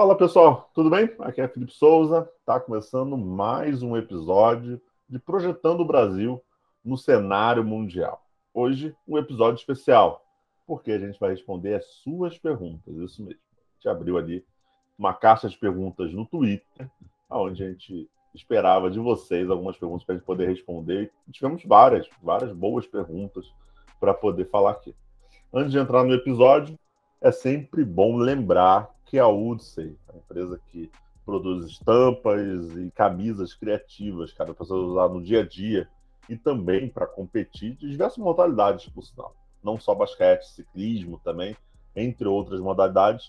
[0.00, 1.10] Fala pessoal, tudo bem?
[1.18, 2.30] Aqui é Felipe Souza.
[2.38, 6.40] Está começando mais um episódio de Projetando o Brasil
[6.84, 8.24] no cenário mundial.
[8.54, 10.24] Hoje, um episódio especial,
[10.68, 12.94] porque a gente vai responder as suas perguntas.
[12.94, 13.40] Isso mesmo.
[13.50, 14.46] A gente abriu ali
[14.96, 16.88] uma caixa de perguntas no Twitter,
[17.28, 21.10] onde a gente esperava de vocês algumas perguntas para a gente poder responder.
[21.26, 23.52] E tivemos várias, várias boas perguntas
[23.98, 24.94] para poder falar aqui.
[25.52, 26.78] Antes de entrar no episódio,
[27.20, 30.90] é sempre bom lembrar que a Udsey, a empresa que
[31.24, 35.88] produz estampas e camisas criativas, cara, para usar no dia a dia
[36.28, 39.34] e também para competir de diversas modalidades, por sinal.
[39.62, 41.56] Não só basquete, ciclismo também,
[41.96, 43.28] entre outras modalidades.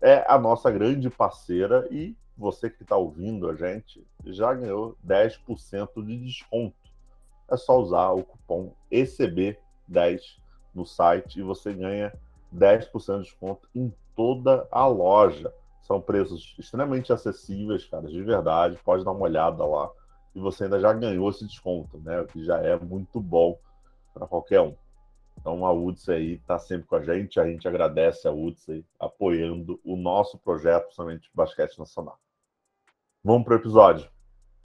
[0.00, 6.04] É a nossa grande parceira e você que está ouvindo a gente já ganhou 10%
[6.04, 6.76] de desconto.
[7.48, 10.38] É só usar o cupom ECB10
[10.74, 12.12] no site e você ganha
[12.52, 15.52] 10% de desconto em toda a loja.
[15.82, 18.78] São preços extremamente acessíveis, cara, de verdade.
[18.84, 19.90] Pode dar uma olhada lá.
[20.34, 22.20] E você ainda já ganhou esse desconto, né?
[22.20, 23.58] O que já é muito bom
[24.12, 24.74] para qualquer um.
[25.38, 27.38] Então a Udsey aí está sempre com a gente.
[27.38, 32.18] A gente agradece a Udsey apoiando o nosso projeto, principalmente basquete nacional.
[33.22, 34.08] Vamos para o episódio.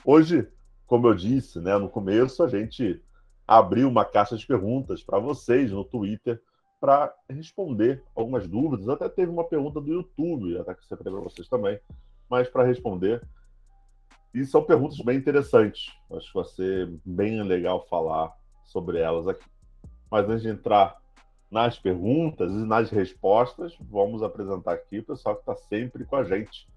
[0.05, 0.47] Hoje,
[0.87, 3.03] como eu disse né, no começo, a gente
[3.47, 6.41] abriu uma caixa de perguntas para vocês no Twitter
[6.79, 8.87] para responder algumas dúvidas.
[8.87, 11.79] Até teve uma pergunta do YouTube, até que separei para vocês também,
[12.29, 13.21] mas para responder.
[14.33, 15.91] E são perguntas bem interessantes.
[16.11, 19.45] Acho que vai ser bem legal falar sobre elas aqui.
[20.09, 20.97] Mas antes de entrar
[21.51, 26.23] nas perguntas e nas respostas, vamos apresentar aqui o pessoal que está sempre com a
[26.23, 26.67] gente.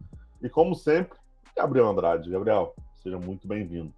[0.43, 1.19] E como sempre,
[1.55, 2.31] Gabriel Andrade.
[2.31, 3.93] Gabriel, seja muito bem-vindo.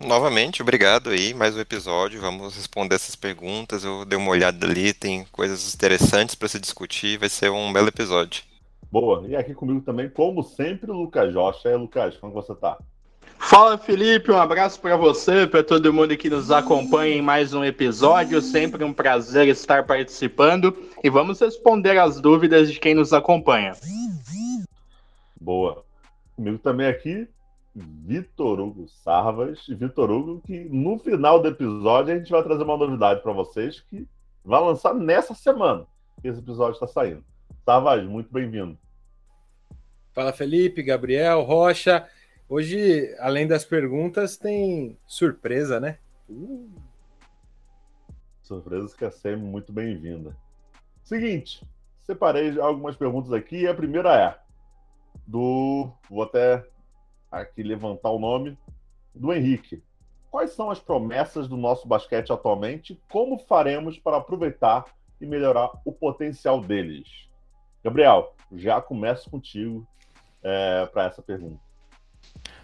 [0.00, 2.22] Novamente, obrigado aí, mais um episódio.
[2.22, 3.84] Vamos responder essas perguntas.
[3.84, 7.18] Eu dei uma olhada ali, tem coisas interessantes para se discutir.
[7.18, 8.42] Vai ser um belo episódio.
[8.90, 9.28] Boa.
[9.28, 11.66] E aqui comigo também, como sempre, o Lucas Josh.
[11.66, 12.78] É, Lucas, como você tá?
[13.38, 14.32] Fala, Felipe.
[14.32, 18.40] Um abraço para você, para todo mundo que nos acompanha em mais um episódio.
[18.40, 20.74] Sempre um prazer estar participando.
[21.04, 23.72] E vamos responder as dúvidas de quem nos acompanha.
[25.38, 25.84] Boa.
[26.36, 27.28] Comigo também aqui,
[27.74, 29.66] Vitor Hugo Sarvas.
[29.66, 33.80] Vitor Hugo, que no final do episódio a gente vai trazer uma novidade para vocês
[33.80, 34.06] que
[34.44, 35.86] vai lançar nessa semana.
[36.22, 37.24] Esse episódio está saindo.
[37.64, 38.78] Sarvas, muito bem-vindo.
[40.12, 42.08] Fala Felipe, Gabriel, Rocha.
[42.48, 45.98] Hoje, além das perguntas, tem surpresa, né?
[46.28, 46.68] Uh.
[48.42, 50.36] Surpresa que é sempre muito bem-vinda.
[51.04, 51.64] Seguinte,
[52.02, 54.36] separei algumas perguntas aqui a primeira é
[55.26, 55.92] do.
[56.08, 56.66] Vou até
[57.30, 58.58] aqui levantar o nome
[59.14, 59.82] do Henrique.
[60.30, 63.00] Quais são as promessas do nosso basquete atualmente?
[63.10, 64.84] Como faremos para aproveitar
[65.20, 67.28] e melhorar o potencial deles?
[67.82, 69.86] Gabriel, já começo contigo
[70.42, 71.60] é, para essa pergunta.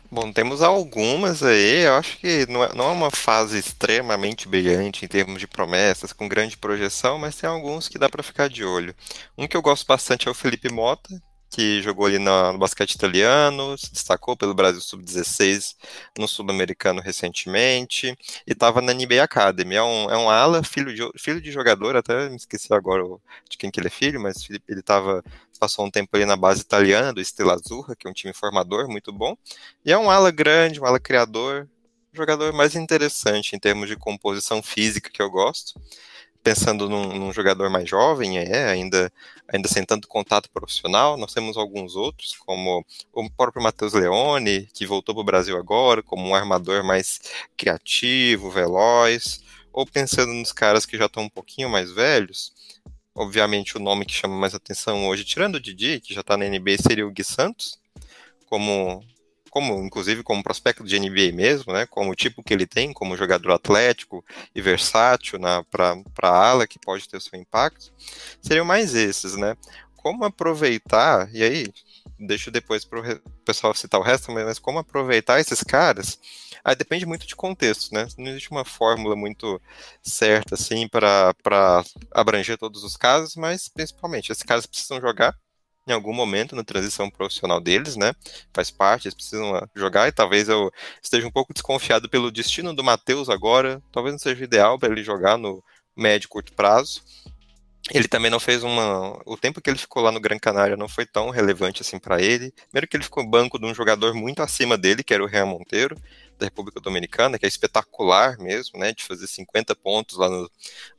[0.09, 5.05] Bom, temos algumas aí, eu acho que não é, não é uma fase extremamente brilhante
[5.05, 8.65] em termos de promessas, com grande projeção, mas tem alguns que dá para ficar de
[8.65, 8.95] olho.
[9.37, 11.21] Um que eu gosto bastante é o Felipe Mota,
[11.57, 15.75] que jogou ali no basquete italiano, se destacou pelo Brasil Sub-16
[16.19, 18.09] no Sul-Americano recentemente,
[18.47, 19.75] e estava na NBA Academy.
[19.75, 23.03] É um, é um ala, filho de, filho de jogador, até me esqueci agora
[23.49, 25.25] de quem que ele é filho, mas ele tava,
[25.59, 28.87] passou um tempo ali na base italiana do Stella Azzurra, que é um time formador
[28.87, 29.35] muito bom,
[29.83, 31.67] e é um ala grande, um ala criador,
[32.13, 35.81] jogador mais interessante em termos de composição física que eu gosto
[36.47, 39.13] pensando num, num, jogador mais jovem, é, ainda,
[39.49, 44.87] ainda sem tanto contato profissional, nós temos alguns outros, como o próprio Matheus Leone, que
[44.87, 47.21] voltou para o Brasil agora, como um armador mais
[47.57, 49.43] criativo, veloz,
[49.73, 52.53] ou pensando nos caras que já estão um pouquinho mais velhos,
[53.13, 56.49] obviamente o nome que chama mais atenção hoje, tirando o Didi, que já está na
[56.49, 57.77] NBA, seria o Gui Santos,
[58.49, 59.03] como
[59.51, 63.17] como inclusive como prospecto de NBA mesmo, né, como o tipo que ele tem, como
[63.17, 64.25] jogador atlético
[64.55, 65.39] e versátil
[65.71, 67.93] para ala, que pode ter seu impacto,
[68.43, 69.57] seriam mais esses, né?
[69.97, 71.67] Como aproveitar, e aí
[72.19, 76.19] deixo depois para o pessoal citar o resto, mas como aproveitar esses caras,
[76.65, 78.07] aí depende muito de contexto, né?
[78.17, 79.61] Não existe uma fórmula muito
[80.03, 81.35] certa, assim, para
[82.13, 85.37] abranger todos os casos, mas principalmente, esses caras precisam jogar,
[85.87, 88.13] em algum momento na transição profissional deles, né?
[88.53, 90.71] Faz parte, eles precisam ah, jogar e talvez eu
[91.03, 93.81] esteja um pouco desconfiado pelo destino do Matheus agora.
[93.93, 95.63] Talvez não seja ideal para ele jogar no
[95.97, 97.03] médio e curto prazo.
[97.95, 99.17] Ele também não fez uma.
[99.25, 102.21] O tempo que ele ficou lá no Gran Canária não foi tão relevante assim para
[102.21, 102.53] ele.
[102.69, 105.47] Primeiro que ele ficou banco de um jogador muito acima dele, que era o Real
[105.47, 105.97] Monteiro,
[106.37, 108.93] da República Dominicana, que é espetacular mesmo, né?
[108.93, 110.51] De fazer 50 pontos lá no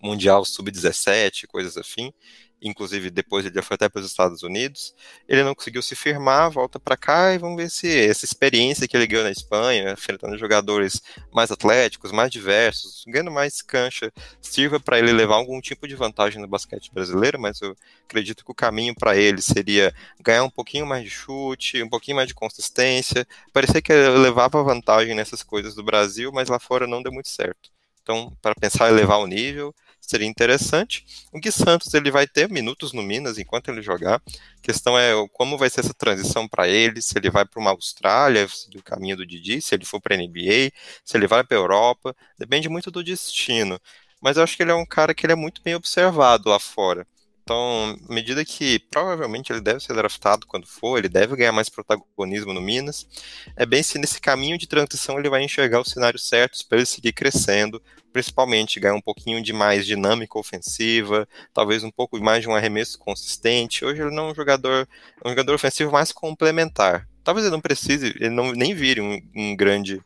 [0.01, 2.13] Mundial Sub-17, coisas assim.
[2.61, 4.93] Inclusive depois ele já foi até para os Estados Unidos.
[5.27, 8.95] Ele não conseguiu se firmar, volta para cá e vamos ver se essa experiência que
[8.97, 11.01] ele ganhou na Espanha, enfrentando jogadores
[11.31, 14.11] mais atléticos, mais diversos, ganhando mais cancha,
[14.41, 17.75] sirva para ele levar algum tipo de vantagem no basquete brasileiro, mas eu
[18.05, 22.17] acredito que o caminho para ele seria ganhar um pouquinho mais de chute, um pouquinho
[22.17, 23.27] mais de consistência.
[23.53, 27.29] Parecia que ele levava vantagem nessas coisas do Brasil, mas lá fora não deu muito
[27.29, 27.69] certo.
[28.01, 31.05] Então, para pensar em elevar o nível, seria interessante.
[31.33, 34.15] O Gui Santos ele vai ter minutos no Minas enquanto ele jogar.
[34.15, 37.71] A questão é como vai ser essa transição para ele, se ele vai para uma
[37.71, 40.71] Austrália, do caminho do Didi, se ele for para a NBA,
[41.03, 43.79] se ele vai para a Europa, depende muito do destino.
[44.21, 46.59] Mas eu acho que ele é um cara que ele é muito bem observado lá
[46.59, 47.05] fora.
[47.47, 51.69] Então, à medida que provavelmente ele deve ser draftado quando for, ele deve ganhar mais
[51.69, 53.07] protagonismo no Minas,
[53.55, 56.85] é bem se nesse caminho de transição ele vai enxergar os cenários certos para ele
[56.85, 62.49] seguir crescendo, principalmente ganhar um pouquinho de mais dinâmica ofensiva, talvez um pouco mais de
[62.49, 63.85] um arremesso consistente.
[63.85, 64.85] Hoje ele não é um jogador,
[65.23, 67.07] é um jogador ofensivo mais complementar.
[67.23, 70.01] Talvez ele não precise, ele não nem vire um, um grande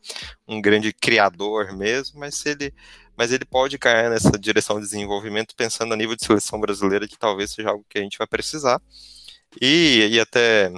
[0.46, 2.72] um grande criador mesmo, mas se ele
[3.16, 7.18] mas ele pode cair nessa direção de desenvolvimento pensando a nível de seleção brasileira, que
[7.18, 8.80] talvez seja algo que a gente vai precisar.
[9.60, 10.72] E, e até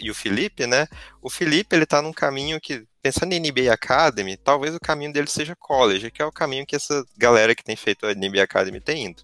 [0.00, 0.86] e o Felipe, né?
[1.22, 5.28] O Felipe ele tá num caminho que, pensando em NBA Academy, talvez o caminho dele
[5.28, 8.80] seja college, que é o caminho que essa galera que tem feito a NBA Academy
[8.80, 9.22] tem indo.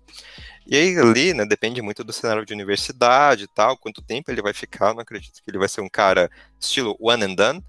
[0.67, 4.43] E aí ali, né, depende muito do cenário de universidade e tal, quanto tempo ele
[4.43, 7.65] vai ficar, não acredito que ele vai ser um cara estilo one and done,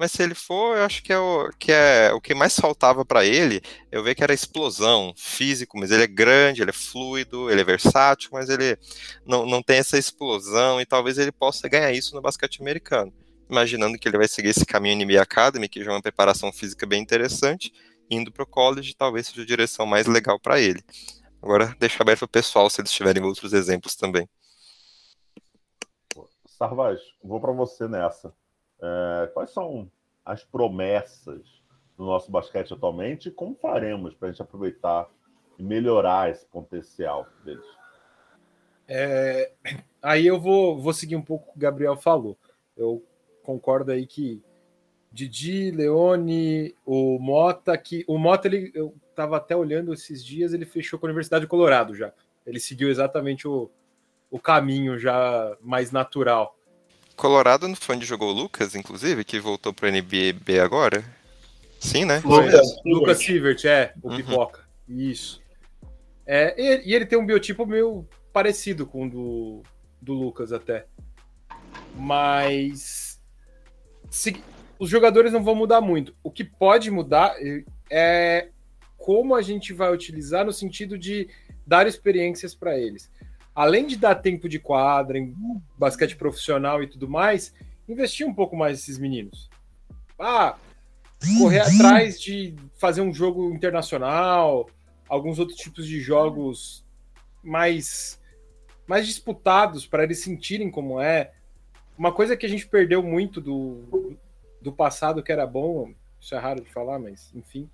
[0.00, 3.04] mas se ele for, eu acho que é o que, é, o que mais faltava
[3.04, 3.60] para ele.
[3.92, 7.64] Eu vejo que era explosão, físico, mas ele é grande, ele é fluido, ele é
[7.64, 8.78] versátil, mas ele
[9.26, 13.12] não, não tem essa explosão e talvez ele possa ganhar isso no basquete americano.
[13.46, 16.86] Imaginando que ele vai seguir esse caminho NBA Academy, que já é uma preparação física
[16.86, 17.70] bem interessante,
[18.10, 20.82] indo para o college, talvez seja a direção mais legal para ele.
[21.42, 24.26] Agora, deixa aberto para o pessoal se eles tiverem outros exemplos também.
[26.46, 28.32] Sarvaz, vou para você nessa.
[28.82, 29.90] É, quais são
[30.24, 31.42] as promessas
[31.96, 35.08] do nosso basquete atualmente e como faremos para a gente aproveitar
[35.58, 37.64] e melhorar esse potencial deles?
[38.88, 39.52] É,
[40.02, 42.36] aí eu vou, vou seguir um pouco o que o Gabriel falou.
[42.76, 43.04] Eu
[43.42, 44.42] concordo aí que
[45.12, 50.64] Didi, Leone, o Mota, que o Mota ele, eu estava até olhando esses dias, ele
[50.64, 52.12] fechou com a Universidade do Colorado já.
[52.46, 53.70] Ele seguiu exatamente o,
[54.30, 56.56] o caminho já mais natural.
[57.20, 61.04] Colorado não foi onde jogou o Lucas, inclusive, que voltou pro NBB agora?
[61.78, 62.22] Sim, né?
[62.24, 64.16] Lucas, Lucas Sivert, é, o uhum.
[64.16, 64.60] Pipoca.
[64.88, 65.42] Isso.
[66.26, 69.62] É, e, e, ele tem um biotipo meio parecido com o do,
[70.00, 70.86] do Lucas até.
[71.94, 73.20] Mas
[74.08, 74.42] se,
[74.78, 76.14] os jogadores não vão mudar muito.
[76.24, 77.36] O que pode mudar
[77.90, 78.48] é
[78.96, 81.28] como a gente vai utilizar no sentido de
[81.66, 83.10] dar experiências para eles
[83.54, 85.34] além de dar tempo de quadra, em
[85.78, 87.54] basquete profissional e tudo mais,
[87.88, 89.50] investir um pouco mais nesses meninos.
[90.18, 90.56] Ah,
[91.38, 94.68] correr atrás de fazer um jogo internacional,
[95.08, 96.84] alguns outros tipos de jogos
[97.42, 98.18] mais
[98.86, 101.32] mais disputados para eles sentirem como é.
[101.96, 104.18] Uma coisa que a gente perdeu muito do,
[104.60, 107.70] do passado que era bom, isso é raro de falar, mas enfim,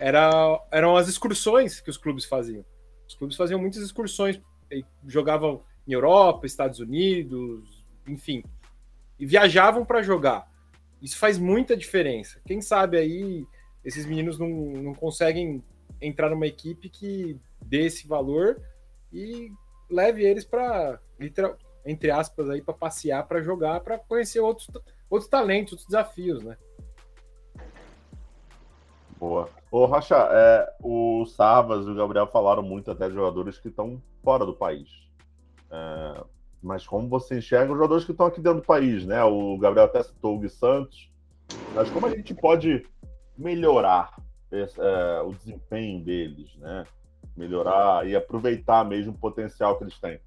[0.00, 2.64] era, eram as excursões que os clubes faziam.
[3.06, 4.40] Os clubes faziam muitas excursões
[5.06, 8.42] jogavam em Europa, Estados Unidos, enfim,
[9.18, 10.50] e viajavam para jogar.
[11.00, 12.40] Isso faz muita diferença.
[12.46, 13.46] Quem sabe aí
[13.84, 15.62] esses meninos não, não conseguem
[16.00, 18.60] entrar numa equipe que dê esse valor
[19.12, 19.50] e
[19.90, 21.00] leve eles para,
[21.84, 24.70] entre aspas, aí para passear, para jogar, para conhecer outros,
[25.08, 26.56] outros talentos, outros desafios, né?
[29.18, 29.50] Boa.
[29.70, 34.02] Ô, Rocha, é, o Sarvas e o Gabriel falaram muito até de jogadores que estão
[34.22, 34.88] fora do país.
[35.70, 36.24] É,
[36.62, 39.22] mas como você enxerga os jogadores que estão aqui dentro do país, né?
[39.24, 41.10] O Gabriel até citou o Gui Santos.
[41.74, 42.86] Mas como a gente pode
[43.36, 44.14] melhorar
[44.52, 46.84] esse, é, o desempenho deles, né?
[47.36, 50.20] Melhorar e aproveitar mesmo o potencial que eles têm.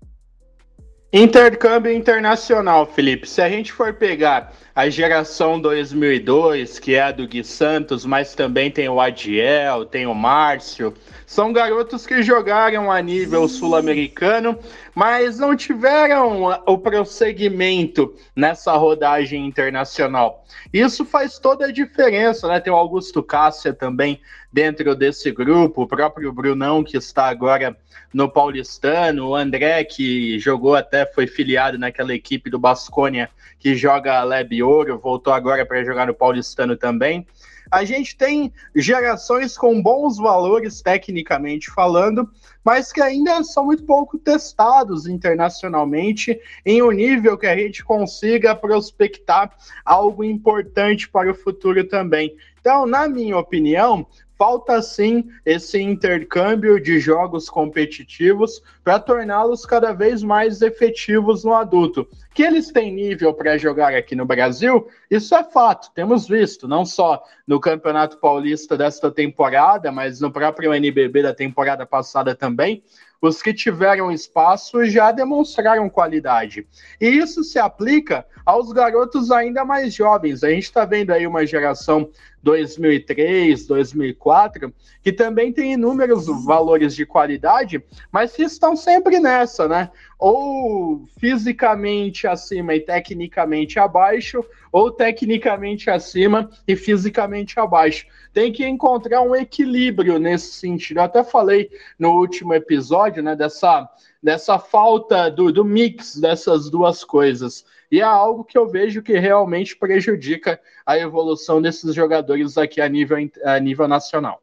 [1.15, 3.29] Intercâmbio internacional, Felipe.
[3.29, 8.33] Se a gente for pegar a geração 2002, que é a do Gui Santos, mas
[8.33, 10.91] também tem o Adiel, tem o Márcio,
[11.27, 14.57] são garotos que jogaram a nível sul-americano,
[14.95, 20.45] mas não tiveram o prosseguimento nessa rodagem internacional.
[20.71, 22.59] Isso faz toda a diferença, né?
[22.59, 24.21] Tem o Augusto Cássia também
[24.51, 27.75] dentro desse grupo, o próprio Brunão, que está agora
[28.13, 33.29] no Paulistano, o André, que jogou até, foi filiado naquela equipe do Basconia
[33.63, 37.25] que joga Leb Ouro, voltou agora para jogar no Paulistano também.
[37.73, 42.29] A gente tem gerações com bons valores, tecnicamente falando,
[42.63, 48.53] mas que ainda são muito pouco testados internacionalmente em um nível que a gente consiga
[48.53, 52.35] prospectar algo importante para o futuro também.
[52.59, 54.05] Então, na minha opinião,
[54.37, 62.07] falta sim esse intercâmbio de jogos competitivos para torná-los cada vez mais efetivos no adulto.
[62.33, 66.83] Que eles têm nível para jogar aqui no Brasil, isso é fato, temos visto, não
[66.85, 72.83] só no Campeonato Paulista desta temporada, mas no próprio NBB da temporada passada também.
[73.23, 76.67] Os que tiveram espaço já demonstraram qualidade.
[76.99, 80.43] E isso se aplica aos garotos ainda mais jovens.
[80.43, 82.09] A gente está vendo aí uma geração
[82.43, 89.89] 2003, 2004, que também tem inúmeros valores de qualidade, mas que estão sempre nessa, né?
[90.19, 98.05] Ou fisicamente acima e tecnicamente abaixo, ou tecnicamente acima e fisicamente abaixo.
[98.33, 100.97] Tem que encontrar um equilíbrio nesse sentido.
[100.97, 103.87] Eu até falei no último episódio, né, dessa,
[104.21, 107.63] dessa falta do, do mix dessas duas coisas.
[107.91, 112.89] E é algo que eu vejo que realmente prejudica a evolução desses jogadores aqui a
[112.89, 114.41] nível, a nível nacional.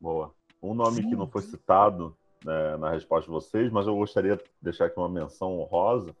[0.00, 0.32] Boa.
[0.62, 4.44] Um nome que não foi citado né, na resposta de vocês, mas eu gostaria de
[4.62, 6.14] deixar aqui uma menção honrosa,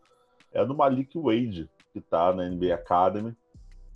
[0.52, 3.36] é do Malik Wade, que está na NBA Academy.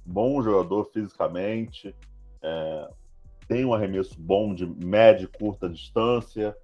[0.05, 1.95] Bom jogador fisicamente,
[2.43, 2.89] é,
[3.49, 6.57] tem um arremesso bom de média e curta distância,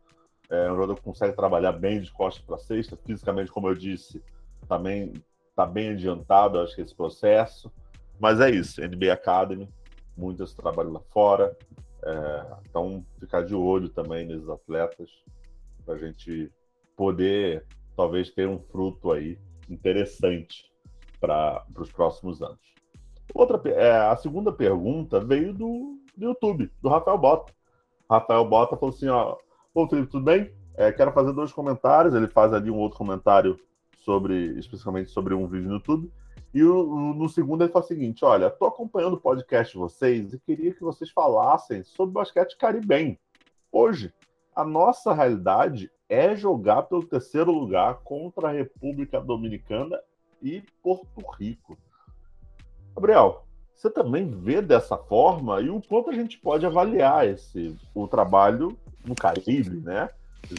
[0.50, 4.22] é um jogador que consegue trabalhar bem de costas para cesta, fisicamente, como eu disse,
[4.68, 5.12] também
[5.48, 7.70] está bem adiantado, acho que esse processo.
[8.18, 9.68] Mas é isso, NBA Academy,
[10.16, 11.56] muitos trabalham lá fora.
[12.02, 15.10] É, então, ficar de olho também nesses atletas
[15.84, 16.50] para a gente
[16.96, 17.64] poder
[17.96, 20.70] talvez ter um fruto aí interessante
[21.20, 22.79] para os próximos anos.
[23.34, 27.52] Outra, é, a segunda pergunta veio do, do YouTube, do Rafael Bota.
[28.08, 29.36] Rafael Bota falou assim: ó,
[29.72, 30.52] Ô Felipe, tudo bem?
[30.74, 32.14] É, quero fazer dois comentários.
[32.14, 33.56] Ele faz ali um outro comentário
[33.98, 36.12] sobre, especificamente sobre um vídeo no YouTube.
[36.52, 40.32] E o, no segundo ele fala o seguinte: olha, estou acompanhando o podcast de vocês
[40.32, 43.16] e queria que vocês falassem sobre basquete caribenho.
[43.70, 44.12] Hoje,
[44.54, 50.00] a nossa realidade é jogar pelo terceiro lugar contra a República Dominicana
[50.42, 51.78] e Porto Rico.
[52.94, 58.06] Gabriel, você também vê dessa forma e o quanto a gente pode avaliar esse o
[58.06, 60.10] trabalho no Caribe, né?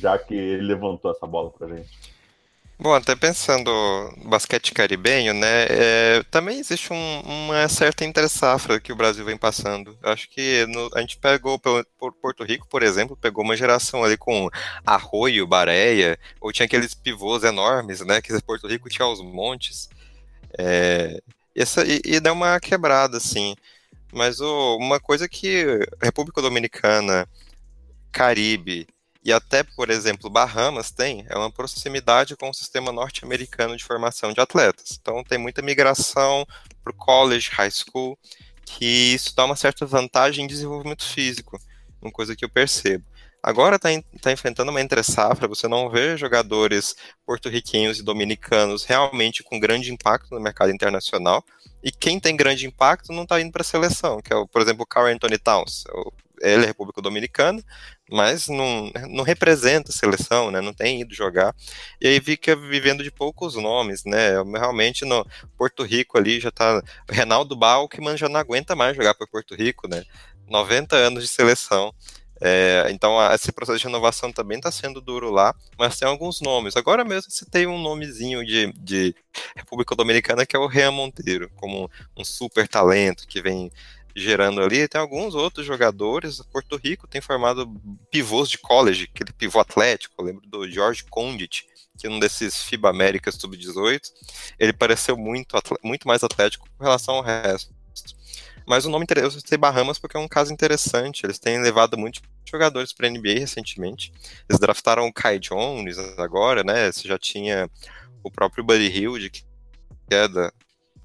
[0.02, 2.12] Já que ele levantou essa bola para gente.
[2.82, 3.72] Bom, até pensando
[4.26, 9.96] basquete caribenho, né, é, também existe um, uma certa entre-safra que o Brasil vem passando.
[10.02, 14.04] Eu acho que no, a gente pegou, por Porto Rico, por exemplo, pegou uma geração
[14.04, 14.50] ali com
[14.84, 19.88] Arroio, Bareia, ou tinha aqueles pivôs enormes, né, que Porto Rico tinha os montes.
[20.58, 21.22] É,
[21.56, 23.56] essa, e, e deu uma quebrada, assim.
[24.14, 25.66] Mas uma coisa que
[26.02, 27.28] República Dominicana,
[28.12, 28.88] Caribe
[29.24, 34.34] e até, por exemplo, Bahamas tem, é uma proximidade com o sistema norte-americano de formação
[34.34, 34.98] de atletas.
[35.00, 36.46] Então tem muita migração
[36.84, 38.18] para o college, high school,
[38.66, 41.60] que isso dá uma certa vantagem em desenvolvimento físico,
[42.02, 43.06] uma coisa que eu percebo.
[43.44, 43.90] Agora está
[44.22, 46.96] tá enfrentando uma entre-safra, você não vê jogadores
[47.26, 51.44] porto-riquenhos e dominicanos realmente com grande impacto no mercado internacional,
[51.84, 54.84] e quem tem grande impacto não está indo para a seleção, que é, por exemplo,
[54.84, 55.84] o Carl Anthony Towns,
[56.42, 57.64] ele é República Dominicana,
[58.10, 60.60] mas não, não representa a seleção, né?
[60.60, 61.56] Não tem ido jogar.
[62.00, 64.32] E aí fica vivendo de poucos nomes, né?
[64.54, 65.26] Realmente no
[65.58, 66.82] Porto Rico ali já tá.
[67.10, 70.04] Reinaldo Balkman já não aguenta mais jogar para Porto Rico, né?
[70.48, 71.94] 90 anos de seleção.
[72.44, 76.76] É, então, esse processo de renovação também está sendo duro lá, mas tem alguns nomes.
[76.76, 79.16] Agora mesmo tem um nomezinho de, de
[79.56, 83.72] República Dominicana que é o Rean Monteiro, como um super talento que vem
[84.16, 84.88] gerando ali.
[84.88, 86.42] Tem alguns outros jogadores.
[86.52, 87.72] Porto Rico tem formado
[88.10, 90.16] pivôs de college, aquele pivô atlético.
[90.18, 91.66] Eu lembro do George Condit,
[91.98, 94.02] que é um desses FIBA Américas Sub-18.
[94.58, 97.72] Ele pareceu muito, muito mais atlético com relação ao resto.
[98.68, 101.26] Mas o nome eu citei Bahamas porque é um caso interessante.
[101.26, 104.12] Eles têm levado muitos jogadores para a NBA recentemente.
[104.50, 106.92] Eles draftaram o Kai Jones agora, né?
[106.92, 107.70] Você já tinha
[108.24, 109.44] o próprio Buddy Hilde, que
[110.10, 110.52] é da,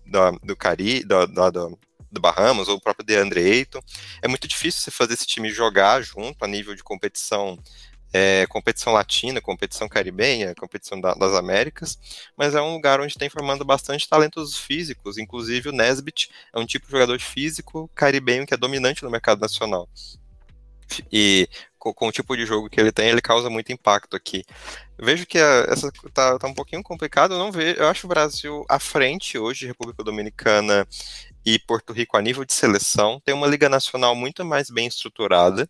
[0.05, 1.69] da do Cari, da, da, da,
[2.11, 3.81] do Bahamas, ou o próprio DeAndre Ayton.
[4.23, 7.59] É muito difícil você fazer esse time jogar junto a nível de competição
[8.17, 11.99] é, competição latina, competição caribenha, competição da, das Américas,
[12.35, 16.65] mas é um lugar onde tem formando bastante talentos físicos, inclusive o Nesbitt é um
[16.65, 19.87] tipo de jogador físico caribenho que é dominante no mercado nacional.
[21.13, 21.47] E
[21.79, 24.45] com, com, o tipo de jogo que ele tem, ele causa muito impacto aqui.
[24.99, 28.09] Vejo que a, essa tá, tá um pouquinho complicado, eu não vejo, eu acho o
[28.09, 30.89] Brasil à frente hoje, República Dominicana
[31.45, 35.69] e Porto Rico, a nível de seleção, tem uma liga nacional muito mais bem estruturada.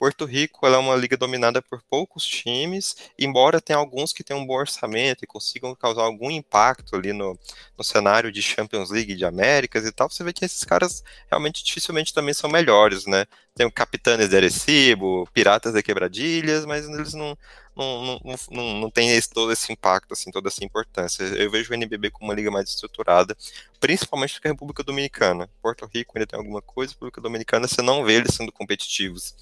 [0.00, 4.46] Porto Rico é uma liga dominada por poucos times, embora tenha alguns que tenham um
[4.46, 7.38] bom orçamento e consigam causar algum impacto ali no,
[7.76, 11.62] no cenário de Champions League de Américas e tal, você vê que esses caras realmente
[11.62, 13.26] dificilmente também são melhores, né?
[13.60, 17.36] Tem Capitães de Arecibo, Piratas de Quebradilhas, mas eles não,
[17.76, 21.24] não, não, não, não tem esse, todo esse impacto, assim, toda essa importância.
[21.24, 23.36] Eu vejo o NBB como uma liga mais estruturada,
[23.78, 25.46] principalmente porque a República Dominicana.
[25.60, 29.34] Porto Rico ainda tem alguma coisa, a República Dominicana você não vê eles sendo competitivos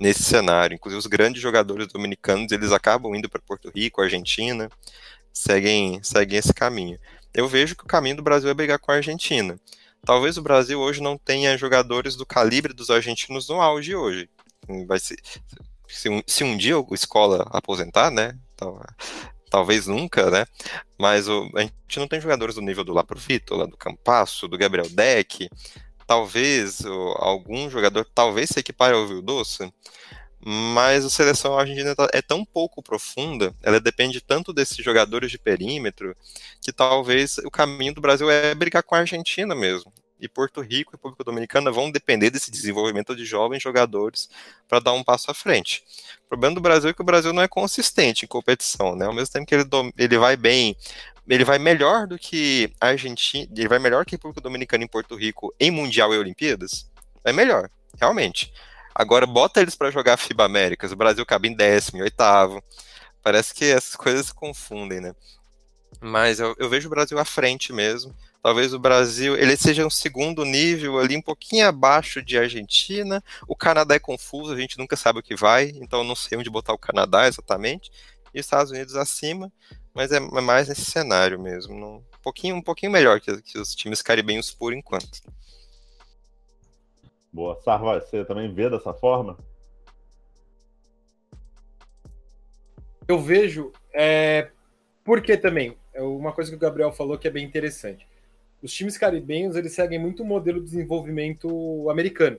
[0.00, 0.74] nesse cenário.
[0.74, 4.68] Inclusive os grandes jogadores dominicanos, eles acabam indo para Porto Rico, Argentina,
[5.32, 6.98] seguem, seguem esse caminho.
[7.32, 9.56] Eu vejo que o caminho do Brasil é brigar com a Argentina.
[10.04, 14.28] Talvez o Brasil hoje não tenha jogadores do calibre dos argentinos no auge hoje.
[14.86, 15.16] Vai ser,
[15.88, 18.38] se um, se um dia o escola aposentar, né?
[18.56, 18.80] Tal,
[19.50, 20.46] talvez nunca, né?
[20.98, 24.88] Mas o, a gente não tem jogadores do nível do Laprovito, do Campasso, do Gabriel
[24.88, 25.50] Deck.
[26.06, 29.72] Talvez o, algum jogador, talvez se equipare ao Vildoça,
[30.44, 35.38] mas a seleção argentina tá, é tão pouco profunda, ela depende tanto desses jogadores de
[35.38, 36.16] perímetro,
[36.60, 40.92] que talvez o caminho do Brasil é brigar com a Argentina mesmo e Porto Rico
[40.92, 44.28] e República Dominicana vão depender desse desenvolvimento de jovens jogadores
[44.68, 45.82] para dar um passo à frente.
[46.26, 49.06] O problema do Brasil é que o Brasil não é consistente em competição, né?
[49.06, 49.64] Ao mesmo tempo que ele,
[49.96, 50.76] ele vai bem,
[51.26, 54.88] ele vai melhor do que a Argentina, ele vai melhor que a República Dominicana e
[54.88, 56.88] Porto Rico em Mundial e Olimpíadas.
[57.24, 58.52] É melhor, realmente.
[59.00, 62.62] Agora bota eles para jogar FIBA Américas, o Brasil cabe em décimo, em oitavo.
[63.22, 65.14] Parece que essas coisas se confundem, né?
[66.02, 68.14] Mas eu, eu vejo o Brasil à frente mesmo.
[68.42, 73.24] Talvez o Brasil ele seja um segundo nível ali, um pouquinho abaixo de Argentina.
[73.48, 76.50] O Canadá é confuso, a gente nunca sabe o que vai, então não sei onde
[76.50, 77.90] botar o Canadá exatamente.
[78.34, 79.50] E os Estados Unidos acima,
[79.94, 81.74] mas é, é mais nesse cenário mesmo.
[81.74, 85.22] um, pouquinho, um pouquinho melhor que, que os times caribenhos por enquanto.
[87.32, 87.60] Boa.
[87.62, 89.36] Sarva, você também vê dessa forma?
[93.06, 93.72] Eu vejo.
[93.92, 94.50] É...
[95.04, 98.06] Porque também, é uma coisa que o Gabriel falou que é bem interessante
[98.62, 102.38] os times caribenhos eles seguem muito o modelo de desenvolvimento americano.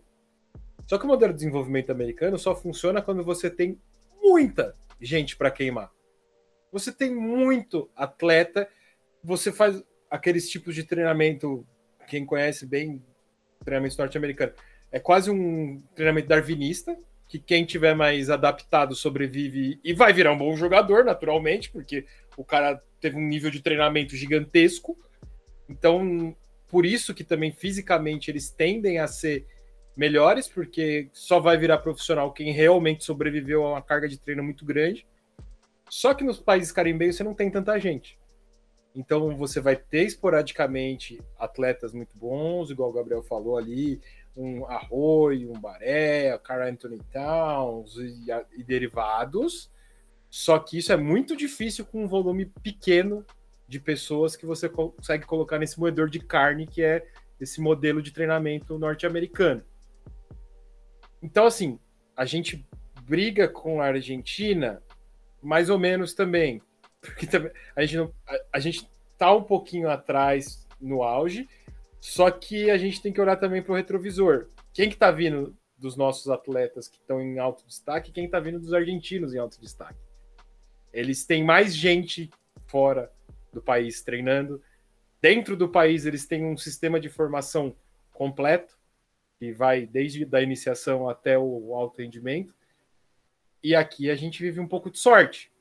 [0.86, 3.80] Só que o modelo de desenvolvimento americano só funciona quando você tem
[4.22, 5.92] muita gente para queimar.
[6.72, 8.68] Você tem muito atleta,
[9.24, 11.66] você faz aqueles tipos de treinamento,
[12.08, 13.04] quem conhece bem
[13.64, 14.54] treinamento norte-americano,
[14.92, 20.38] é quase um treinamento darwinista, que quem tiver mais adaptado sobrevive e vai virar um
[20.38, 24.98] bom jogador, naturalmente, porque o cara teve um nível de treinamento gigantesco
[25.72, 26.36] então,
[26.68, 29.48] por isso que também fisicamente eles tendem a ser
[29.96, 34.66] melhores, porque só vai virar profissional quem realmente sobreviveu a uma carga de treino muito
[34.66, 35.08] grande.
[35.90, 38.20] Só que nos países caribenhos você não tem tanta gente.
[38.94, 44.02] Então você vai ter esporadicamente atletas muito bons, igual o Gabriel falou ali,
[44.36, 48.26] um Arroio, um Baré, Carl Anthony Towns e,
[48.58, 49.70] e derivados.
[50.30, 53.26] Só que isso é muito difícil com um volume pequeno
[53.68, 57.06] de pessoas que você consegue colocar nesse moedor de carne que é
[57.40, 59.64] esse modelo de treinamento norte-americano.
[61.22, 61.80] Então, assim,
[62.16, 62.66] a gente
[63.04, 64.82] briga com a Argentina
[65.42, 66.62] mais ou menos também,
[67.02, 71.48] porque também a gente não, a, a gente tá um pouquinho atrás no auge,
[72.02, 74.50] só que a gente tem que olhar também para o retrovisor.
[74.74, 78.60] Quem que tá vindo dos nossos atletas que estão em alto destaque, quem tá vindo
[78.60, 80.00] dos argentinos em alto destaque?
[80.92, 82.30] Eles têm mais gente
[82.66, 83.12] fora
[83.54, 84.62] do país treinando.
[85.22, 87.76] Dentro do país, eles têm um sistema de formação
[88.12, 88.80] completo,
[89.38, 92.54] que vai desde da iniciação até o alto rendimento.
[93.64, 95.52] E aqui a gente vive um pouco de sorte.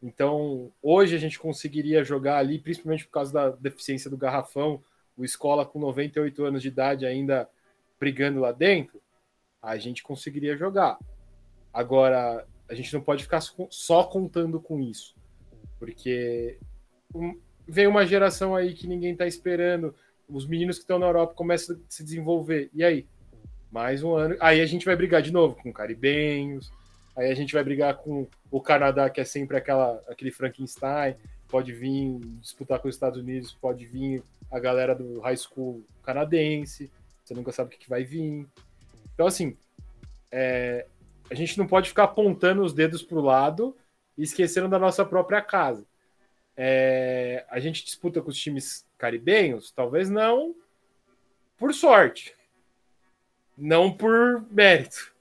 [0.00, 4.82] Então, hoje a gente conseguiria jogar ali, principalmente por causa da deficiência do garrafão,
[5.16, 7.48] o escola com 98 anos de idade ainda
[7.98, 9.00] brigando lá dentro,
[9.62, 10.98] a gente conseguiria jogar.
[11.72, 15.14] Agora, a gente não pode ficar só contando com isso,
[15.78, 16.58] porque
[17.66, 19.94] vem uma geração aí que ninguém está esperando.
[20.28, 22.70] Os meninos que estão na Europa começam a se desenvolver.
[22.72, 23.06] E aí?
[23.70, 24.36] Mais um ano.
[24.40, 26.70] Aí a gente vai brigar de novo com caribenhos.
[27.16, 31.16] Aí a gente vai brigar com o Canadá, que é sempre aquela, aquele Frankenstein.
[31.48, 36.90] Pode vir disputar com os Estados Unidos, pode vir a galera do high school canadense.
[37.24, 38.46] Você nunca sabe o que, vai vir.
[39.14, 39.56] Então, assim,
[40.30, 40.86] é,
[41.30, 43.76] a gente não pode ficar apontando os dedos para o lado
[44.16, 45.86] e esquecendo da nossa própria casa.
[46.56, 49.70] É, a gente disputa com os times caribenhos?
[49.70, 50.54] Talvez não
[51.56, 52.36] por sorte,
[53.56, 55.14] não por mérito.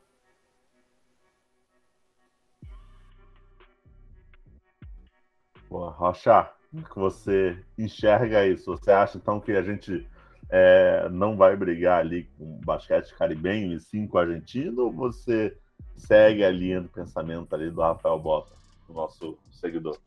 [5.69, 8.65] Boa, Rocha, que você enxerga isso?
[8.65, 10.07] Você acha então que a gente
[10.49, 14.83] é, não vai brigar ali com basquete caribenho e sim com o argentino?
[14.83, 15.55] Ou você
[15.95, 18.53] segue a linha do pensamento ali do Rafael Bota,
[18.89, 19.97] nosso seguidor?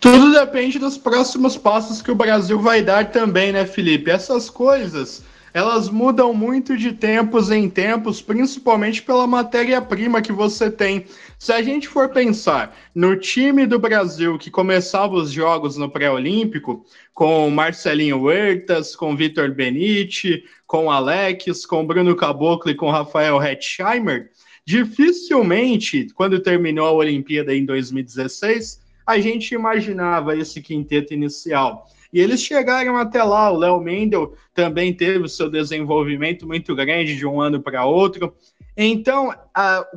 [0.00, 4.10] Tudo depende dos próximos passos que o Brasil vai dar também, né, Felipe?
[4.10, 11.06] Essas coisas elas mudam muito de tempos em tempos, principalmente pela matéria-prima que você tem.
[11.38, 16.84] Se a gente for pensar no time do Brasil que começava os jogos no pré-olímpico,
[17.12, 24.30] com Marcelinho Huertas, com Vitor Benite, com Alex, com Bruno Caboclo e com Rafael Hetzheimer,
[24.64, 31.88] dificilmente, quando terminou a Olimpíada em 2016, a gente imaginava esse quinteto inicial.
[32.12, 33.50] E eles chegaram até lá.
[33.50, 38.34] O Léo Mendel também teve o seu desenvolvimento muito grande de um ano para outro.
[38.76, 39.34] Então,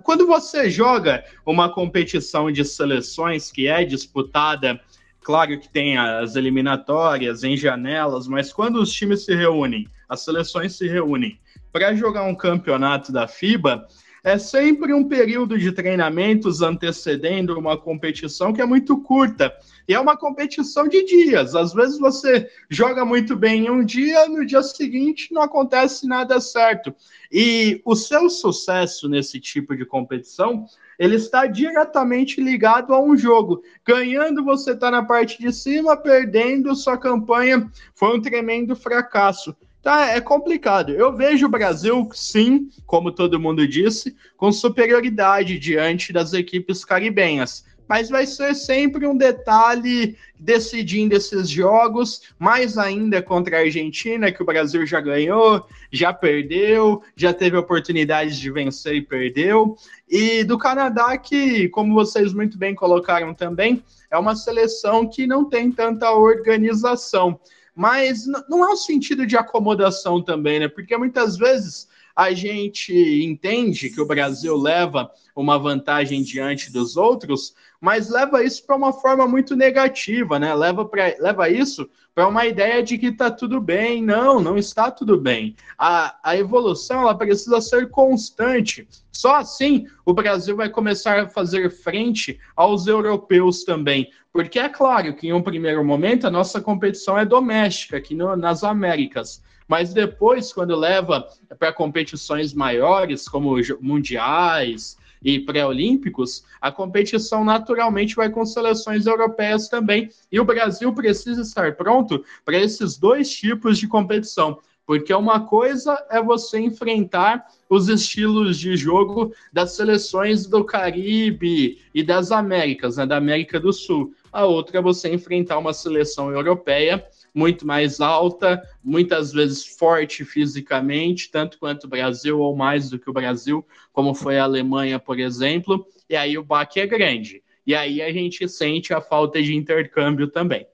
[0.03, 4.79] quando você joga uma competição de seleções que é disputada,
[5.21, 10.75] claro que tem as eliminatórias em janelas, mas quando os times se reúnem, as seleções
[10.75, 11.39] se reúnem
[11.71, 13.87] para jogar um campeonato da FIBA,
[14.23, 19.53] é sempre um período de treinamentos antecedendo uma competição que é muito curta.
[19.87, 21.55] E é uma competição de dias.
[21.55, 26.39] Às vezes você joga muito bem em um dia, no dia seguinte não acontece nada
[26.39, 26.93] certo.
[27.31, 30.65] E o seu sucesso nesse tipo de competição
[30.97, 33.63] ele está diretamente ligado a um jogo.
[33.85, 39.55] Ganhando, você está na parte de cima, perdendo, sua campanha foi um tremendo fracasso.
[39.81, 40.93] Tá, é complicado.
[40.93, 47.65] Eu vejo o Brasil, sim, como todo mundo disse, com superioridade diante das equipes caribenhas.
[47.87, 54.41] Mas vai ser sempre um detalhe decidindo esses jogos, mais ainda contra a Argentina, que
[54.41, 59.75] o Brasil já ganhou, já perdeu, já teve oportunidades de vencer e perdeu.
[60.09, 65.45] E do Canadá, que, como vocês muito bem colocaram também, é uma seleção que não
[65.45, 67.39] tem tanta organização
[67.75, 70.67] mas não é um sentido de acomodação também, né?
[70.67, 77.55] Porque muitas vezes a gente entende que o Brasil leva uma vantagem diante dos outros,
[77.81, 80.53] mas leva isso para uma forma muito negativa, né?
[80.53, 84.01] Leva, pra, leva isso para uma ideia de que está tudo bem.
[84.01, 85.55] Não, não está tudo bem.
[85.77, 88.87] A, a evolução ela precisa ser constante.
[89.11, 94.09] Só assim o Brasil vai começar a fazer frente aos europeus também.
[94.31, 98.35] Porque é claro que em um primeiro momento a nossa competição é doméstica, aqui no,
[98.35, 99.41] nas Américas.
[99.67, 108.29] Mas depois, quando leva para competições maiores, como mundiais, e pré-olímpicos, a competição naturalmente vai
[108.29, 110.09] com seleções europeias também.
[110.31, 114.59] E o Brasil precisa estar pronto para esses dois tipos de competição.
[114.85, 122.03] Porque uma coisa é você enfrentar os estilos de jogo das seleções do Caribe e
[122.03, 124.13] das Américas, né, da América do Sul.
[124.29, 131.31] A outra é você enfrentar uma seleção europeia muito mais alta, muitas vezes forte fisicamente,
[131.31, 135.19] tanto quanto o Brasil ou mais do que o Brasil, como foi a Alemanha, por
[135.19, 137.43] exemplo, e aí o baque é grande.
[137.65, 140.67] E aí a gente sente a falta de intercâmbio também.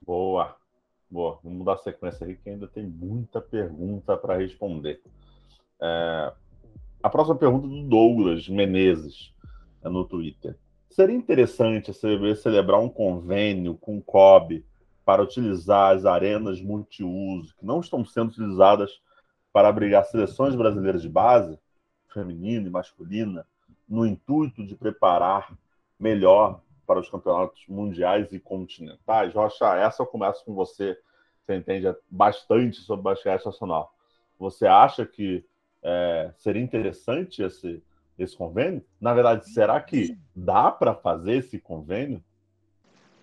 [0.00, 0.56] Boa,
[1.10, 1.38] boa.
[1.42, 5.00] Vamos mudar a sequência aqui que ainda tem muita pergunta para responder.
[5.80, 6.32] É...
[7.02, 9.34] A próxima pergunta é do Douglas Menezes,
[9.82, 10.56] é no Twitter.
[10.92, 11.94] Seria interessante a
[12.34, 14.62] celebrar um convênio com o COB
[15.06, 19.00] para utilizar as arenas multiuso, que não estão sendo utilizadas
[19.50, 21.58] para abrigar seleções brasileiras de base,
[22.12, 23.46] feminina e masculina,
[23.88, 25.56] no intuito de preparar
[25.98, 29.32] melhor para os campeonatos mundiais e continentais.
[29.32, 30.98] Rocha, essa eu começo com você,
[31.40, 33.94] você entende bastante sobre basquete nacional.
[34.38, 35.42] Você acha que
[35.82, 37.82] é, seria interessante esse,
[38.24, 38.82] esse convênio?
[39.00, 42.22] Na verdade, será que dá para fazer esse convênio?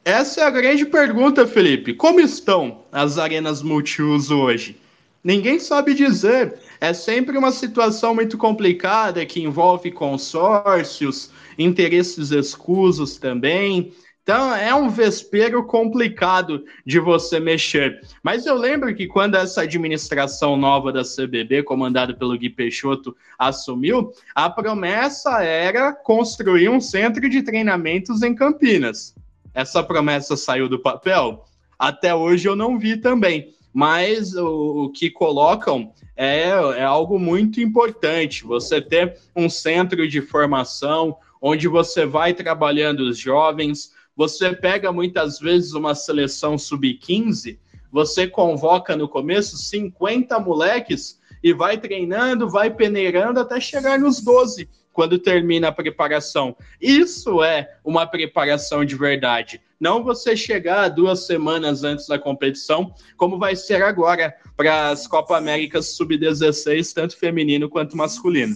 [0.05, 1.93] Essa é a grande pergunta, Felipe.
[1.93, 4.79] Como estão as arenas multiuso hoje?
[5.23, 6.59] Ninguém sabe dizer.
[6.79, 13.93] É sempre uma situação muito complicada que envolve consórcios, interesses escusos também.
[14.29, 17.99] Então é um vespeiro complicado de você mexer.
[18.21, 24.11] Mas eu lembro que quando essa administração nova da CBB, comandada pelo Gui Peixoto, assumiu,
[24.35, 29.15] a promessa era construir um centro de treinamentos em Campinas.
[29.51, 31.43] Essa promessa saiu do papel?
[31.79, 33.55] Até hoje eu não vi também.
[33.73, 38.45] Mas o, o que colocam é, é algo muito importante.
[38.45, 45.39] Você ter um centro de formação onde você vai trabalhando os jovens, você pega muitas
[45.39, 47.57] vezes uma seleção sub-15,
[47.89, 54.67] você convoca no começo 50 moleques e vai treinando, vai peneirando até chegar nos 12
[54.91, 56.53] quando termina a preparação.
[56.81, 59.61] Isso é uma preparação de verdade.
[59.79, 65.37] Não você chegar duas semanas antes da competição, como vai ser agora para as Copa
[65.37, 68.53] Américas Sub-16, tanto feminino quanto masculino.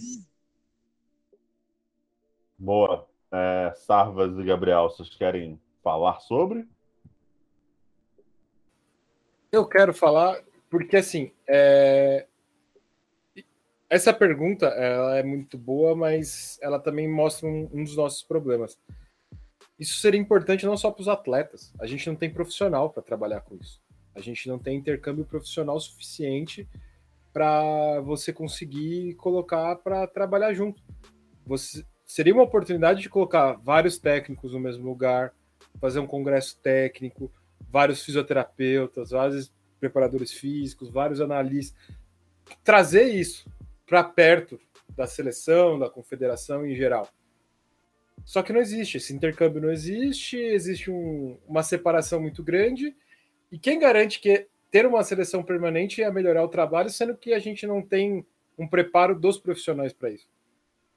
[2.59, 3.12] Boa.
[3.35, 6.67] É, Sarvas e Gabriel, vocês querem falar sobre?
[9.51, 12.27] Eu quero falar, porque assim, é...
[13.89, 18.77] essa pergunta ela é muito boa, mas ela também mostra um, um dos nossos problemas.
[19.79, 21.73] Isso seria importante não só para os atletas.
[21.79, 23.81] A gente não tem profissional para trabalhar com isso.
[24.13, 26.69] A gente não tem intercâmbio profissional suficiente
[27.33, 30.83] para você conseguir colocar para trabalhar junto.
[31.47, 35.33] Você seria uma oportunidade de colocar vários técnicos no mesmo lugar,
[35.81, 37.31] fazer um congresso técnico,
[37.71, 41.75] vários fisioterapeutas, vários preparadores físicos, vários analistas,
[42.63, 43.49] trazer isso
[43.87, 47.09] para perto da seleção, da confederação em geral.
[48.23, 52.95] Só que não existe, esse intercâmbio não existe, existe um, uma separação muito grande.
[53.51, 57.39] E quem garante que ter uma seleção permanente ia melhorar o trabalho, sendo que a
[57.39, 58.23] gente não tem
[58.55, 60.31] um preparo dos profissionais para isso?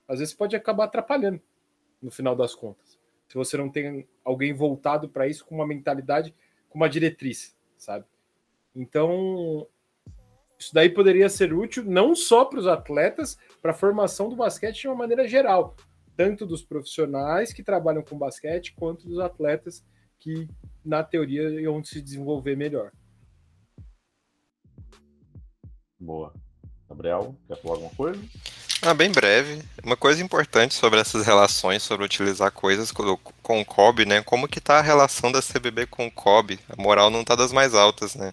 [0.08, 1.40] Às vezes pode acabar atrapalhando
[2.00, 2.98] no final das contas.
[3.28, 6.34] Se você não tem alguém voltado para isso com uma mentalidade
[6.68, 8.04] com uma diretriz, sabe?
[8.74, 9.66] Então,
[10.58, 14.82] isso daí poderia ser útil não só para os atletas, para a formação do basquete
[14.82, 15.74] de uma maneira geral,
[16.16, 19.84] tanto dos profissionais que trabalham com basquete, quanto dos atletas
[20.18, 20.48] que,
[20.84, 22.92] na teoria, iam se desenvolver melhor.
[25.98, 26.32] Boa.
[26.88, 28.20] Gabriel, quer falar alguma coisa?
[28.83, 29.62] Ah, bem breve.
[29.83, 34.22] Uma coisa importante sobre essas relações, sobre utilizar coisas com, o COB, né?
[34.22, 36.59] Como que tá a relação da CBB com o COB?
[36.68, 38.33] A moral não tá das mais altas, né?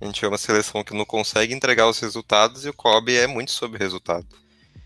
[0.00, 3.26] A gente é uma seleção que não consegue entregar os resultados e o COB é
[3.26, 4.26] muito sobre resultado.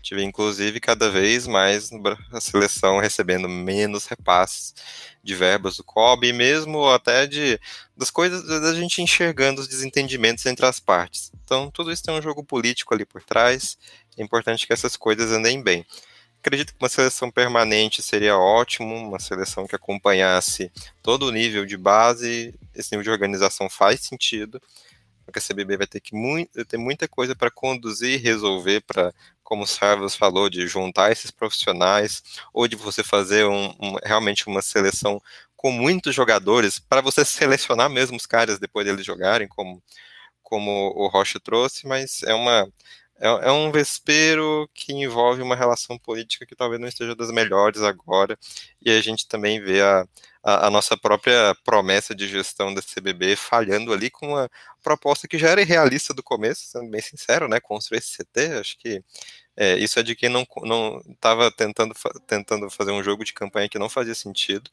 [0.03, 1.89] Tive, inclusive, cada vez mais
[2.31, 4.75] a seleção recebendo menos repasses
[5.23, 7.59] de verbas do COB e mesmo até de
[7.95, 11.31] das coisas da gente enxergando os desentendimentos entre as partes.
[11.43, 13.77] Então, tudo isso tem um jogo político ali por trás
[14.17, 15.85] é importante que essas coisas andem bem.
[16.39, 21.77] Acredito que uma seleção permanente seria ótimo, uma seleção que acompanhasse todo o nível de
[21.77, 24.61] base, esse nível de organização faz sentido,
[25.25, 29.13] porque a CBB vai ter que muito, ter muita coisa para conduzir e resolver, para,
[29.43, 34.47] como o Sarvas falou, de juntar esses profissionais, ou de você fazer um, um, realmente
[34.47, 35.21] uma seleção
[35.55, 39.81] com muitos jogadores, para você selecionar mesmo os caras depois deles jogarem, como,
[40.41, 42.67] como o Rocha trouxe, mas é uma
[43.23, 47.81] é, é um vespeiro que envolve uma relação política que talvez não esteja das melhores
[47.81, 48.37] agora,
[48.81, 50.05] e a gente também vê a,
[50.43, 54.49] a, a, nossa própria promessa de gestão da CBB falhando ali com uma
[54.83, 58.77] proposta que já era irrealista do começo, sendo bem sincero, né, construir esse CT, acho
[58.77, 59.01] que
[59.55, 60.45] é, isso é de quem não
[61.09, 61.93] estava tentando,
[62.27, 64.69] tentando fazer um jogo de campanha que não fazia sentido,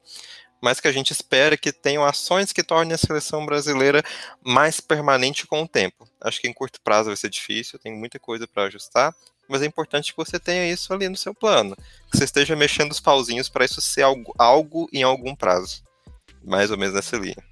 [0.61, 4.03] mas que a gente espera que tenham ações que tornem a seleção brasileira
[4.45, 6.07] mais permanente com o tempo.
[6.21, 9.15] Acho que em curto prazo vai ser difícil, tem muita coisa para ajustar,
[9.49, 11.75] mas é importante que você tenha isso ali no seu plano,
[12.11, 15.83] que você esteja mexendo os pauzinhos para isso ser algo, algo em algum prazo,
[16.45, 17.43] mais ou menos nessa linha.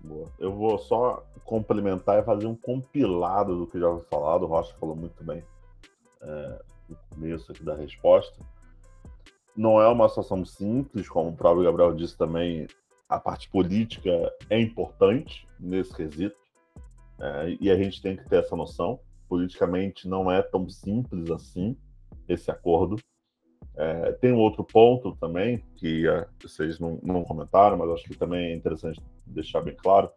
[0.00, 0.32] Boa.
[0.38, 4.44] Eu vou só complementar e fazer um compilado do que já foi falado.
[4.44, 5.44] O Rocha falou muito bem
[6.22, 8.38] é, no começo aqui da resposta
[9.58, 12.68] não é uma situação simples, como o próprio Gabriel disse também,
[13.08, 16.36] a parte política é importante nesse quesito,
[17.20, 19.00] é, e a gente tem que ter essa noção.
[19.28, 21.76] Politicamente não é tão simples assim
[22.28, 22.96] esse acordo.
[23.76, 28.16] É, tem um outro ponto também, que é, vocês não, não, comentaram, mas acho que
[28.16, 30.08] também é interessante deixar bem claro.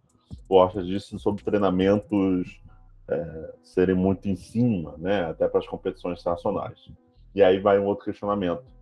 [0.47, 2.61] O Horta disse sobre treinamentos
[3.09, 6.91] é, serem muito em cima, né, até para as competições internacionais.
[7.33, 8.80] E aí vai um outro questionamento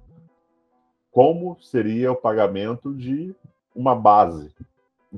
[1.11, 3.35] como seria o pagamento de
[3.75, 4.53] uma base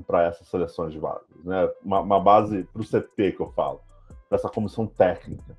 [0.06, 1.70] para essas seleções de base, né?
[1.84, 3.80] uma, uma base para o CP que eu falo,
[4.28, 5.56] para essa comissão técnica.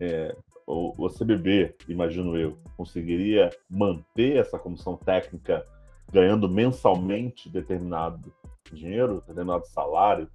[0.00, 0.34] É,
[0.66, 5.66] o, o CBB, imagino eu, conseguiria manter essa comissão técnica
[6.10, 8.32] ganhando mensalmente determinado
[8.72, 10.28] dinheiro, determinado salário,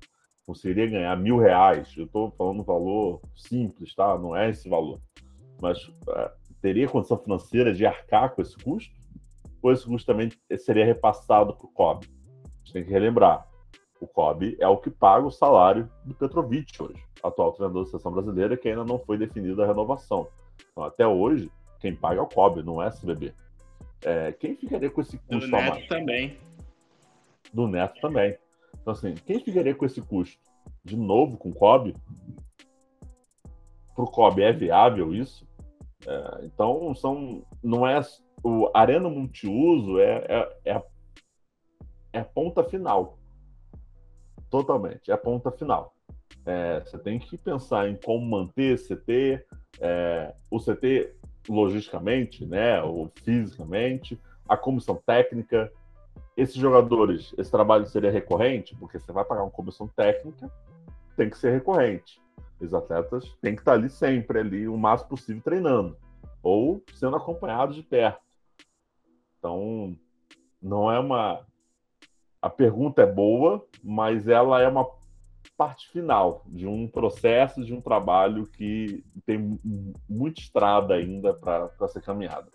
[0.46, 1.94] conseguiria ganhar mil reais.
[1.98, 4.18] Eu estou falando um valor simples, tá?
[4.18, 5.00] Não é esse valor.
[5.62, 9.01] Mas é, teria condição financeira de arcar com esse custo?
[9.62, 12.06] Custo também seria repassado para o COB.
[12.06, 13.48] A gente tem que relembrar,
[14.02, 18.12] o COB é o que paga o salário do Petrovic hoje, atual treinador da seleção
[18.12, 20.28] brasileira, que ainda não foi definida a renovação.
[20.72, 23.34] Então, até hoje, quem paga é o COB, não é a CBB.
[24.04, 26.38] É, quem ficaria com esse custo do Neto também.
[27.54, 28.36] Do Neto também.
[28.82, 30.40] Então, assim, quem ficaria com esse custo?
[30.84, 31.96] De novo com o COB?
[33.94, 35.48] Para o COB é viável isso?
[36.08, 38.02] É, então, são, não é
[38.44, 40.84] o arena multiuso é, é, é, a,
[42.14, 43.18] é a ponta final.
[44.50, 45.94] Totalmente, é a ponta final.
[46.46, 49.46] É, você tem que pensar em como manter CT,
[49.80, 51.16] é, o CT
[51.48, 55.72] logisticamente, né, ou fisicamente, a comissão técnica.
[56.36, 60.52] Esses jogadores, esse trabalho seria recorrente, porque você vai pagar uma comissão técnica,
[61.16, 62.22] tem que ser recorrente.
[62.60, 65.98] Os atletas têm que estar ali sempre, ali, o máximo possível treinando,
[66.44, 68.31] ou sendo acompanhados de perto.
[69.42, 69.98] Então,
[70.62, 71.44] não é uma.
[72.40, 74.88] A pergunta é boa, mas ela é uma
[75.58, 79.60] parte final de um processo, de um trabalho que tem
[80.08, 82.48] muita estrada ainda para ser caminhada.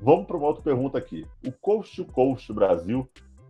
[0.00, 1.26] Vamos para uma outra pergunta aqui.
[1.46, 3.06] O Coast to Coast Brasil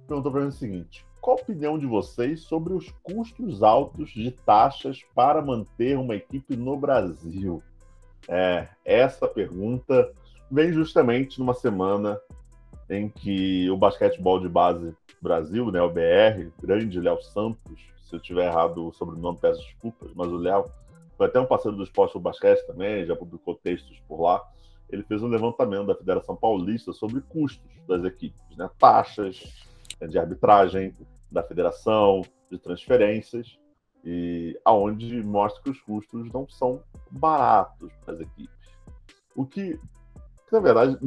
[0.07, 4.33] perguntou para mim o seguinte: qual a opinião de vocês sobre os custos altos de
[4.33, 7.62] taxas para manter uma equipe no Brasil?
[8.29, 10.12] É, essa pergunta
[10.53, 12.21] vem justamente numa semana
[12.91, 18.21] em que o basquetebol de base Brasil, né, o BR, grande Léo Santos, se eu
[18.21, 20.71] tiver errado o sobrenome, peço desculpas, mas o Léo
[21.17, 24.43] foi até um parceiro do esporte do basquete também, já publicou textos por lá.
[24.91, 29.43] Ele fez um levantamento da Federação Paulista sobre custos das equipes, né, taxas
[30.07, 30.95] de arbitragem,
[31.31, 33.59] da federação, de transferências,
[34.05, 38.69] e aonde mostra que os custos não são baratos para as equipes.
[39.35, 39.81] O que,
[40.53, 40.99] na verdade,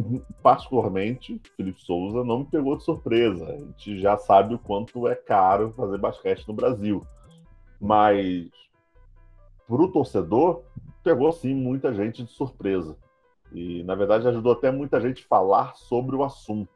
[0.42, 3.46] particularmente, Felipe Souza não me pegou de surpresa.
[3.46, 7.06] A gente já sabe o quanto é caro fazer basquete no Brasil.
[7.80, 8.50] Mas
[9.68, 10.64] para o torcedor,
[11.04, 12.98] pegou sim muita gente de surpresa.
[13.54, 16.74] E, na verdade, ajudou até muita gente a falar sobre o assunto.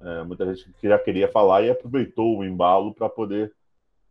[0.00, 3.54] É, muita gente que já queria falar e aproveitou o embalo para poder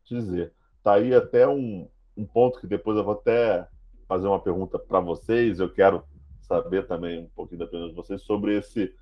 [0.06, 0.54] dizer.
[0.82, 3.68] Tá aí até um, um ponto que depois eu vou até
[4.08, 5.60] fazer uma pergunta para vocês.
[5.60, 6.06] Eu quero
[6.52, 8.94] saber também um pouquinho da de vocês sobre esse,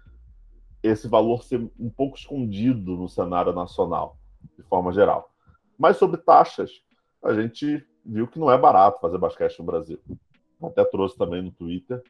[0.83, 4.17] esse valor ser um pouco escondido no cenário nacional,
[4.55, 5.33] de forma geral.
[5.77, 6.83] Mas sobre taxas,
[7.23, 9.99] a gente viu que não é barato fazer basquete no Brasil.
[10.61, 12.03] Até trouxe também no Twitter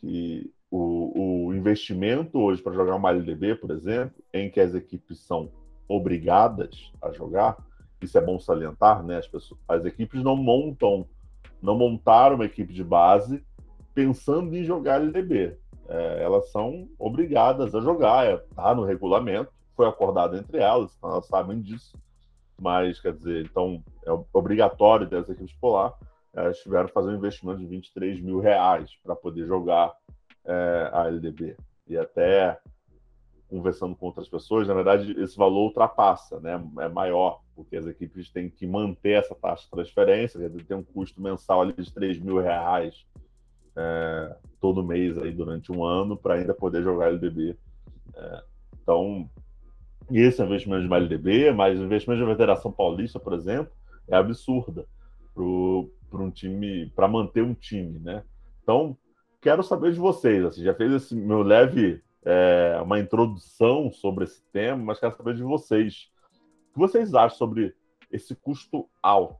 [0.00, 5.18] que o, o investimento hoje para jogar uma LDB, por exemplo, em que as equipes
[5.20, 5.50] são
[5.86, 7.56] obrigadas a jogar,
[8.00, 9.18] isso é bom salientar, né?
[9.18, 11.06] As, pessoas, as equipes não montam,
[11.60, 13.44] não montaram uma equipe de base
[13.98, 15.58] pensando em jogar LDB.
[15.88, 21.10] É, elas são obrigadas a jogar, está é, no regulamento, foi acordado entre elas, então
[21.10, 21.98] elas sabem disso.
[22.60, 25.94] Mas, quer dizer, então é obrigatório das equipes polar,
[26.32, 29.92] elas tiveram que fazer um investimento de 23 mil reais para poder jogar
[30.44, 31.56] é, a LDB.
[31.88, 32.56] E até
[33.48, 36.62] conversando com outras pessoas, na verdade, esse valor ultrapassa, né?
[36.80, 41.20] É maior, porque as equipes têm que manter essa taxa de transferência, tem um custo
[41.20, 43.04] mensal ali de 3 mil reais
[43.78, 47.56] é, todo mês aí durante um ano para ainda poder jogar LDB.
[48.14, 48.42] É,
[48.82, 49.30] então,
[50.10, 53.72] esse investimento de LDB, mas o investimento de uma Federação Paulista, por exemplo,
[54.08, 54.84] é absurda
[55.34, 58.24] para um time, para manter um time, né?
[58.62, 58.96] Então,
[59.40, 60.44] quero saber de vocês.
[60.44, 65.34] Assim, já fez esse meu leve é, uma introdução sobre esse tema, mas quero saber
[65.34, 66.10] de vocês.
[66.70, 67.74] O que vocês acham sobre
[68.10, 69.38] esse custo alto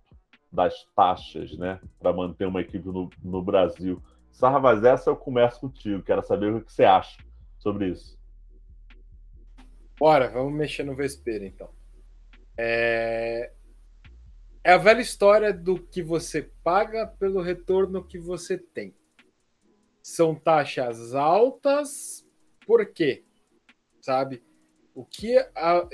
[0.52, 4.00] das taxas, né, para manter uma equipe no, no Brasil?
[4.38, 6.00] Sarvaz, essa eu começo contigo.
[6.00, 7.18] Quero saber o que você acha
[7.58, 8.16] sobre isso.
[9.98, 11.68] Bora, vamos mexer no vespeiro, então.
[12.56, 13.52] É...
[14.62, 18.94] é a velha história do que você paga pelo retorno que você tem.
[20.00, 22.24] São taxas altas,
[22.64, 23.24] por quê?
[24.00, 24.40] Sabe?
[24.94, 25.88] O que a,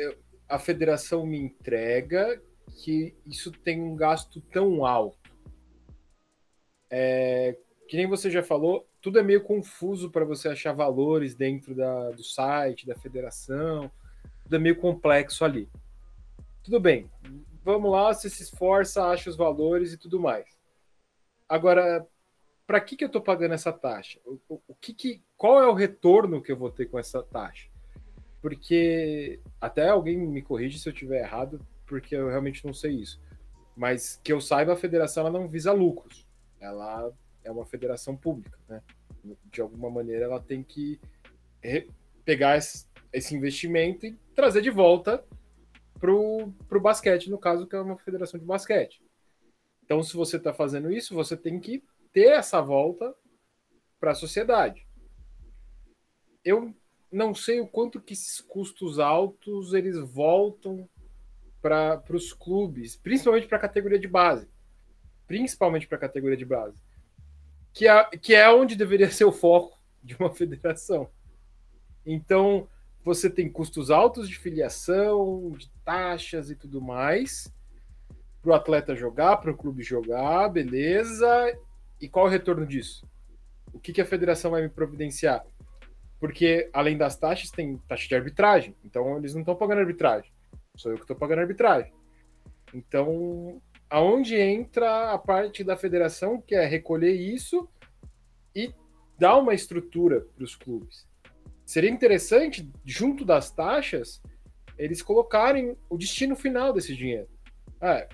[0.51, 2.43] a federação me entrega
[2.85, 5.33] que isso tem um gasto tão alto?
[6.91, 11.75] É, que nem você já falou, tudo é meio confuso para você achar valores dentro
[11.75, 13.91] da, do site, da federação,
[14.43, 15.69] tudo é meio complexo ali.
[16.63, 17.11] Tudo bem,
[17.63, 20.47] vamos lá, você se esforça, acha os valores e tudo mais.
[21.49, 22.07] Agora,
[22.67, 24.19] para que, que eu estou pagando essa taxa?
[24.25, 27.23] O, o, o, que, que qual é o retorno que eu vou ter com essa
[27.23, 27.69] taxa?
[28.41, 33.21] Porque até alguém me corrige se eu estiver errado, porque eu realmente não sei isso.
[33.77, 36.27] Mas que eu saiba, a federação ela não visa lucros.
[36.61, 37.13] Ela
[37.45, 38.83] é uma federação pública, né?
[39.53, 41.01] De alguma maneira ela tem que
[42.25, 45.25] pegar esse, esse investimento e trazer de volta
[45.99, 49.03] para o basquete, no caso, que é uma federação de basquete.
[49.83, 51.83] Então, se você está fazendo isso, você tem que
[52.13, 53.15] ter essa volta
[53.99, 54.87] para a sociedade.
[56.45, 56.75] Eu
[57.11, 60.89] não sei o quanto que esses custos altos eles voltam
[61.63, 64.49] para os clubes, principalmente para a categoria de base.
[65.27, 66.77] Principalmente para a categoria de base.
[67.75, 71.11] Que é, que é onde deveria ser o foco de uma federação.
[72.07, 72.69] Então,
[73.03, 77.53] você tem custos altos de filiação, de taxas e tudo mais,
[78.41, 81.29] para o atleta jogar, para o clube jogar, beleza.
[82.01, 83.07] E qual é o retorno disso?
[83.73, 85.45] O que, que a federação vai me providenciar?
[86.21, 88.77] Porque, além das taxas, tem taxa de arbitragem.
[88.85, 90.33] Então, eles não estão pagando arbitragem.
[90.77, 91.93] Sou eu que estou pagando arbitragem.
[92.73, 93.61] Então,
[93.95, 97.69] aonde entra a parte da federação, que é recolher isso
[98.53, 98.75] e
[99.17, 101.07] dar uma estrutura para os clubes.
[101.65, 104.21] Seria interessante, junto das taxas,
[104.77, 107.29] eles colocarem o destino final desse dinheiro.
[107.81, 108.09] É,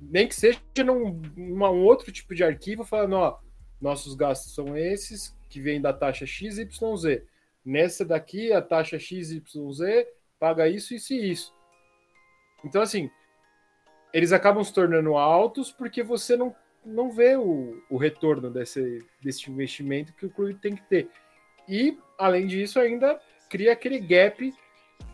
[0.00, 3.38] nem que seja num, num outro tipo de arquivo, falando, ó,
[3.78, 6.66] nossos gastos são esses, que vêm da taxa XYZ.
[7.62, 9.42] Nessa daqui, a taxa XYZ
[10.38, 11.54] paga isso, isso e isso.
[12.64, 13.10] Então, assim,
[14.16, 19.50] eles acabam se tornando altos porque você não, não vê o, o retorno desse, desse
[19.50, 21.10] investimento que o clube tem que ter.
[21.68, 24.54] E, além disso, ainda cria aquele gap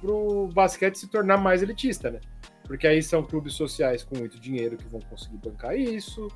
[0.00, 2.20] para o basquete se tornar mais elitista, né?
[2.64, 6.28] Porque aí são clubes sociais com muito dinheiro que vão conseguir bancar isso.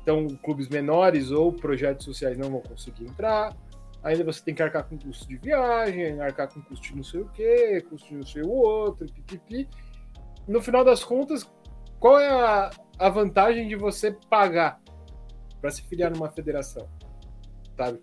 [0.00, 3.54] Então, clubes menores ou projetos sociais não vão conseguir entrar.
[4.02, 7.20] Ainda você tem que arcar com custo de viagem, arcar com custo de não sei
[7.20, 9.68] o quê, custo de não sei o outro, pipipi.
[10.48, 11.46] No final das contas,
[11.98, 14.80] qual é a, a vantagem de você pagar
[15.60, 16.88] para se filiar numa federação?
[17.76, 18.00] Sabe?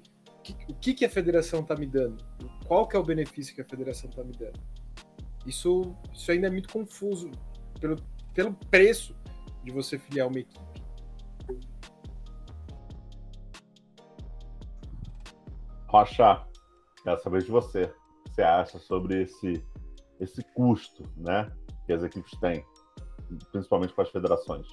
[0.67, 2.23] o que, que a federação está me dando?
[2.67, 4.59] Qual que é o benefício que a federação está me dando?
[5.45, 7.31] Isso, isso ainda é muito confuso
[7.79, 7.95] pelo,
[8.33, 9.15] pelo preço
[9.63, 10.59] de você filiar uma equipe.
[15.87, 16.45] Rocha,
[17.03, 17.83] quero saber de você.
[17.83, 19.63] O que você acha sobre esse,
[20.19, 21.51] esse custo né,
[21.85, 22.65] que as equipes têm,
[23.51, 24.67] principalmente para as federações?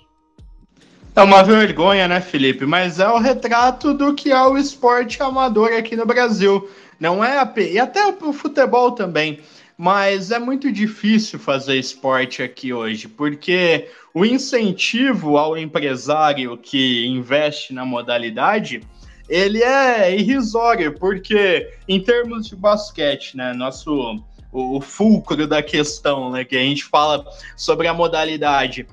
[1.14, 2.64] É uma vergonha, né, Felipe?
[2.64, 6.70] Mas é o retrato do que é o esporte amador aqui no Brasil.
[6.98, 7.52] Não é a...
[7.56, 9.40] e até o futebol também.
[9.76, 17.72] Mas é muito difícil fazer esporte aqui hoje, porque o incentivo ao empresário que investe
[17.72, 18.82] na modalidade
[19.30, 24.20] ele é irrisório, porque em termos de basquete, né, nosso
[24.53, 27.24] o, o fulcro da questão, né, que a gente fala
[27.57, 28.86] sobre a modalidade,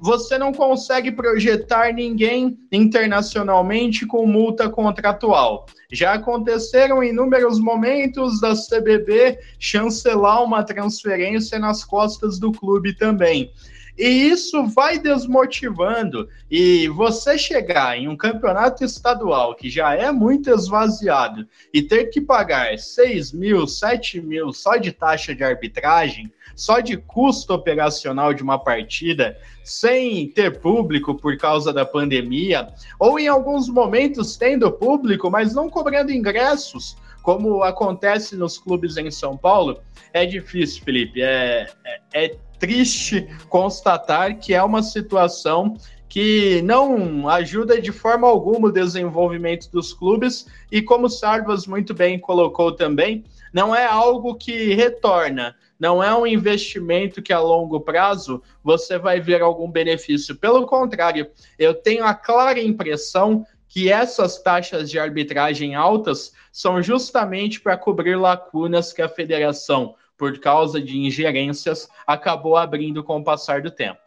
[0.00, 5.66] você não consegue projetar ninguém internacionalmente com multa contratual.
[5.90, 13.50] Já aconteceram inúmeros momentos da CBB chancelar uma transferência nas costas do clube também.
[13.98, 16.28] E isso vai desmotivando.
[16.48, 21.44] E você chegar em um campeonato estadual que já é muito esvaziado
[21.74, 26.96] e ter que pagar 6 mil, 7 mil só de taxa de arbitragem, só de
[26.96, 32.68] custo operacional de uma partida, sem ter público por causa da pandemia,
[32.98, 39.10] ou em alguns momentos tendo público, mas não cobrando ingressos, como acontece nos clubes em
[39.10, 39.80] São Paulo,
[40.12, 41.20] é difícil, Felipe.
[41.20, 45.76] É, é, é triste constatar que é uma situação
[46.08, 52.18] que não ajuda de forma alguma o desenvolvimento dos clubes e como Sarvas muito bem
[52.18, 58.42] colocou também, não é algo que retorna, não é um investimento que a longo prazo
[58.64, 60.34] você vai ver algum benefício.
[60.36, 67.60] Pelo contrário, eu tenho a clara impressão que essas taxas de arbitragem altas são justamente
[67.60, 73.62] para cobrir lacunas que a federação por causa de ingerências, acabou abrindo com o passar
[73.62, 74.00] do tempo.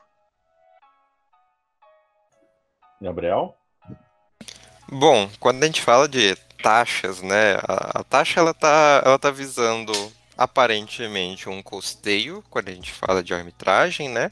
[3.02, 3.58] Gabriel?
[4.92, 9.32] Bom, quando a gente fala de taxas, né, a, a taxa ela tá, ela tá
[9.32, 9.94] visando
[10.38, 14.30] aparentemente um custeio, quando a gente fala de arbitragem, né?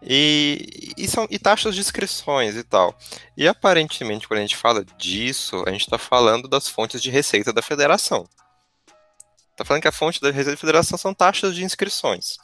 [0.00, 2.96] E, e, são, e taxas de inscrições e tal.
[3.36, 7.52] E aparentemente, quando a gente fala disso, a gente está falando das fontes de receita
[7.52, 8.24] da federação.
[9.58, 12.38] Está falando que a fonte da Receita da Federação são taxas de inscrições.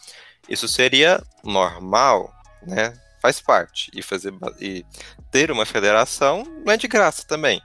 [0.48, 2.34] Isso seria normal,
[2.66, 2.92] né?
[3.22, 3.88] Faz parte.
[3.94, 4.84] E, fazer, e
[5.30, 7.62] ter uma federação não é de graça também.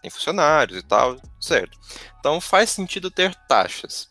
[0.00, 1.76] Tem funcionários e tal, certo.
[2.20, 4.08] Então faz sentido ter taxas.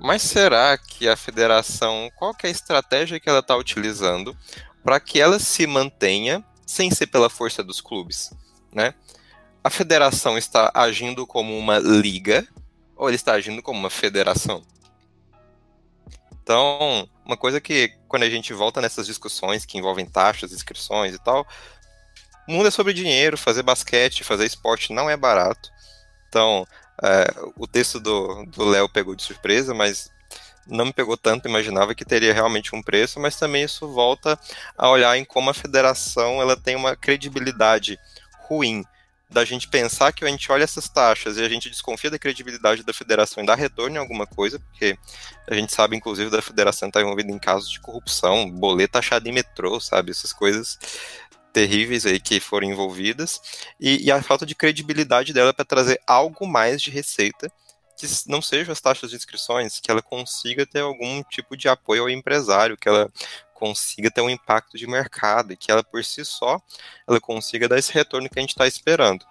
[0.00, 4.36] Mas será que a federação, qual é a estratégia que ela está utilizando
[4.82, 8.32] para que ela se mantenha sem ser pela força dos clubes,
[8.72, 8.94] né?
[9.62, 12.44] A federação está agindo como uma liga
[13.02, 14.62] ou ele está agindo como uma federação?
[16.40, 21.18] Então, uma coisa que quando a gente volta nessas discussões que envolvem taxas, inscrições e
[21.18, 21.44] tal,
[22.46, 25.68] o mundo é sobre dinheiro, fazer basquete, fazer esporte não é barato.
[26.28, 26.64] Então,
[27.02, 27.26] é,
[27.56, 30.08] o texto do Léo pegou de surpresa, mas
[30.64, 34.38] não me pegou tanto, imaginava que teria realmente um preço, mas também isso volta
[34.78, 37.98] a olhar em como a federação ela tem uma credibilidade
[38.48, 38.84] ruim
[39.32, 42.84] da gente pensar que a gente olha essas taxas e a gente desconfia da credibilidade
[42.84, 44.96] da federação e dá retorno em alguma coisa, porque
[45.48, 49.26] a gente sabe, inclusive, da federação estar tá envolvida em casos de corrupção, boleto achado
[49.26, 50.10] em metrô, sabe?
[50.10, 50.78] Essas coisas
[51.52, 53.40] terríveis aí que foram envolvidas,
[53.80, 57.50] e, e a falta de credibilidade dela para trazer algo mais de receita
[57.96, 62.02] que não sejam as taxas de inscrições, que ela consiga ter algum tipo de apoio
[62.02, 63.10] ao empresário, que ela
[63.62, 66.60] consiga ter um impacto de mercado e que ela por si só
[67.08, 69.24] ela consiga dar esse retorno que a gente está esperando.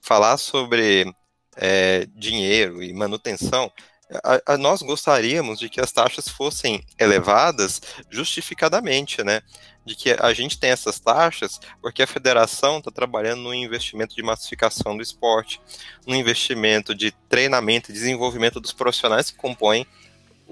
[0.00, 1.12] Falar sobre
[1.56, 3.72] é, dinheiro e manutenção,
[4.22, 9.42] a, a, nós gostaríamos de que as taxas fossem elevadas justificadamente, né?
[9.84, 14.22] De que a gente tem essas taxas porque a federação está trabalhando no investimento de
[14.22, 15.60] massificação do esporte,
[16.06, 19.84] no investimento de treinamento e desenvolvimento dos profissionais que compõem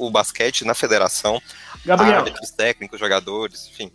[0.00, 1.40] o basquete na federação,
[1.84, 2.18] Gabriel.
[2.18, 3.92] árbitros, técnicos, jogadores, enfim.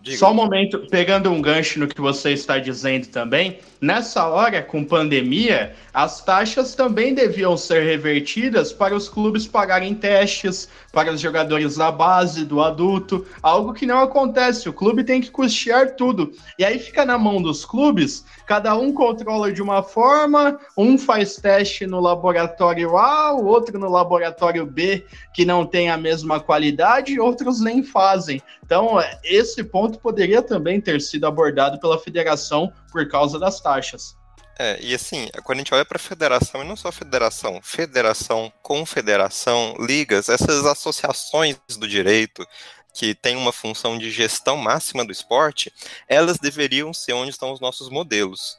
[0.00, 0.18] Diga.
[0.18, 4.84] Só um momento, pegando um gancho no que você está dizendo também, nessa hora, com
[4.84, 10.68] pandemia, as taxas também deviam ser revertidas para os clubes pagarem testes
[10.98, 14.68] para os jogadores da base, do adulto, algo que não acontece.
[14.68, 16.32] O clube tem que custear tudo.
[16.58, 21.36] E aí fica na mão dos clubes, cada um controla de uma forma, um faz
[21.36, 27.20] teste no laboratório A, o outro no laboratório B, que não tem a mesma qualidade,
[27.20, 28.42] outros nem fazem.
[28.64, 34.17] Então, esse ponto poderia também ter sido abordado pela federação por causa das taxas.
[34.60, 38.52] É, e assim, quando a gente olha para a federação, e não só federação, federação,
[38.60, 42.44] confederação, ligas, essas associações do direito
[42.92, 45.72] que têm uma função de gestão máxima do esporte,
[46.08, 48.58] elas deveriam ser onde estão os nossos modelos.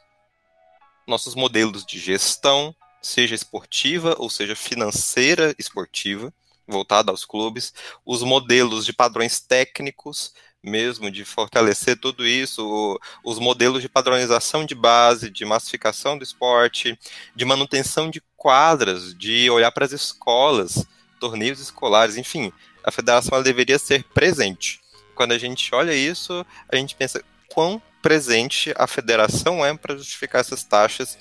[1.06, 6.32] Nossos modelos de gestão, seja esportiva ou seja financeira esportiva,
[6.66, 7.74] voltada aos clubes,
[8.06, 10.32] os modelos de padrões técnicos,
[10.62, 16.98] mesmo de fortalecer tudo isso, os modelos de padronização de base, de massificação do esporte,
[17.34, 20.86] de manutenção de quadras, de olhar para as escolas,
[21.18, 22.52] torneios escolares, enfim,
[22.84, 24.80] a federação deveria ser presente.
[25.14, 30.40] Quando a gente olha isso, a gente pensa quão presente a federação é para justificar
[30.40, 31.18] essas taxas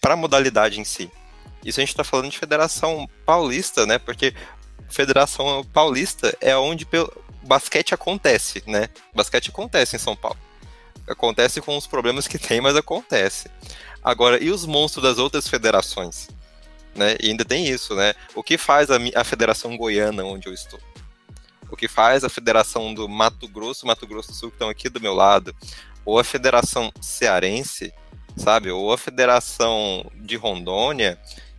[0.00, 1.10] para a modalidade em si.
[1.64, 3.98] Isso a gente está falando de federação paulista, né?
[3.98, 4.34] Porque
[4.90, 6.86] Federação Paulista é onde
[7.42, 8.88] basquete acontece, né?
[9.14, 10.38] Basquete acontece em São Paulo.
[11.08, 13.50] Acontece com os problemas que tem, mas acontece.
[14.02, 16.28] Agora, e os monstros das outras federações?
[16.94, 17.16] Né?
[17.20, 18.14] E ainda tem isso, né?
[18.34, 20.80] O que faz a, a Federação Goiana, onde eu estou?
[21.70, 24.88] O que faz a Federação do Mato Grosso, Mato Grosso do Sul, que estão aqui
[24.88, 25.54] do meu lado?
[26.04, 27.92] Ou a Federação Cearense,
[28.36, 28.70] sabe?
[28.70, 31.18] Ou a Federação de Rondônia.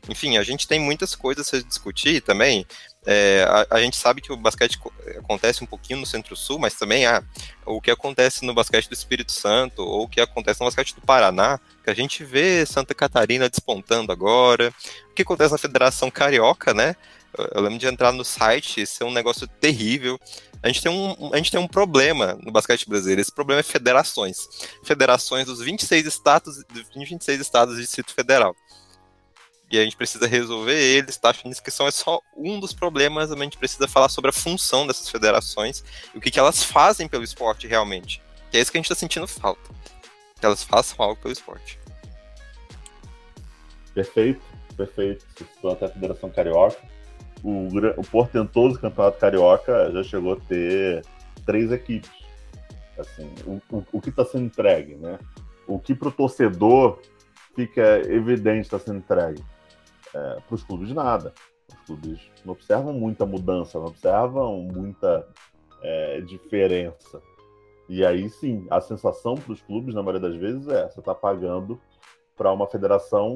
[0.09, 2.65] Enfim, a gente tem muitas coisas a discutir também,
[3.05, 4.79] é, a, a, gente sabe que o basquete
[5.17, 7.23] acontece um pouquinho no Centro-Sul, mas também ah,
[7.65, 11.01] o que acontece no basquete do Espírito Santo, ou o que acontece no basquete do
[11.01, 14.71] Paraná, que a gente vê Santa Catarina despontando agora,
[15.09, 16.95] o que acontece na Federação Carioca, né?
[17.55, 20.19] Eu lembro de entrar no site, isso é um negócio terrível.
[20.61, 23.21] A gente, tem um, a gente tem um problema no basquete brasileiro.
[23.21, 24.47] Esse problema é federações.
[24.83, 28.55] Federações dos 26 estados, dos 26 estados de Distrito Federal
[29.71, 31.15] e a gente precisa resolver eles.
[31.17, 34.85] Taxa de inscrição é só um dos problemas, a gente precisa falar sobre a função
[34.85, 38.21] dessas federações e o que, que elas fazem pelo esporte realmente.
[38.51, 39.61] Que é isso que a gente está sentindo falta.
[40.37, 41.79] Que elas façam algo pelo esporte.
[43.93, 44.41] Perfeito,
[44.75, 45.25] perfeito.
[45.37, 46.77] Você até a Federação Carioca.
[47.43, 51.03] O, o portentoso Campeonato Carioca já chegou a ter
[51.45, 52.11] três equipes.
[52.99, 55.17] Assim, o, o, o que está sendo entregue, né?
[55.65, 56.99] O que para o torcedor
[57.55, 59.41] fica evidente está sendo entregue
[60.13, 61.33] é, para os clubes nada.
[61.69, 65.27] Os clubes não observam muita mudança, não observam muita
[65.81, 67.21] é, diferença.
[67.87, 71.13] E aí sim, a sensação para os clubes, na maioria das vezes, é você está
[71.13, 71.79] pagando
[72.35, 73.35] para uma federação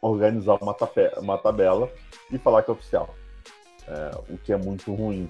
[0.00, 0.74] organizar uma,
[1.18, 1.90] uma, tabela
[2.30, 3.14] e falar que é oficial.
[3.86, 5.26] É, o que é muito ruim.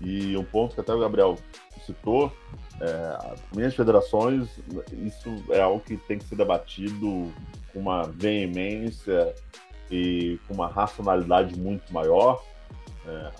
[0.00, 1.36] E um ponto que até o Gabriel
[1.84, 2.32] citou,
[2.80, 4.48] é, minhas federações,
[4.92, 7.32] isso é algo que tem que ser debatido
[7.72, 9.34] com uma veemência
[9.90, 12.42] e com uma racionalidade muito maior
[13.06, 13.32] é,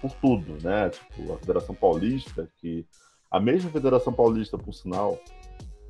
[0.00, 0.90] por tudo, né?
[0.90, 2.86] Tipo, a Federação Paulista, que
[3.30, 5.18] a mesma Federação Paulista, por sinal,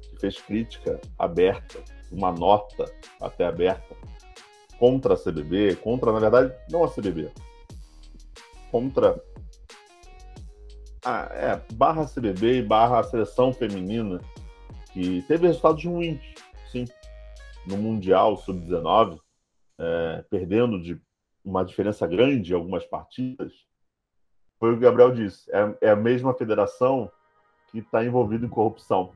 [0.03, 1.81] que fez crítica aberta,
[2.11, 2.85] uma nota
[3.21, 3.95] até aberta
[4.79, 7.31] contra a CBB, contra, na verdade, não a CBB,
[8.71, 9.23] contra
[11.05, 14.21] a é, barra CBB e barra seleção feminina,
[14.93, 16.21] que teve resultados ruins,
[16.71, 16.85] sim,
[17.67, 19.19] no Mundial Sub-19,
[19.79, 21.01] é, perdendo de
[21.45, 23.53] uma diferença grande em algumas partidas,
[24.59, 25.51] foi o que o Gabriel disse.
[25.53, 27.11] É, é a mesma federação
[27.69, 29.13] que está envolvida em corrupção.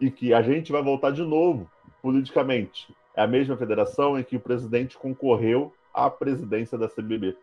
[0.00, 1.70] E que a gente vai voltar de novo
[2.02, 2.94] politicamente.
[3.14, 7.36] É a mesma federação em que o presidente concorreu à presidência da CBB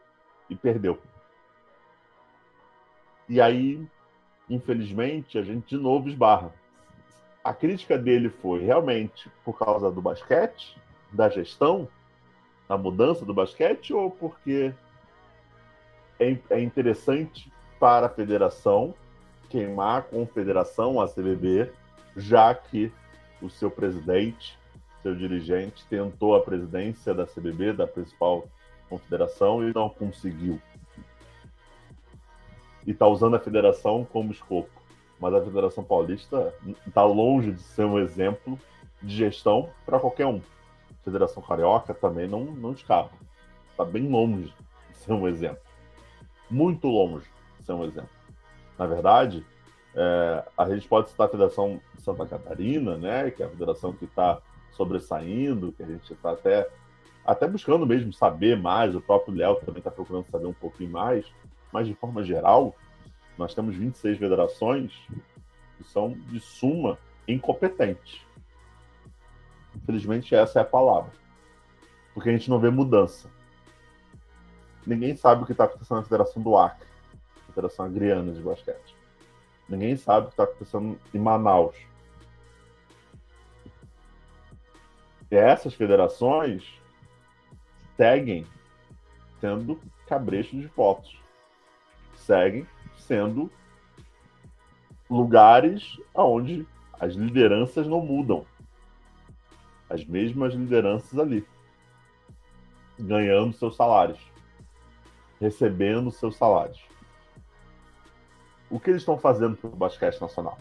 [0.49, 0.99] e perdeu.
[3.27, 3.83] E aí,
[4.49, 6.53] infelizmente, a gente de novo esbarra.
[7.43, 10.77] A crítica dele foi realmente por causa do basquete,
[11.13, 11.87] da gestão,
[12.67, 14.73] da mudança do basquete, ou porque
[16.19, 18.93] é, é interessante para a federação
[19.49, 21.71] queimar a confederação, a CBB,
[22.17, 22.91] já que
[23.39, 24.57] o seu presidente,
[25.03, 28.47] seu dirigente, tentou a presidência da CBB, da principal
[28.89, 30.59] confederação, e não conseguiu.
[32.85, 34.71] E está usando a federação como escopo.
[35.19, 36.53] Mas a Federação Paulista
[36.87, 38.59] está longe de ser um exemplo
[39.01, 40.41] de gestão para qualquer um.
[41.03, 43.11] Federação Carioca também não, não escapa.
[43.71, 44.53] Está bem longe
[44.89, 45.63] de ser um exemplo.
[46.49, 47.25] Muito longe
[47.59, 48.09] de ser um exemplo.
[48.77, 49.45] Na verdade,
[49.95, 53.93] é, a gente pode citar a Federação de Santa Catarina, né, que é a federação
[53.93, 54.39] que está
[54.71, 56.67] sobressaindo, que a gente está até,
[57.25, 61.25] até buscando mesmo saber mais, o próprio Léo também está procurando saber um pouquinho mais,
[61.71, 62.75] mas de forma geral,
[63.37, 64.91] nós temos 26 federações
[65.77, 66.97] que são de suma
[67.27, 68.21] incompetentes.
[69.83, 71.11] Infelizmente, essa é a palavra.
[72.13, 73.29] Porque a gente não vê mudança.
[74.85, 76.87] Ninguém sabe o que está acontecendo na Federação do Acre,
[77.47, 78.95] Federação Agriana de Basquete.
[79.67, 81.75] Ninguém sabe o que está acontecendo em Manaus.
[85.31, 86.63] E essas federações
[87.97, 88.45] seguem
[89.41, 91.17] tendo cabrechos de votos.
[92.15, 92.67] Seguem
[92.97, 93.51] sendo
[95.09, 96.67] lugares onde
[96.99, 98.45] as lideranças não mudam.
[99.93, 101.45] As mesmas lideranças ali.
[102.99, 104.19] Ganhando seus salários.
[105.39, 106.81] Recebendo seus salários.
[108.71, 110.57] O que eles estão fazendo para o basquete nacional?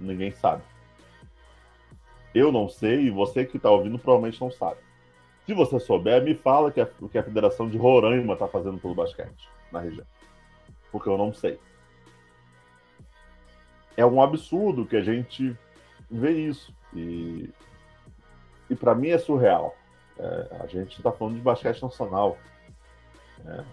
[0.00, 0.62] Ninguém sabe.
[2.34, 4.80] Eu não sei e você que está ouvindo provavelmente não sabe.
[5.44, 8.94] Se você souber, me fala que o que a Federação de Roraima está fazendo pelo
[8.94, 10.06] basquete na região.
[10.90, 11.60] Porque eu não sei.
[13.94, 15.54] É um absurdo que a gente
[16.10, 16.72] vê isso.
[16.94, 17.50] E,
[18.68, 19.74] e para mim é surreal.
[20.18, 22.36] É, a gente está falando de basquete nacional.
[23.46, 23.64] É,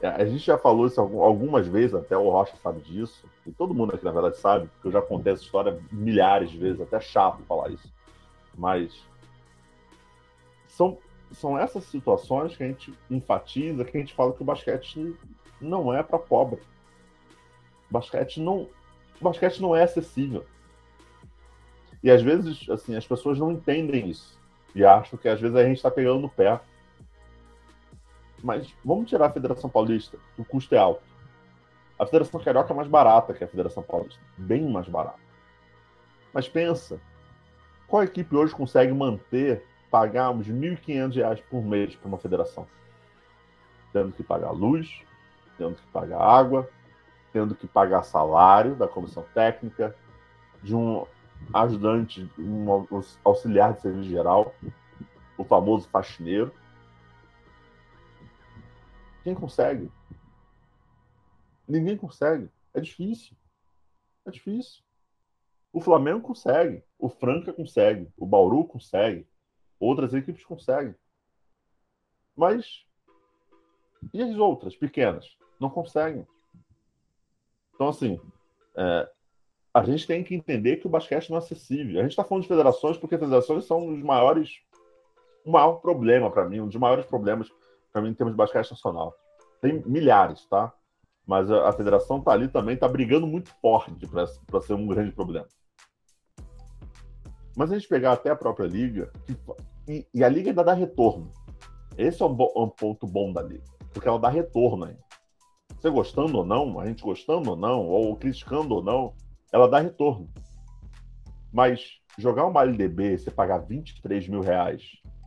[0.00, 3.74] é, a gente já falou isso algumas vezes, até o Rocha sabe disso, e todo
[3.74, 7.00] mundo aqui, na verdade, sabe, porque eu já contei essa história milhares de vezes, até
[7.00, 7.92] chato falar isso.
[8.56, 9.04] Mas
[10.68, 10.98] são,
[11.32, 15.16] são essas situações que a gente enfatiza, que a gente fala que o basquete
[15.60, 16.60] não é para pobre.
[17.90, 18.68] Basquete não,
[19.20, 20.44] basquete não é acessível.
[22.02, 24.38] E às vezes, assim, as pessoas não entendem isso.
[24.74, 26.60] E acham que às vezes a gente está pegando no pé
[28.42, 31.02] mas vamos tirar a Federação Paulista, o custo é alto.
[31.98, 35.18] A Federação Carioca é mais barata que a Federação Paulista, bem mais barata.
[36.32, 37.00] Mas pensa,
[37.88, 42.66] qual equipe hoje consegue manter, pagar uns R$ 1.500 por mês para uma federação?
[43.92, 45.02] Tendo que pagar luz,
[45.56, 46.68] tendo que pagar água,
[47.32, 49.96] tendo que pagar salário da comissão técnica,
[50.62, 51.04] de um
[51.52, 52.66] ajudante, um
[53.24, 54.54] auxiliar de serviço geral,
[55.36, 56.52] o famoso faxineiro.
[59.22, 59.90] Quem consegue?
[61.66, 62.50] Ninguém consegue.
[62.74, 63.36] É difícil.
[64.26, 64.82] É difícil.
[65.72, 69.26] O Flamengo consegue, o Franca consegue, o Bauru consegue,
[69.78, 70.94] outras equipes conseguem.
[72.34, 72.86] Mas
[74.12, 75.36] e as outras pequenas?
[75.60, 76.26] Não conseguem.
[77.74, 78.20] Então, assim,
[78.76, 79.12] é,
[79.72, 81.98] a gente tem que entender que o basquete não é acessível.
[81.98, 84.60] A gente está falando de federações porque federações são os maiores,
[85.44, 87.48] o maior problema para mim, um dos maiores problemas
[87.92, 89.14] para mim em termos de basquete nacional.
[89.60, 90.72] Tem milhares, tá?
[91.26, 95.12] Mas a, a federação tá ali também, tá brigando muito forte para ser um grande
[95.12, 95.46] problema.
[97.56, 99.12] Mas a gente pegar até a própria liga,
[99.86, 101.30] e, e a liga ainda dá retorno.
[101.96, 104.96] Esse é um, um, ponto bom da liga, porque ela dá retorno aí.
[105.76, 109.12] Você gostando ou não, a gente gostando ou não, ou criticando ou não,
[109.52, 110.28] ela dá retorno.
[111.52, 114.82] Mas jogar uma LDB, você pagar 23 mil reais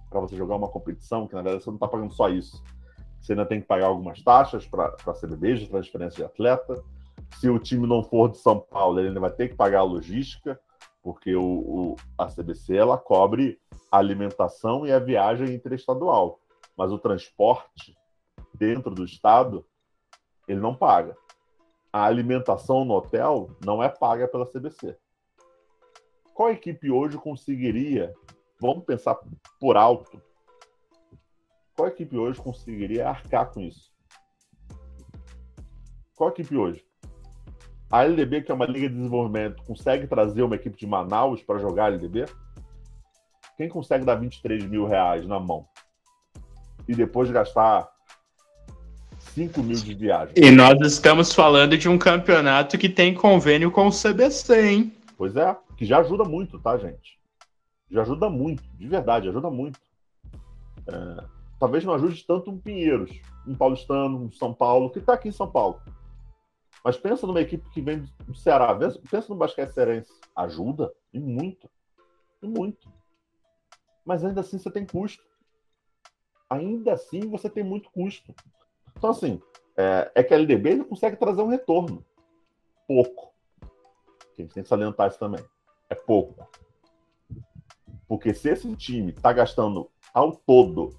[0.09, 2.61] para você jogar uma competição, que na verdade você não está pagando só isso.
[3.19, 6.83] Você ainda tem que pagar algumas taxas para CBB de transferência de atleta.
[7.39, 9.83] Se o time não for de São Paulo, ele ainda vai ter que pagar a
[9.83, 10.59] logística,
[11.01, 13.59] porque o, o, a CBC ela cobre
[13.91, 16.39] a alimentação e a viagem interestadual.
[16.75, 17.95] Mas o transporte
[18.53, 19.65] dentro do estado,
[20.47, 21.15] ele não paga.
[21.93, 24.97] A alimentação no hotel não é paga pela CBC.
[26.33, 28.13] Qual equipe hoje conseguiria,
[28.59, 29.17] vamos pensar
[29.59, 30.21] por alto,
[31.75, 33.91] qual equipe hoje conseguiria arcar com isso?
[36.15, 36.85] Qual equipe hoje?
[37.89, 41.59] A LDB, que é uma liga de desenvolvimento, consegue trazer uma equipe de Manaus para
[41.59, 42.25] jogar a LDB?
[43.57, 45.67] Quem consegue dar 23 mil reais na mão
[46.87, 47.89] e depois gastar
[49.33, 50.33] 5 mil de viagem?
[50.35, 54.93] E nós estamos falando de um campeonato que tem convênio com o CBC, hein?
[55.17, 57.19] Pois é, que já ajuda muito, tá, gente?
[57.89, 59.79] Já ajuda muito, de verdade, ajuda muito.
[60.87, 61.23] É,
[61.59, 63.11] talvez não ajude tanto um Pinheiros,
[63.47, 65.81] um paulistano, um São Paulo, que está aqui em São Paulo.
[66.83, 68.75] Mas pensa numa equipe que vem do Ceará,
[69.09, 70.11] pensa no basquete cearense.
[70.35, 71.69] Ajuda, e muito.
[72.41, 72.91] E muito.
[74.03, 75.23] Mas ainda assim você tem custo.
[76.49, 78.33] Ainda assim você tem muito custo.
[78.97, 79.41] Então, assim,
[79.77, 82.05] é, é que a LDB não consegue trazer um retorno.
[82.87, 83.31] Pouco.
[83.61, 85.43] A gente tem que salientar isso também.
[85.89, 86.47] É pouco.
[88.07, 90.89] Porque se esse time está gastando ao todo,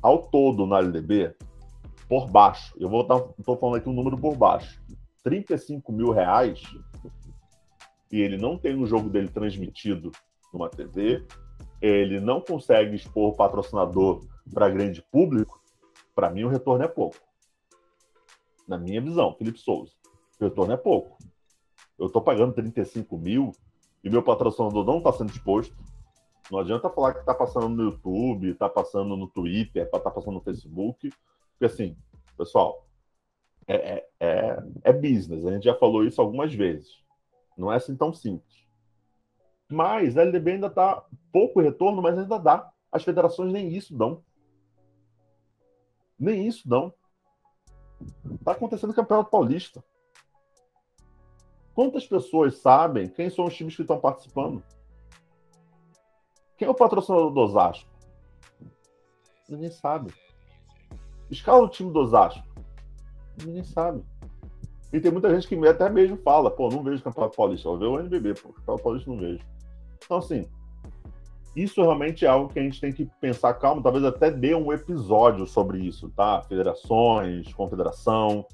[0.00, 1.34] ao todo na LDB,
[2.08, 3.20] por baixo, eu vou estar
[3.58, 4.80] falando aqui um número por baixo,
[5.22, 6.62] 35 mil reais,
[8.10, 10.12] e ele não tem o jogo dele transmitido
[10.52, 11.26] numa TV,
[11.80, 14.24] ele não consegue expor o patrocinador
[14.54, 15.60] para grande público,
[16.16, 17.18] para mim o retorno é pouco.
[18.66, 19.92] Na minha visão, Felipe Souza,
[20.40, 21.18] o retorno é pouco.
[21.98, 23.52] Eu estou pagando 35 mil
[24.02, 25.76] e meu patrocinador não está sendo exposto.
[26.50, 30.40] Não adianta falar que está passando no YouTube, está passando no Twitter, está passando no
[30.40, 31.10] Facebook.
[31.52, 31.96] Porque assim,
[32.36, 32.86] pessoal,
[33.66, 35.44] é, é, é, é business.
[35.44, 37.04] A gente já falou isso algumas vezes.
[37.58, 38.66] Não é assim tão simples.
[39.68, 42.70] Mas a LDB ainda está pouco retorno, mas ainda dá.
[42.90, 44.22] As federações nem isso dão.
[46.18, 46.92] Nem isso dão.
[48.34, 49.84] Está acontecendo no Campeonato Paulista.
[51.74, 54.62] Quantas pessoas sabem quem são os times que estão participando?
[56.56, 57.90] Quem é o patrocinador do Osasco?
[59.48, 60.12] Ninguém sabe.
[61.30, 62.46] Escala o time do Osasco.
[63.44, 64.02] Ninguém sabe.
[64.92, 67.78] E tem muita gente que até mesmo fala, pô, não vejo o Campeonato Paulista, eu
[67.78, 69.44] vejo o NBB, pô, o Campeonato Paulista não vejo.
[70.02, 70.48] Então, assim,
[71.56, 74.70] isso realmente é algo que a gente tem que pensar calmo, talvez até dê um
[74.70, 76.42] episódio sobre isso, tá?
[76.42, 78.46] Federações, confederação,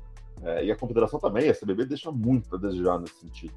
[0.44, 3.54] é, e a confederação também, a CBB deixa muito a desejar nesse sentido.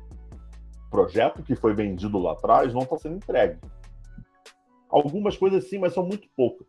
[0.87, 3.59] O projeto que foi vendido lá atrás não está sendo entregue.
[4.89, 6.67] Algumas coisas sim, mas são muito poucas.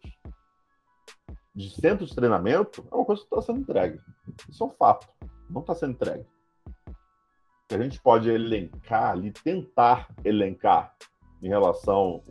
[1.55, 3.99] De centro de treinamento, é uma coisa que está sendo entregue.
[4.51, 5.09] Isso é um fato.
[5.49, 6.27] Não está sendo entregue.
[7.71, 10.95] A gente pode elencar ali, tentar elencar
[11.43, 12.23] em relação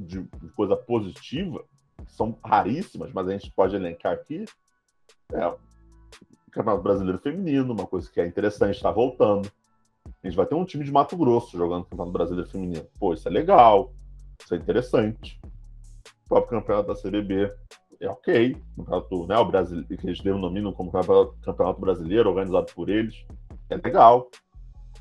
[0.00, 0.22] de,
[0.56, 1.64] coisa positiva,
[2.08, 4.44] são raríssimas, mas a gente pode elencar aqui,
[5.32, 5.58] é o
[6.50, 9.50] Campeonato Brasileiro Feminino, uma coisa que é interessante, está voltando.
[10.22, 12.86] A gente vai ter um time de Mato Grosso jogando Campeonato Brasileiro Feminino.
[12.98, 13.92] Pô, isso é legal.
[14.42, 15.40] Isso é interessante.
[16.24, 17.52] O próprio campeonato da CBB
[18.00, 18.56] é ok.
[18.76, 23.24] Campeonato, né, o Brasil, que eles denominam como campeonato brasileiro, organizado por eles.
[23.68, 24.28] É legal.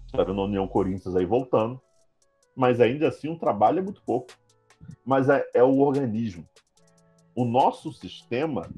[0.05, 1.81] Está vendo a União Corinthians aí voltando.
[2.55, 4.33] Mas ainda assim, o trabalho é muito pouco.
[5.05, 6.47] Mas é, é o organismo.
[7.36, 8.69] O nosso sistema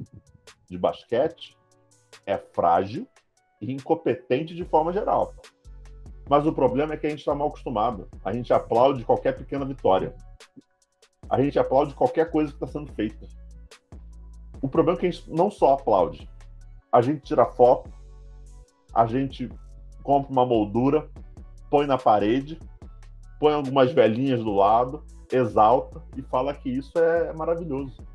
[0.69, 1.57] de basquete
[2.25, 3.07] é frágil
[3.59, 5.33] e incompetente de forma geral.
[6.29, 8.07] Mas o problema é que a gente está mal acostumado.
[8.23, 10.15] A gente aplaude qualquer pequena vitória
[11.31, 13.25] a gente aplaude qualquer coisa que está sendo feita.
[14.61, 16.29] O problema é que a gente não só aplaude,
[16.91, 17.89] a gente tira foto,
[18.93, 19.49] a gente
[20.03, 21.09] compra uma moldura,
[21.69, 22.59] põe na parede,
[23.39, 28.05] põe algumas velhinhas do lado, exalta e fala que isso é maravilhoso.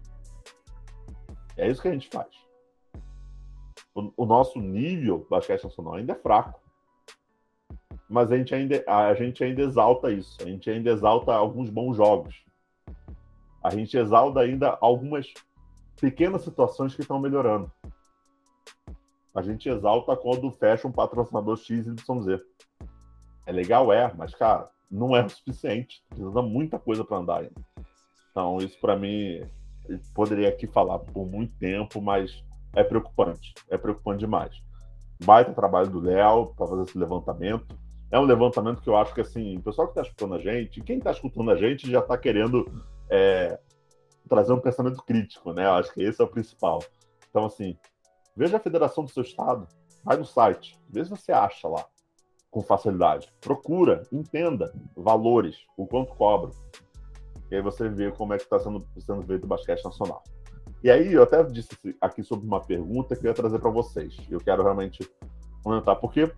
[1.57, 2.29] É isso que a gente faz.
[3.95, 6.61] O, o nosso nível basquete nacional ainda é fraco.
[8.09, 10.37] Mas a gente, ainda, a gente ainda exalta isso.
[10.41, 12.47] A gente ainda exalta alguns bons jogos
[13.67, 15.35] a gente exalta ainda algumas
[16.01, 17.69] pequenas situações que estão melhorando.
[19.35, 22.41] A gente exalta quando fecha um patrocinador X e Z.
[23.45, 26.03] É legal, é, mas, cara, não é o suficiente.
[26.09, 27.61] Precisa muita coisa para andar ainda.
[28.31, 29.43] Então, isso para mim,
[30.15, 33.55] poderia aqui falar por muito tempo, mas é preocupante.
[33.69, 34.63] É preocupante demais.
[35.25, 37.79] Baita trabalho do Léo para fazer esse levantamento.
[38.11, 40.81] É um levantamento que eu acho que, assim, o pessoal que está escutando a gente,
[40.83, 43.59] quem está escutando a gente já está querendo é,
[44.29, 45.65] trazer um pensamento crítico, né?
[45.65, 46.83] Eu acho que esse é o principal.
[47.29, 47.77] Então, assim,
[48.37, 49.67] veja a federação do seu estado,
[50.05, 51.85] vai no site, vê se você acha lá
[52.57, 53.31] com facilidade.
[53.39, 56.53] Procura, entenda valores, o quanto cobra.
[57.51, 60.25] E aí você vê como é que está sendo, sendo feito o basquete nacional.
[60.83, 61.69] E aí, eu até disse
[62.01, 64.17] aqui sobre uma pergunta que eu ia trazer para vocês.
[64.31, 65.07] Eu quero realmente
[65.63, 66.33] comentar, porque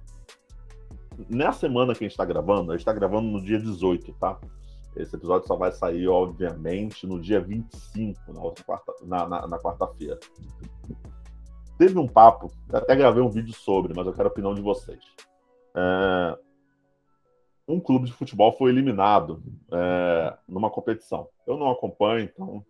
[1.30, 4.40] nessa semana que a gente está gravando, a gente está gravando no dia 18, tá?
[4.96, 10.18] Esse episódio só vai sair, obviamente, no dia 25, na quarta, na, na, na quarta-feira.
[11.78, 14.98] Teve um papo, até gravei um vídeo sobre, mas eu quero a opinião de vocês.
[15.78, 16.38] É...
[17.68, 21.28] um clube de futebol foi eliminado é, numa competição.
[21.46, 22.64] Eu não acompanho, então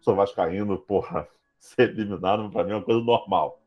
[0.00, 1.28] sou vascaíno, porra,
[1.58, 3.60] ser eliminado para mim é uma coisa normal.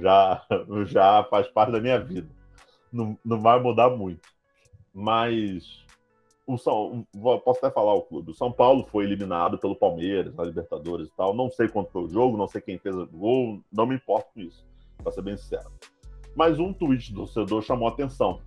[0.00, 0.44] Já,
[0.86, 2.28] já faz parte da minha vida.
[2.92, 4.28] Não, não vai mudar muito.
[4.92, 5.86] Mas
[6.48, 7.06] o São,
[7.44, 8.30] posso até falar o clube.
[8.30, 11.34] O São Paulo foi eliminado pelo Palmeiras na Libertadores e tal.
[11.34, 14.30] Não sei quanto foi o jogo, não sei quem fez o gol, não me importo
[14.34, 14.66] com isso,
[15.02, 15.70] para ser bem sincero.
[16.38, 18.40] Mas um tweet do torcedor chamou a atenção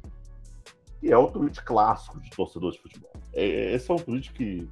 [1.04, 3.12] e é o tweet clássico de torcedor de futebol.
[3.34, 4.66] É, esse é um tweet que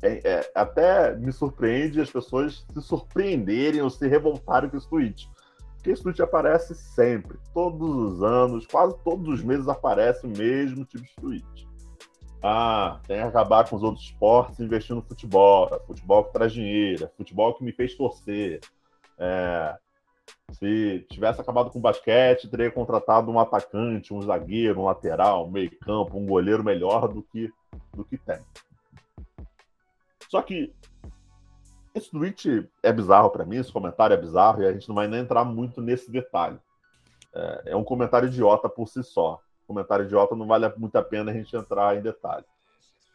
[0.00, 5.28] é, é, até me surpreende as pessoas se surpreenderem ou se revoltarem com esse tweet.
[5.74, 10.84] Porque esse tweet aparece sempre, todos os anos, quase todos os meses aparece o mesmo
[10.84, 11.68] tipo de tweet.
[12.40, 15.68] Ah, tem que acabar com os outros esportes investindo no futebol.
[15.72, 18.60] É futebol que traz dinheiro, é futebol que me fez torcer.
[19.18, 19.76] É,
[20.52, 25.50] se tivesse acabado com o basquete, teria contratado um atacante, um zagueiro, um lateral, um
[25.50, 27.50] meio-campo, um goleiro melhor do que,
[27.94, 28.40] do que tem.
[30.28, 30.72] Só que
[31.94, 35.08] esse tweet é bizarro para mim, esse comentário é bizarro e a gente não vai
[35.08, 36.58] nem entrar muito nesse detalhe.
[37.34, 39.40] É, é um comentário idiota por si só.
[39.66, 42.44] Comentário idiota não vale muito a pena a gente entrar em detalhe.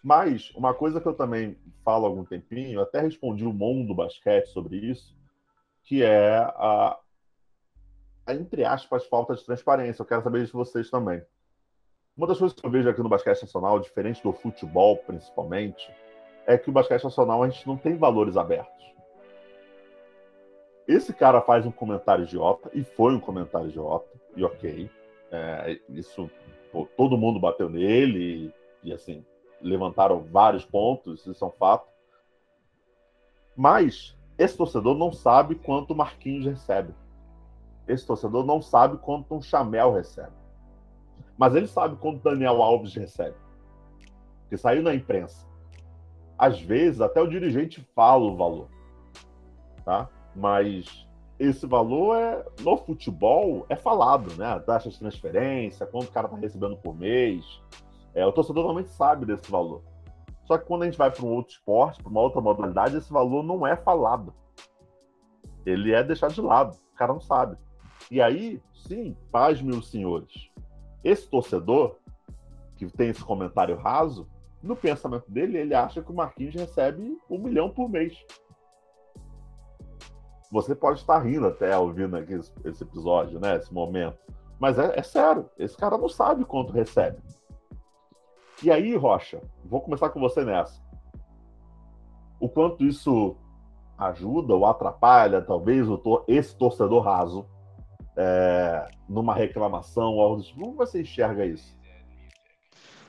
[0.03, 3.95] Mas uma coisa que eu também falo há algum tempinho, até respondi o mundo do
[3.95, 5.16] basquete sobre isso,
[5.84, 6.97] que é a,
[8.28, 10.01] entre aspas, falta de transparência.
[10.01, 11.23] Eu quero saber de vocês também.
[12.17, 15.91] Uma das coisas que eu vejo aqui no basquete nacional, diferente do futebol principalmente,
[16.47, 18.73] é que o basquete nacional a gente não tem valores abertos.
[20.88, 24.89] Esse cara faz um comentário idiota, e foi um comentário idiota, e ok.
[25.32, 26.30] É, isso,
[26.71, 28.53] pô, todo mundo bateu nele,
[28.84, 29.26] e, e assim,
[29.61, 31.88] levantaram vários pontos, isso é um fato.
[33.55, 36.93] Mas esse torcedor não sabe quanto o Marquinhos recebe.
[37.88, 40.33] Esse torcedor não sabe quanto um Chamel recebe.
[41.38, 43.36] Mas ele sabe quanto Daniel Alves recebe.
[44.49, 45.45] Que saiu na imprensa.
[46.38, 48.67] Às vezes, até o dirigente fala o valor.
[49.83, 50.09] Tá?
[50.36, 51.05] Mas
[51.38, 54.45] esse valor é no futebol é falado, né?
[54.45, 57.45] A taxa de transferência, quanto o cara está recebendo por mês.
[58.13, 59.83] É, o torcedor normalmente sabe desse valor.
[60.45, 63.11] Só que quando a gente vai para um outro esporte, para uma outra modalidade, esse
[63.11, 64.33] valor não é falado.
[65.65, 66.77] Ele é deixado de lado.
[66.93, 67.57] O cara não sabe.
[68.10, 70.49] E aí, sim, paz, meus senhores.
[71.03, 71.95] Esse torcedor
[72.76, 74.28] que tem esse comentário raso,
[74.62, 78.18] no pensamento dele, ele acha que o Marquinhos recebe um milhão por mês.
[80.51, 82.34] Você pode estar rindo até ouvindo aqui
[82.64, 83.56] esse episódio, né?
[83.56, 84.18] Esse momento.
[84.60, 87.18] Mas é, é sério, esse cara não sabe quanto recebe.
[88.64, 90.82] E aí, Rocha, vou começar com você nessa.
[92.39, 93.36] O quanto isso
[93.97, 97.45] ajuda ou atrapalha, talvez, o esse torcedor raso
[98.18, 100.59] é, numa reclamação, algo tipo.
[100.59, 101.76] Como você enxerga isso?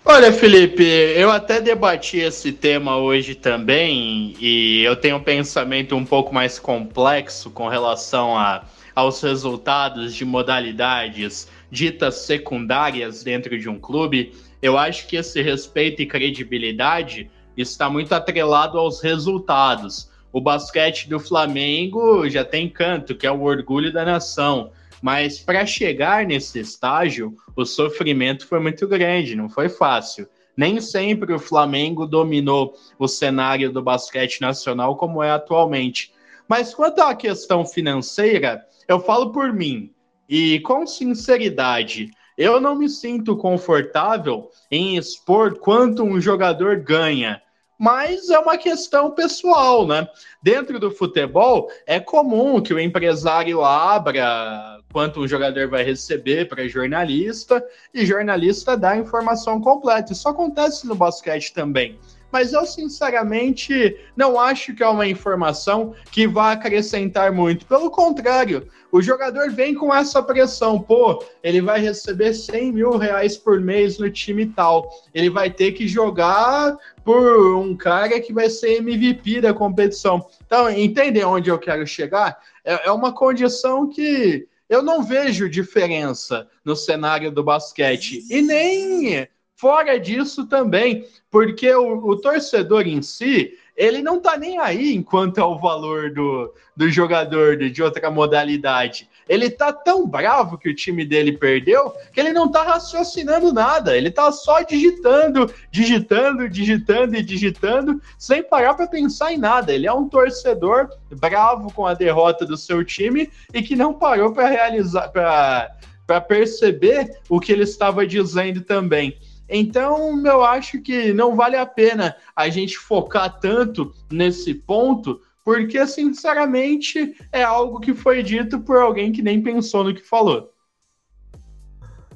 [0.08, 6.04] Olha, Felipe, eu até debati esse tema hoje também e eu tenho um pensamento um
[6.04, 13.80] pouco mais complexo com relação a, aos resultados de modalidades ditas secundárias dentro de um
[13.80, 14.32] clube.
[14.62, 20.08] Eu acho que esse respeito e credibilidade está muito atrelado aos resultados.
[20.32, 24.70] O basquete do Flamengo já tem canto, que é o orgulho da nação.
[25.02, 30.28] Mas para chegar nesse estágio, o sofrimento foi muito grande, não foi fácil.
[30.56, 36.12] Nem sempre o Flamengo dominou o cenário do basquete nacional como é atualmente.
[36.48, 39.92] Mas quanto à questão financeira, eu falo por mim
[40.28, 47.42] e com sinceridade, eu não me sinto confortável em expor quanto um jogador ganha
[47.78, 50.08] mas é uma questão pessoal, né?
[50.42, 56.66] Dentro do futebol, é comum que o empresário abra quanto um jogador vai receber para
[56.66, 60.14] jornalista e jornalista dá a informação completa.
[60.14, 61.98] Isso acontece no basquete também
[62.32, 67.64] mas eu sinceramente não acho que é uma informação que vá acrescentar muito.
[67.64, 73.38] Pelo contrário, o jogador vem com essa pressão, pô, ele vai receber 100 mil reais
[73.38, 78.50] por mês no time tal, ele vai ter que jogar por um cara que vai
[78.50, 80.26] ser MVP da competição.
[80.44, 82.38] Então, entende onde eu quero chegar?
[82.64, 88.24] É, é uma condição que eu não vejo diferença no cenário do basquete.
[88.30, 94.58] E nem Fora disso também, porque o, o torcedor em si, ele não tá nem
[94.58, 99.08] aí enquanto é o valor do, do jogador de, de outra modalidade.
[99.28, 103.96] Ele tá tão bravo que o time dele perdeu que ele não tá raciocinando nada.
[103.96, 109.72] Ele tá só digitando, digitando, digitando e digitando, sem parar para pensar em nada.
[109.72, 114.32] Ele é um torcedor bravo com a derrota do seu time e que não parou
[114.32, 119.18] para realizar, para perceber o que ele estava dizendo também.
[119.48, 125.86] Então, eu acho que não vale a pena a gente focar tanto nesse ponto, porque,
[125.86, 130.52] sinceramente, é algo que foi dito por alguém que nem pensou no que falou.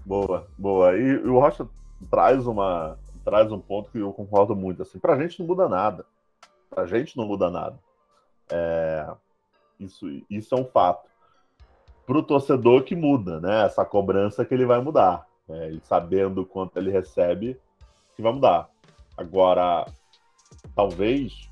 [0.04, 0.96] Boa, boa.
[0.98, 1.68] E, e o Rocha
[2.10, 4.82] traz uma traz um ponto que eu concordo muito.
[4.82, 6.04] Assim, pra gente não muda nada.
[6.68, 7.78] Pra gente não muda nada.
[8.50, 9.08] É,
[9.78, 11.08] isso, isso é um fato.
[12.04, 13.64] Pro torcedor que muda, né?
[13.64, 15.29] Essa cobrança que ele vai mudar.
[15.50, 15.66] Né?
[15.66, 17.60] Ele sabendo quanto ele recebe,
[18.14, 18.70] que vai mudar.
[19.16, 19.84] Agora,
[20.74, 21.50] talvez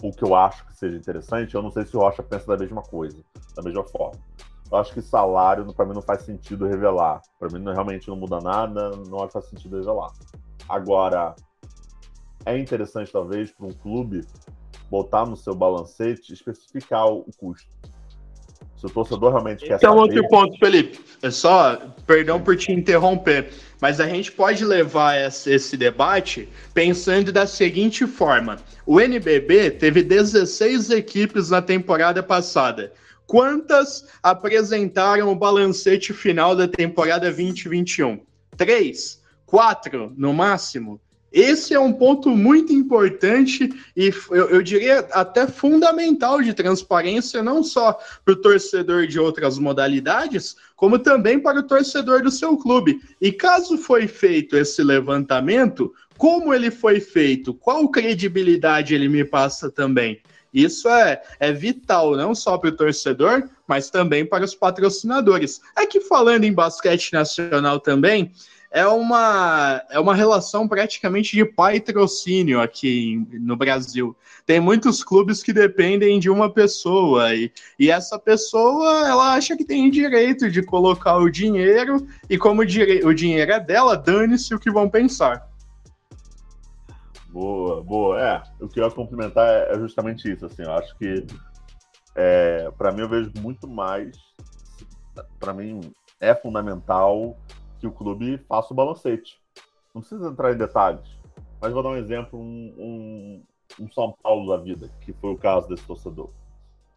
[0.00, 2.56] o que eu acho que seja interessante, eu não sei se o Rocha pensa da
[2.56, 3.18] mesma coisa,
[3.56, 4.20] da mesma forma.
[4.70, 7.20] Eu acho que salário, para mim, não faz sentido revelar.
[7.38, 10.12] Para mim, não, realmente não muda nada, não faz sentido revelar.
[10.68, 11.34] Agora,
[12.46, 14.26] é interessante, talvez, para um clube
[14.90, 17.68] botar no seu balancete, especificar o custo.
[18.78, 21.00] Se o torcedor realmente quer é um outro ponto, Felipe.
[21.20, 21.76] É só,
[22.06, 23.50] perdão por te interromper,
[23.80, 28.56] mas a gente pode levar esse, esse debate pensando da seguinte forma:
[28.86, 32.92] o NBB teve 16 equipes na temporada passada.
[33.26, 38.20] Quantas apresentaram o balancete final da temporada 2021?
[38.56, 39.20] Três?
[39.44, 41.00] Quatro, no máximo?
[41.38, 47.62] Esse é um ponto muito importante e eu, eu diria até fundamental de transparência, não
[47.62, 53.00] só para o torcedor de outras modalidades, como também para o torcedor do seu clube.
[53.20, 57.54] E caso foi feito esse levantamento, como ele foi feito?
[57.54, 60.20] Qual credibilidade ele me passa também?
[60.52, 65.60] Isso é, é vital, não só para o torcedor, mas também para os patrocinadores.
[65.76, 68.32] É que falando em basquete nacional também,
[68.70, 74.16] é uma, é uma relação praticamente de patrocínio aqui no Brasil.
[74.44, 79.64] Tem muitos clubes que dependem de uma pessoa e, e essa pessoa ela acha que
[79.64, 84.70] tem direito de colocar o dinheiro e como o, dinheiro é dela, dane-se o que
[84.70, 85.48] vão pensar.
[87.28, 88.20] Boa, boa.
[88.20, 90.46] É, o que eu ia complementar é justamente isso.
[90.46, 91.26] Assim, eu acho que
[92.14, 94.16] é, para mim eu vejo muito mais.
[95.38, 97.38] Para mim é fundamental
[97.78, 99.40] que o clube faça o balancete.
[99.94, 101.18] Não precisa entrar em detalhes,
[101.60, 103.44] mas vou dar um exemplo, um, um,
[103.84, 106.30] um São Paulo da vida, que foi o caso desse torcedor.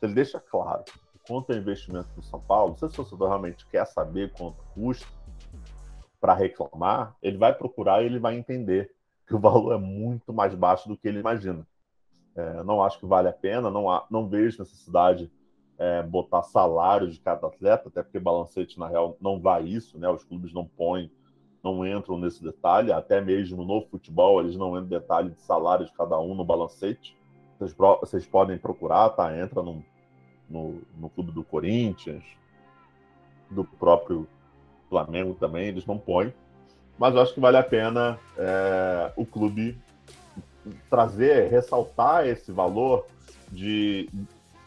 [0.02, 0.84] Ele deixa claro
[1.28, 5.08] quanto é investimento do São Paulo, se esse torcedor realmente quer saber quanto custa
[6.20, 8.94] para reclamar, ele vai procurar e ele vai entender
[9.28, 11.66] que o valor é muito mais baixo do que ele imagina.
[12.36, 15.32] É, não acho que vale a pena, não, há, não vejo necessidade
[15.82, 20.08] é, botar salário de cada atleta, até porque balancete, na real, não vai isso, né?
[20.08, 21.10] Os clubes não põem,
[21.64, 25.84] não entram nesse detalhe, até mesmo no futebol, eles não entram em detalhe de salário
[25.84, 27.18] de cada um no balancete.
[27.58, 29.36] Vocês, vocês podem procurar, tá?
[29.36, 29.84] Entra no,
[30.48, 32.24] no, no clube do Corinthians,
[33.50, 34.28] do próprio
[34.88, 36.32] Flamengo também, eles não põem.
[36.96, 39.76] Mas eu acho que vale a pena é, o clube
[40.92, 43.08] trazer, ressaltar esse valor
[43.52, 44.08] de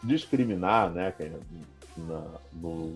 [0.05, 1.31] discriminar, né, é
[1.97, 2.93] na, no,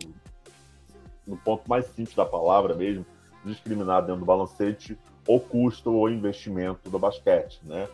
[1.25, 3.05] no ponto mais simples da palavra mesmo,
[3.43, 4.97] discriminar dentro do balancete
[5.27, 7.87] o custo ou investimento do basquete, né?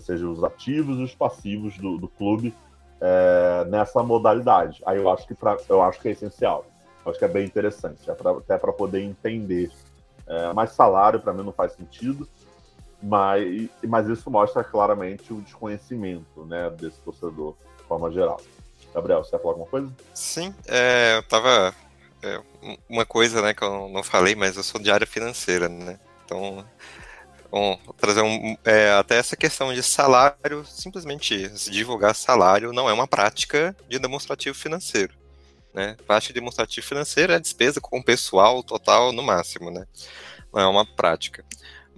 [0.00, 2.54] seja os ativos e os passivos do, do clube
[3.00, 4.82] é, nessa modalidade.
[4.86, 6.64] Aí eu acho que pra, eu acho que é essencial.
[7.04, 9.70] Eu acho que é bem interessante, é pra, até para poder entender.
[10.26, 12.28] É, mas salário para mim não faz sentido,
[13.02, 17.56] mas, mas isso mostra claramente o desconhecimento né, desse torcedor
[17.92, 18.40] forma geral.
[18.94, 19.92] Gabriel, você quer falar alguma coisa?
[20.14, 21.74] Sim, é, eu tava.
[22.22, 22.40] É,
[22.88, 25.98] uma coisa né, que eu não falei, mas eu sou de área financeira, né?
[26.24, 26.64] Então,
[27.96, 33.76] trazer um, é, até essa questão de salário, simplesmente divulgar salário não é uma prática
[33.88, 35.14] de demonstrativo financeiro.
[35.74, 35.96] Né?
[36.06, 39.84] Prática de demonstrativo financeiro é despesa com pessoal total no máximo, né?
[40.52, 41.44] Não é uma prática.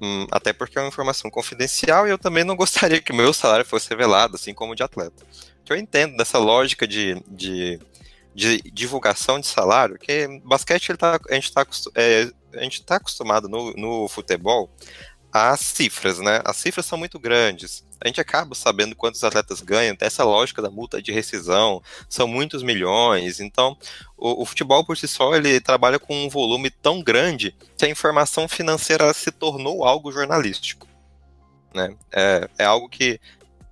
[0.01, 3.65] Hum, até porque é uma informação confidencial e eu também não gostaria que meu salário
[3.65, 5.23] fosse revelado, assim como o de atleta
[5.65, 7.81] que eu entendo dessa lógica de, de,
[8.35, 12.97] de divulgação de salário, que basquete ele tá, a gente está é, a gente tá
[12.97, 14.71] acostumado no, no futebol
[15.33, 16.41] às cifras, né?
[16.45, 17.85] As cifras são muito grandes.
[18.01, 22.63] A gente acaba sabendo quantos atletas ganham, essa lógica da multa de rescisão, são muitos
[22.63, 23.41] milhões.
[23.41, 23.77] Então,
[24.17, 27.89] o, o, futebol por si só ele trabalha com um volume tão grande que a
[27.89, 30.87] informação financeira se tornou algo jornalístico.
[31.75, 31.97] Né?
[32.13, 33.19] É, é algo que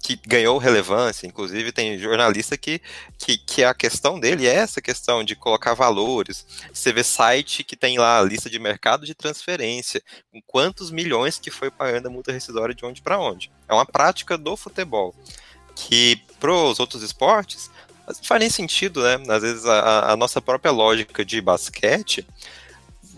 [0.03, 2.83] que ganhou relevância, inclusive tem jornalista que,
[3.17, 6.45] que, que a questão dele é essa questão de colocar valores.
[6.73, 11.39] Você vê site que tem lá a lista de mercado de transferência, com quantos milhões
[11.39, 13.51] que foi pagando a multa rescisória de onde para onde.
[13.69, 15.15] É uma prática do futebol,
[15.77, 17.71] que para os outros esportes
[18.05, 19.15] não faz nem sentido, né?
[19.29, 22.27] Às vezes a, a nossa própria lógica de basquete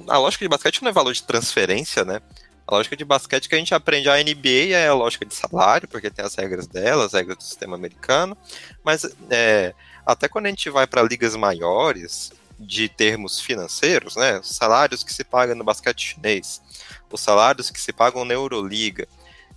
[0.08, 2.20] a lógica de basquete não é valor de transferência, né?
[2.66, 5.86] A lógica de basquete que a gente aprende a NBA é a lógica de salário,
[5.86, 8.36] porque tem as regras dela, as regras do sistema americano,
[8.82, 9.74] mas é,
[10.06, 14.38] até quando a gente vai para ligas maiores, de termos financeiros, né?
[14.38, 16.62] Os salários que se pagam no basquete chinês,
[17.10, 19.06] os salários que se pagam na Euroliga.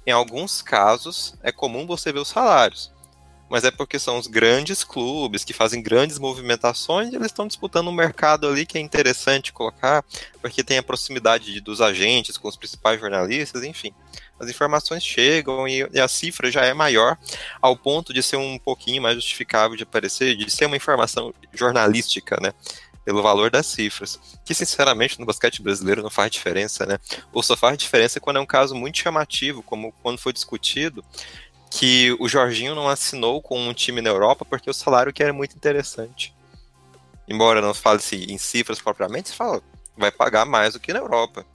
[0.05, 2.91] Em alguns casos, é comum você ver os salários
[3.49, 7.87] mas é porque são os grandes clubes que fazem grandes movimentações e eles estão disputando
[7.87, 10.03] um mercado ali que é interessante colocar,
[10.41, 13.93] porque tem a proximidade dos agentes com os principais jornalistas, enfim.
[14.39, 17.17] As informações chegam e, e a cifra já é maior
[17.61, 22.37] ao ponto de ser um pouquinho mais justificável de aparecer, de ser uma informação jornalística,
[22.41, 22.53] né?
[23.07, 26.99] pelo valor das cifras, que sinceramente no basquete brasileiro não faz diferença, né?
[27.31, 31.01] Ou só faz diferença quando é um caso muito chamativo, como quando foi discutido
[31.69, 35.33] que o Jorginho não assinou com um time na Europa porque o salário que era
[35.33, 36.33] muito interessante.
[37.27, 39.61] Embora não fale-se em cifras propriamente, se fala,
[39.97, 41.45] vai pagar mais do que na Europa.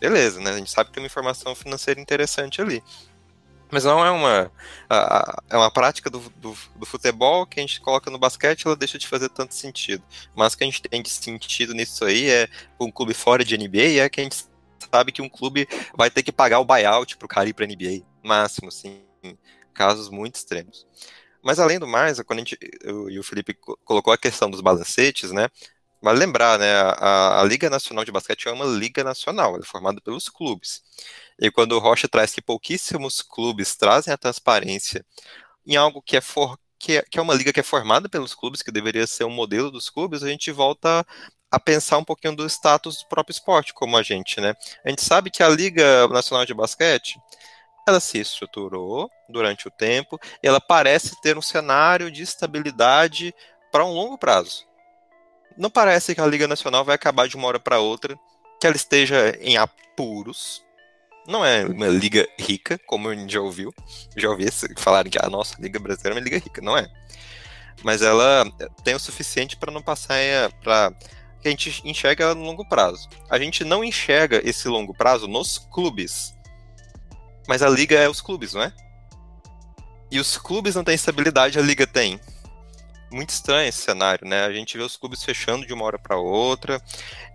[0.00, 0.50] Beleza, né?
[0.50, 2.82] A gente sabe que tem uma informação financeira interessante ali.
[3.70, 4.52] Mas não é uma.
[5.50, 8.98] É uma prática do, do, do, futebol que a gente coloca no basquete ela deixa
[8.98, 10.02] de fazer tanto sentido.
[10.34, 12.48] Mas o que a gente tem de sentido nisso aí é
[12.78, 14.44] um clube fora de NBA é que a gente
[14.92, 18.13] sabe que um clube vai ter que pagar o buyout pro cara ir pra NBA.
[18.24, 19.04] Máximo, assim,
[19.72, 20.86] casos muito extremos.
[21.42, 23.54] Mas além do mais, quando a gente, eu, e o Felipe
[23.84, 25.48] colocou a questão dos balancetes, né?
[26.00, 26.72] Vale lembrar, né?
[26.74, 30.82] A, a, Liga Nacional de Basquete é uma liga nacional, ela é formada pelos clubes.
[31.38, 35.04] E quando o Rocha traz que pouquíssimos clubes trazem a transparência
[35.66, 38.34] em algo que é, for, que é, que é uma liga que é formada pelos
[38.34, 41.06] clubes, que deveria ser um modelo dos clubes, a gente volta
[41.50, 44.54] a pensar um pouquinho do status do próprio esporte, como a gente, né?
[44.84, 47.18] A gente sabe que a Liga Nacional de Basquete,
[47.86, 53.34] ela se estruturou durante o tempo, e ela parece ter um cenário de estabilidade
[53.70, 54.66] para um longo prazo.
[55.56, 58.18] Não parece que a Liga Nacional vai acabar de uma hora para outra,
[58.60, 60.64] que ela esteja em apuros.
[61.26, 63.72] Não é uma liga rica, como a gente já ouviu.
[64.16, 66.60] Já ouvi falarem que a nossa Liga Brasileira é uma liga rica.
[66.60, 66.86] Não é.
[67.82, 68.44] Mas ela
[68.82, 70.16] tem o suficiente para não passar
[70.62, 70.92] para
[71.40, 73.08] que a gente enxerga no longo prazo.
[73.30, 76.34] A gente não enxerga esse longo prazo nos clubes.
[77.48, 78.72] Mas a liga é os clubes, não é?
[80.10, 82.20] E os clubes não têm estabilidade, a liga tem.
[83.10, 84.44] Muito estranho esse cenário, né?
[84.44, 86.80] A gente vê os clubes fechando de uma hora para outra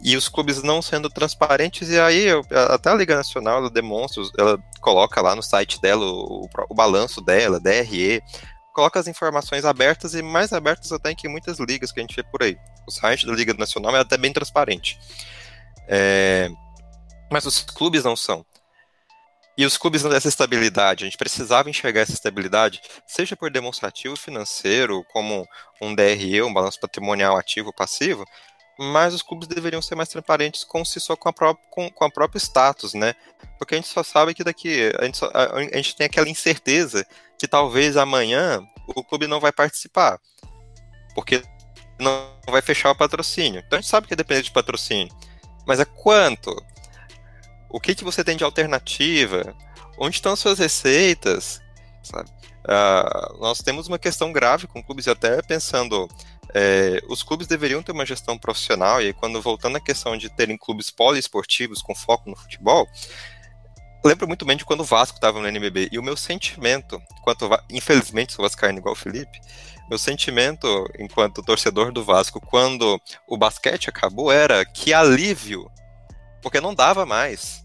[0.01, 1.89] e os clubes não sendo transparentes.
[1.89, 2.27] E aí,
[2.69, 7.21] até a Liga Nacional ela demonstra, ela coloca lá no site dela o, o balanço
[7.21, 8.21] dela, DRE,
[8.73, 12.23] coloca as informações abertas e mais abertas até que muitas ligas que a gente vê
[12.23, 12.57] por aí.
[12.87, 14.97] O site da Liga Nacional é até bem transparente.
[15.87, 16.49] É...
[17.31, 18.45] Mas os clubes não são.
[19.59, 21.03] E os clubes não dessa estabilidade.
[21.03, 25.45] A gente precisava enxergar essa estabilidade, seja por demonstrativo financeiro, como
[25.81, 28.23] um DRE, um balanço patrimonial ativo passivo,
[28.79, 32.05] mas os clubes deveriam ser mais transparentes com si só com a, própria, com, com
[32.05, 33.13] a própria status, né?
[33.57, 36.29] Porque a gente só sabe que daqui a gente, só, a, a gente tem aquela
[36.29, 37.05] incerteza
[37.37, 40.21] que talvez amanhã o clube não vai participar,
[41.13, 41.43] porque
[41.99, 43.61] não vai fechar o patrocínio.
[43.67, 45.13] Então a gente sabe que é dependente de patrocínio,
[45.67, 46.55] mas é quanto?
[47.69, 49.55] O que, que você tem de alternativa?
[49.97, 51.61] Onde estão as suas receitas?
[52.13, 56.07] Uh, nós temos uma questão grave com clubes, até pensando
[56.53, 60.29] é, os clubes deveriam ter uma gestão profissional, e aí, quando voltando à questão de
[60.29, 62.87] terem clubes poliesportivos com foco no futebol,
[64.03, 67.49] lembro muito bem de quando o Vasco estava no NBB, e o meu sentimento, enquanto
[67.69, 69.39] infelizmente sou vascaíno igual o Felipe,
[69.89, 75.69] meu sentimento enquanto torcedor do Vasco, quando o basquete acabou, era que alívio,
[76.41, 77.63] porque não dava mais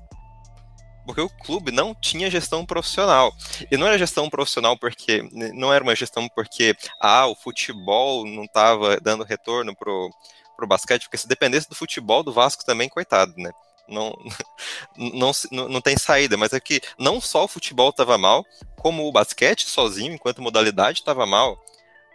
[1.04, 3.32] porque o clube não tinha gestão profissional.
[3.70, 5.22] E não era gestão profissional porque
[5.52, 10.10] não era uma gestão porque ah, o futebol não estava dando retorno pro
[10.56, 13.50] pro basquete, porque se dependesse do futebol do Vasco também, coitado, né?
[13.88, 14.16] Não,
[14.96, 18.46] não, não, não tem saída, mas é que não só o futebol estava mal,
[18.76, 21.60] como o basquete sozinho, enquanto modalidade, estava mal.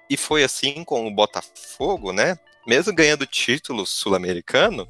[0.10, 2.40] E foi assim com o Botafogo, né?
[2.66, 4.88] Mesmo ganhando título sul-americano,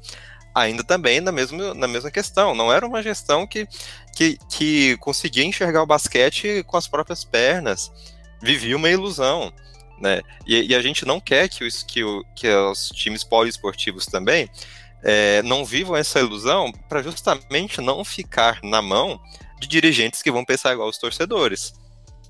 [0.54, 2.54] ainda também na mesma, na mesma questão.
[2.54, 3.66] Não era uma gestão que,
[4.14, 7.90] que, que conseguia enxergar o basquete com as próprias pernas.
[8.42, 9.52] Vivia uma ilusão.
[10.00, 10.22] Né?
[10.46, 14.48] E, e a gente não quer que, os, que, o, que os times poliesportivos também
[15.02, 19.20] é, não vivam essa ilusão para justamente não ficar na mão
[19.60, 21.74] de dirigentes que vão pensar igual os torcedores.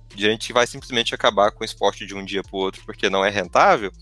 [0.09, 3.09] Dirigente que vai simplesmente acabar com o esporte de um dia para o outro porque
[3.09, 3.93] não é rentável,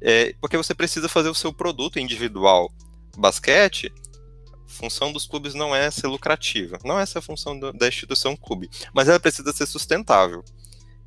[0.00, 2.72] é, porque você precisa fazer o seu produto individual
[3.18, 3.92] basquete,
[4.66, 8.36] função dos clubes não é ser lucrativa, não é essa a função do, da instituição
[8.36, 10.44] clube, mas ela precisa ser sustentável.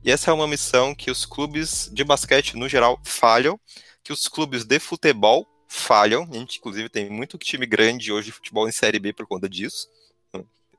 [0.03, 3.59] E essa é uma missão que os clubes de basquete, no geral, falham,
[4.03, 6.27] que os clubes de futebol falham.
[6.31, 9.49] A gente, inclusive, tem muito time grande hoje de futebol em Série B por conta
[9.49, 9.87] disso.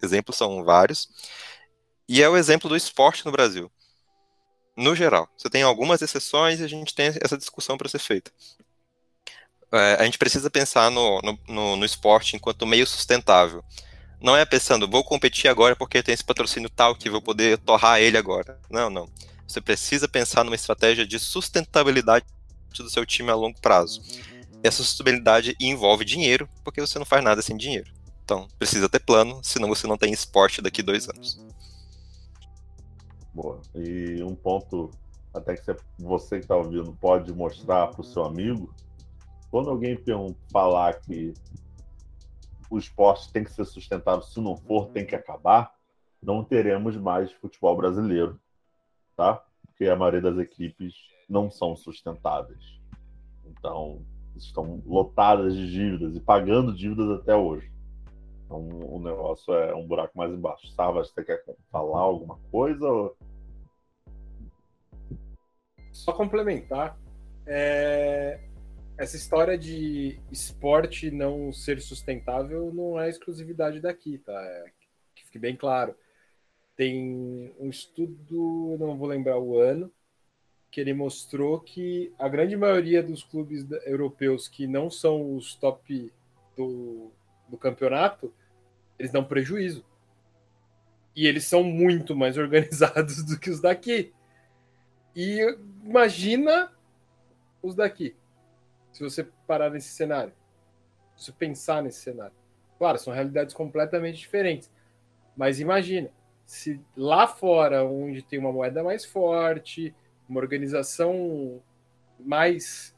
[0.02, 1.08] Exemplos são vários.
[2.08, 3.70] E é o exemplo do esporte no Brasil.
[4.74, 5.28] No geral.
[5.36, 8.32] Você tem algumas exceções e a gente tem essa discussão para ser feita.
[9.72, 13.64] É, a gente precisa pensar no, no, no, no esporte enquanto meio sustentável.
[14.20, 18.00] Não é pensando, vou competir agora porque tem esse patrocínio tal que vou poder torrar
[18.00, 18.58] ele agora.
[18.68, 19.08] Não, não.
[19.46, 22.26] Você precisa pensar numa estratégia de sustentabilidade
[22.76, 24.02] do seu time a longo prazo.
[24.62, 27.90] Essa sustentabilidade envolve dinheiro, porque você não faz nada sem dinheiro.
[28.24, 31.40] Então, precisa ter plano, senão você não tem esporte daqui dois anos.
[33.34, 33.60] Boa.
[33.74, 34.90] E um ponto,
[35.32, 38.72] até que você que está ouvindo pode mostrar para o seu amigo,
[39.50, 39.98] quando alguém
[40.52, 41.34] falar que
[42.70, 45.74] o esporte tem que ser sustentável, se não for, tem que acabar,
[46.22, 48.38] não teremos mais futebol brasileiro,
[49.16, 49.44] tá?
[49.66, 50.94] Porque a maioria das equipes
[51.28, 52.80] não são sustentáveis.
[53.44, 54.02] Então,
[54.36, 57.72] estão lotadas de dívidas e pagando dívidas até hoje.
[58.44, 60.68] Então, o negócio é um buraco mais embaixo.
[60.68, 62.86] Savas, você quer falar alguma coisa?
[62.86, 63.16] Ou...
[65.90, 66.96] Só complementar.
[67.46, 68.49] É
[69.00, 74.38] essa história de esporte não ser sustentável não é exclusividade daqui, tá?
[74.44, 74.64] É,
[75.14, 75.96] que fique bem claro.
[76.76, 79.90] Tem um estudo, não vou lembrar o ano,
[80.70, 86.12] que ele mostrou que a grande maioria dos clubes europeus que não são os top
[86.54, 87.10] do,
[87.48, 88.30] do campeonato,
[88.98, 89.82] eles dão prejuízo.
[91.16, 94.12] E eles são muito mais organizados do que os daqui.
[95.16, 95.40] E
[95.82, 96.70] imagina
[97.62, 98.14] os daqui
[98.92, 100.32] se você parar nesse cenário,
[101.16, 102.34] se você pensar nesse cenário.
[102.78, 104.70] Claro, são realidades completamente diferentes.
[105.36, 106.10] Mas imagina,
[106.46, 109.94] se lá fora, onde tem uma moeda mais forte,
[110.28, 111.62] uma organização
[112.18, 112.96] mais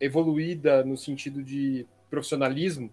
[0.00, 2.92] evoluída no sentido de profissionalismo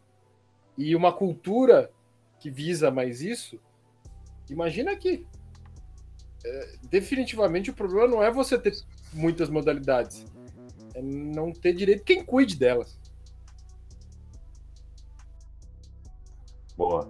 [0.77, 1.91] e uma cultura
[2.39, 3.59] que visa mais isso,
[4.49, 5.25] imagina aqui.
[6.43, 8.73] É, definitivamente o problema não é você ter
[9.13, 10.25] muitas modalidades
[11.02, 12.99] é não ter direito quem cuide delas.
[16.78, 17.10] Boa.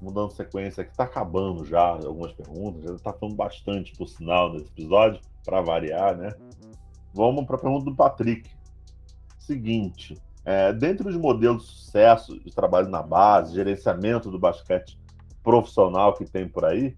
[0.00, 4.66] Mudando sequência aqui, tá acabando já algumas perguntas, já tá falando bastante, por sinal, nesse
[4.66, 6.32] episódio, para variar, né?
[7.14, 8.50] Vamos para a pergunta do Patrick.
[9.38, 14.98] Seguinte, é, dentro dos modelos de sucesso de trabalho na base, gerenciamento do basquete
[15.42, 16.96] profissional que tem por aí,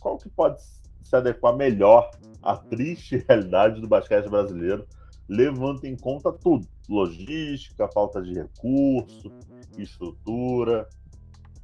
[0.00, 0.62] qual que pode
[1.02, 2.10] se adequar melhor
[2.42, 4.86] à triste realidade do basquete brasileiro
[5.28, 9.32] levando em conta tudo: logística, falta de recurso,
[9.76, 10.88] estrutura.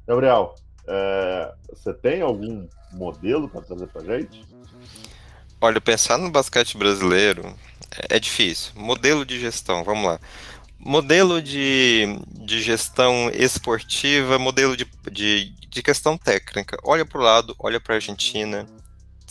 [0.07, 0.55] Gabriel,
[0.87, 4.45] é, você tem algum modelo para trazer para gente?
[5.61, 7.55] Olha, pensar no basquete brasileiro
[8.09, 8.73] é difícil.
[8.75, 10.19] Modelo de gestão, vamos lá.
[10.77, 16.77] Modelo de, de gestão esportiva, modelo de, de, de questão técnica.
[16.83, 18.67] Olha para o lado, olha para a Argentina,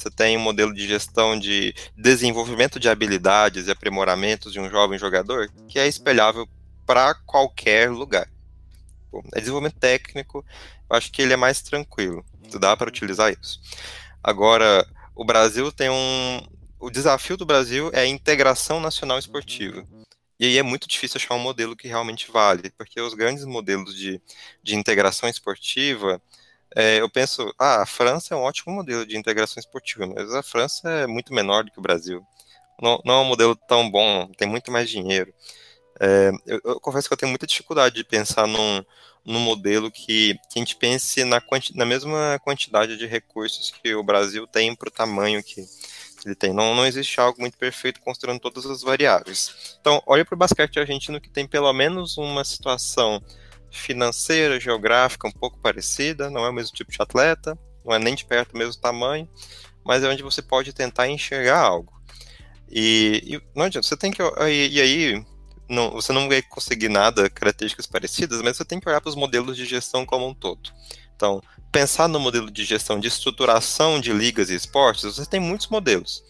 [0.03, 4.99] você tem um modelo de gestão de desenvolvimento de habilidades e aprimoramentos de um jovem
[4.99, 6.49] jogador que é espelhável
[6.85, 8.29] para qualquer lugar.
[9.11, 10.45] Bom, é desenvolvimento técnico,
[10.91, 12.25] eu acho que ele é mais tranquilo.
[12.59, 13.61] Dá para utilizar isso.
[14.23, 16.41] Agora, o Brasil tem um.
[16.79, 19.87] O desafio do Brasil é a integração nacional esportiva.
[20.39, 23.95] E aí é muito difícil achar um modelo que realmente vale, porque os grandes modelos
[23.95, 24.21] de,
[24.63, 26.21] de integração esportiva
[26.75, 30.43] é, eu penso, ah, a França é um ótimo modelo de integração esportiva, mas a
[30.43, 32.27] França é muito menor do que o Brasil.
[32.81, 35.33] Não, não é um modelo tão bom, tem muito mais dinheiro.
[36.01, 38.85] É, eu, eu, confesso que eu tenho muita dificuldade de pensar num,
[39.25, 43.95] num modelo que, que a gente pense na, quanti, na mesma quantidade de recursos que
[43.95, 45.65] o Brasil tem para o tamanho que
[46.25, 46.53] ele tem.
[46.53, 49.77] Não, não existe algo muito perfeito considerando todas as variáveis.
[49.81, 53.23] Então, olha para o basquete argentino que tem pelo menos uma situação
[53.73, 58.15] financeira, geográfica um pouco parecida, não é o mesmo tipo de atleta, não é nem
[58.15, 59.29] de perto o mesmo tamanho,
[59.85, 61.93] mas é onde você pode tentar enxergar algo.
[62.71, 64.23] E, e não adianta, você tem que.
[64.23, 65.25] E, e aí,
[65.69, 69.17] não, você não vai conseguir nada, características parecidas, mas você tem que olhar para os
[69.17, 70.71] modelos de gestão como um todo.
[71.17, 75.69] Então, pensar no modelo de gestão de estruturação de ligas e esportes, você tem muitos
[75.69, 76.23] modelos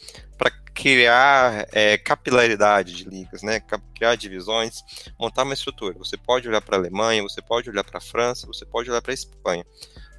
[0.75, 3.61] criar é, capilaridade de ligas, né?
[3.95, 4.83] criar divisões,
[5.19, 5.99] montar uma estrutura.
[5.99, 9.03] Você pode olhar para a Alemanha, você pode olhar para a França, você pode olhar
[9.03, 9.65] para a Espanha.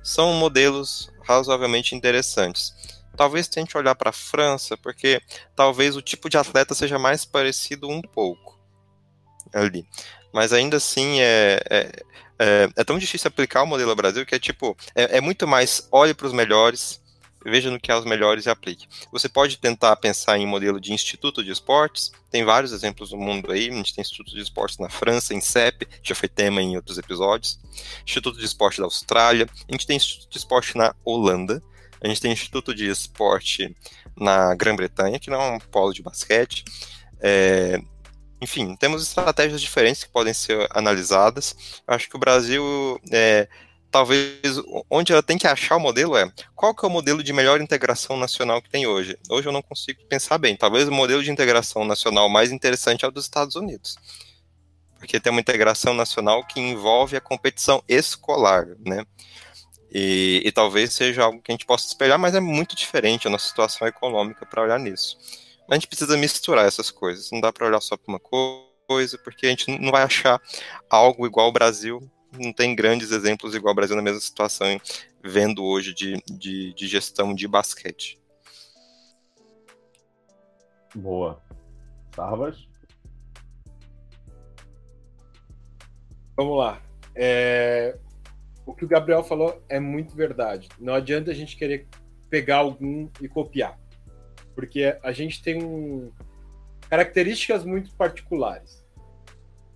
[0.04, 2.74] São modelos razoavelmente interessantes.
[3.16, 5.22] Talvez tente olhar para a França, porque
[5.56, 8.60] talvez o tipo de atleta seja mais parecido um pouco
[9.54, 9.88] ali.
[10.34, 11.92] Mas ainda assim é, é,
[12.40, 15.88] é, é tão difícil aplicar o modelo Brasil que é tipo, é, é muito mais
[15.92, 17.03] olhe para os melhores,
[17.46, 18.88] veja no que há os melhores e aplique.
[19.12, 23.52] Você pode tentar pensar em modelo de instituto de esportes, tem vários exemplos no mundo
[23.52, 26.76] aí, a gente tem instituto de esportes na França, em CEP, já foi tema em
[26.76, 27.60] outros episódios,
[28.06, 31.62] instituto de esporte da Austrália, a gente tem instituto de esporte na Holanda,
[32.02, 33.76] a gente tem instituto de esporte
[34.16, 36.66] na Grã-Bretanha, que não é um polo de basquete,
[37.22, 37.82] é,
[38.44, 41.82] enfim, temos estratégias diferentes que podem ser analisadas.
[41.88, 43.48] Acho que o Brasil é,
[43.94, 44.42] talvez
[44.90, 47.62] onde ela tem que achar o modelo é qual que é o modelo de melhor
[47.62, 49.16] integração nacional que tem hoje.
[49.30, 50.58] Hoje eu não consigo pensar bem.
[50.58, 53.96] Talvez o modelo de integração nacional mais interessante é o dos Estados Unidos.
[54.98, 59.06] Porque tem uma integração nacional que envolve a competição escolar, né?
[59.92, 63.30] E, e talvez seja algo que a gente possa espelhar, mas é muito diferente a
[63.30, 65.20] nossa situação econômica para olhar nisso.
[65.68, 67.30] Mas a gente precisa misturar essas coisas.
[67.32, 70.42] Não dá para olhar só para uma coisa, porque a gente não vai achar
[70.90, 74.80] algo igual ao Brasil não tem grandes exemplos igual o Brasil na mesma situação,
[75.24, 78.20] vendo hoje de, de, de gestão de basquete.
[80.96, 81.42] Boa.
[82.16, 82.68] Sarvas?
[86.36, 86.82] Vamos lá.
[87.16, 87.98] É...
[88.66, 90.70] O que o Gabriel falou é muito verdade.
[90.80, 91.88] Não adianta a gente querer
[92.30, 93.78] pegar algum e copiar.
[94.56, 96.12] Porque a gente tem um...
[96.90, 98.84] características muito particulares.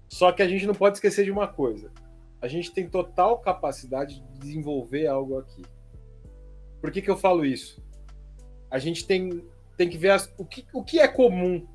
[0.07, 1.91] Só que a gente não pode esquecer de uma coisa
[2.47, 5.63] a gente tem total capacidade de desenvolver algo aqui.
[6.79, 7.83] Por que, que eu falo isso?
[8.71, 9.45] A gente tem,
[9.75, 11.67] tem que ver as, o, que, o que é comum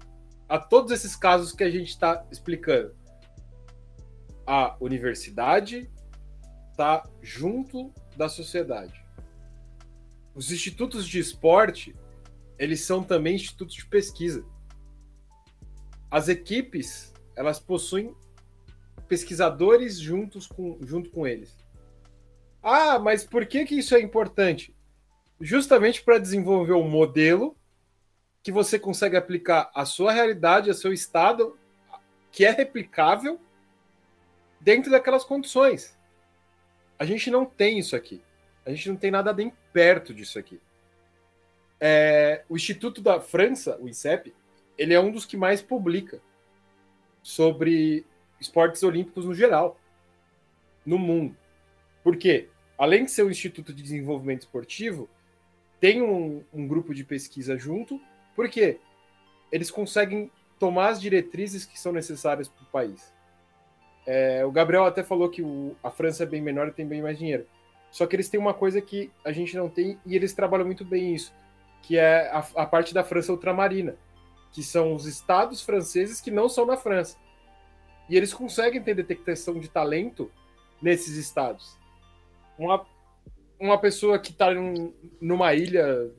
[0.49, 2.97] a todos esses casos que a gente está explicando.
[4.47, 5.91] A universidade
[6.71, 9.05] está junto da sociedade.
[10.35, 11.95] Os institutos de esporte,
[12.59, 14.43] eles são também institutos de pesquisa.
[16.11, 18.17] As equipes, elas possuem
[19.09, 21.57] pesquisadores juntos com, junto com eles.
[22.63, 24.75] Ah, mas por que, que isso é importante?
[25.41, 27.57] Justamente para desenvolver um modelo
[28.43, 31.59] que você consegue aplicar a sua realidade, a seu estado,
[32.31, 33.41] que é replicável
[34.61, 35.97] dentro daquelas condições.
[36.99, 38.23] A gente não tem isso aqui.
[38.65, 40.61] A gente não tem nada nem perto disso aqui.
[41.81, 44.33] É, o Instituto da França, o INSEP,
[44.79, 46.23] ele é um dos que mais publica
[47.23, 48.07] sobre
[48.43, 49.79] esportes olímpicos no geral,
[50.85, 51.37] no mundo.
[52.03, 52.49] Por quê?
[52.77, 55.09] Além de ser um instituto de desenvolvimento esportivo,
[55.81, 58.01] tem um, um grupo de pesquisa junto,
[58.35, 58.79] porque
[59.51, 63.13] eles conseguem tomar as diretrizes que são necessárias para o país.
[64.07, 67.03] É, o Gabriel até falou que o, a França é bem menor e tem bem
[67.03, 67.47] mais dinheiro.
[67.91, 70.85] Só que eles têm uma coisa que a gente não tem e eles trabalham muito
[70.85, 71.33] bem isso,
[71.83, 73.97] que é a, a parte da França ultramarina,
[74.51, 77.17] que são os estados franceses que não são na França.
[78.09, 80.31] E eles conseguem ter detectação de talento
[80.81, 81.77] nesses estados.
[82.59, 82.85] Uma,
[83.59, 86.11] uma pessoa que está num, numa ilha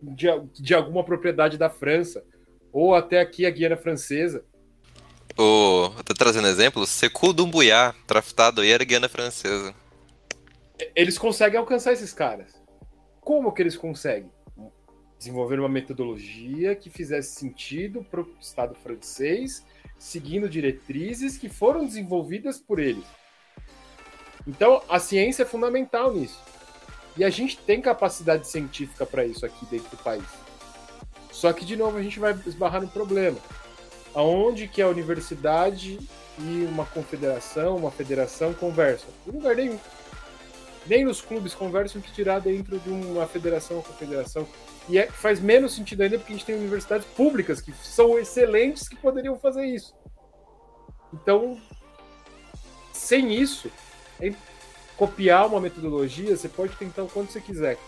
[0.00, 2.24] de, de alguma propriedade da França,
[2.72, 4.44] ou até aqui a Guiana Francesa.
[5.36, 9.74] O, tô trazendo exemplo, Sekou Dumbuya, draftado aí era Guiana Francesa.
[10.94, 12.60] Eles conseguem alcançar esses caras.
[13.20, 14.30] Como que eles conseguem?
[15.16, 19.64] Desenvolver uma metodologia que fizesse sentido para o Estado francês
[20.02, 23.04] seguindo diretrizes que foram desenvolvidas por eles.
[24.44, 26.40] Então, a ciência é fundamental nisso.
[27.16, 30.24] E a gente tem capacidade científica para isso aqui dentro do país.
[31.30, 33.38] Só que, de novo, a gente vai esbarrar no problema.
[34.12, 36.00] Aonde que a universidade
[36.36, 39.08] e uma confederação, uma federação conversam?
[39.24, 39.78] Em lugar nenhum.
[40.84, 44.48] Nem os clubes conversam que tirar dentro de uma federação ou confederação.
[44.88, 48.88] E é, faz menos sentido ainda porque a gente tem universidades públicas que são excelentes
[48.88, 49.94] que poderiam fazer isso.
[51.12, 51.60] Então,
[52.92, 53.70] sem isso,
[54.96, 57.78] copiar uma metodologia, você pode tentar o quanto você quiser.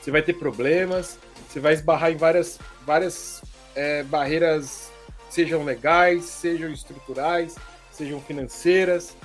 [0.00, 1.18] Você vai ter problemas,
[1.48, 3.42] você vai esbarrar em várias, várias
[3.74, 4.90] é, barreiras,
[5.28, 7.56] sejam legais, sejam estruturais,
[7.92, 9.16] sejam financeiras.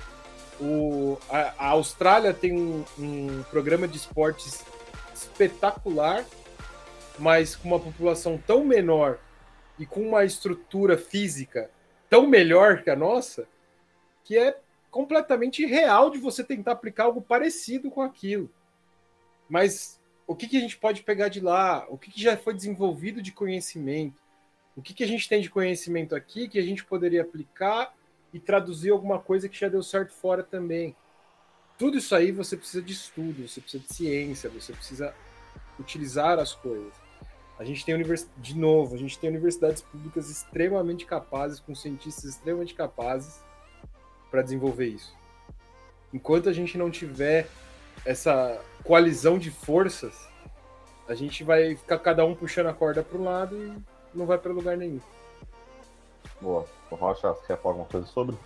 [0.59, 4.61] O, a, a Austrália tem um, um programa de esportes
[5.13, 6.25] espetacular
[7.19, 9.19] mas com uma população tão menor
[9.77, 11.69] e com uma estrutura física
[12.10, 13.48] tão melhor que a nossa,
[14.23, 14.57] que é
[14.91, 18.49] completamente irreal de você tentar aplicar algo parecido com aquilo.
[19.49, 21.85] Mas o que, que a gente pode pegar de lá?
[21.90, 24.22] O que, que já foi desenvolvido de conhecimento?
[24.76, 27.94] O que, que a gente tem de conhecimento aqui que a gente poderia aplicar
[28.31, 30.95] e traduzir alguma coisa que já deu certo fora também?
[31.77, 35.14] Tudo isso aí você precisa de estudo, você precisa de ciência, você precisa
[35.80, 37.02] utilizar as coisas.
[37.59, 38.27] A gente tem univers...
[38.38, 43.43] de novo, a gente tem universidades públicas extremamente capazes, com cientistas extremamente capazes
[44.31, 45.15] para desenvolver isso.
[46.13, 47.47] Enquanto a gente não tiver
[48.05, 50.27] essa coalizão de forças,
[51.07, 54.38] A gente vai ficar cada um puxando a corda para um lado e não vai
[54.38, 55.01] para lugar nenhum.
[56.39, 56.65] Boa.
[56.89, 58.38] O Rocha, você quer falar alguma coisa sobre?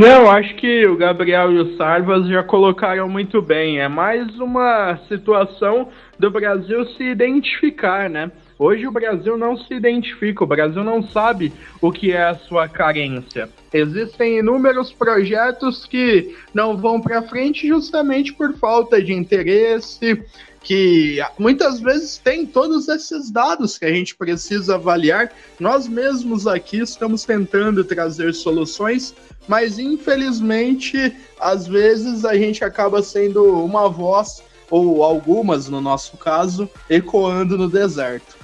[0.00, 3.80] Não, acho que o Gabriel e o Sarvas já colocaram muito bem.
[3.80, 8.32] É mais uma situação do Brasil se identificar, né?
[8.58, 11.52] Hoje o Brasil não se identifica, o Brasil não sabe
[11.82, 13.50] o que é a sua carência.
[13.74, 20.24] Existem inúmeros projetos que não vão para frente justamente por falta de interesse,
[20.62, 25.32] que muitas vezes tem todos esses dados que a gente precisa avaliar.
[25.58, 29.14] Nós mesmos aqui estamos tentando trazer soluções,
[29.48, 36.68] mas infelizmente, às vezes a gente acaba sendo uma voz, ou algumas no nosso caso,
[36.88, 38.36] ecoando no deserto.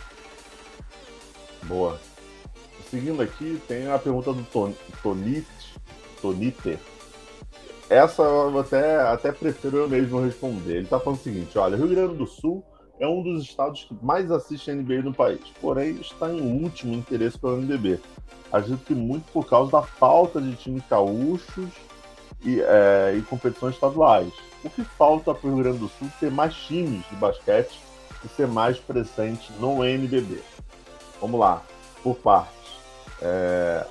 [1.64, 2.00] Boa.
[2.90, 4.72] Seguindo aqui, tem a pergunta do Ton
[5.02, 5.46] Tonite.
[6.22, 6.78] Tonite.
[7.88, 10.76] Essa eu até, até prefiro eu mesmo responder.
[10.76, 12.64] Ele está falando o seguinte: olha, Rio Grande do Sul
[12.98, 17.38] é um dos estados que mais assiste NBA no país, porém está em último interesse
[17.38, 18.00] pelo NBB.
[18.50, 21.68] Acredito que muito por causa da falta de times gaúchos
[22.42, 24.32] e, é, e competições estaduais.
[24.64, 27.78] O que falta para o Rio Grande do Sul ter mais times de basquete
[28.24, 30.40] e ser mais presente no NBB?
[31.20, 31.62] Vamos lá,
[32.02, 32.56] por partes.
[33.22, 33.86] É...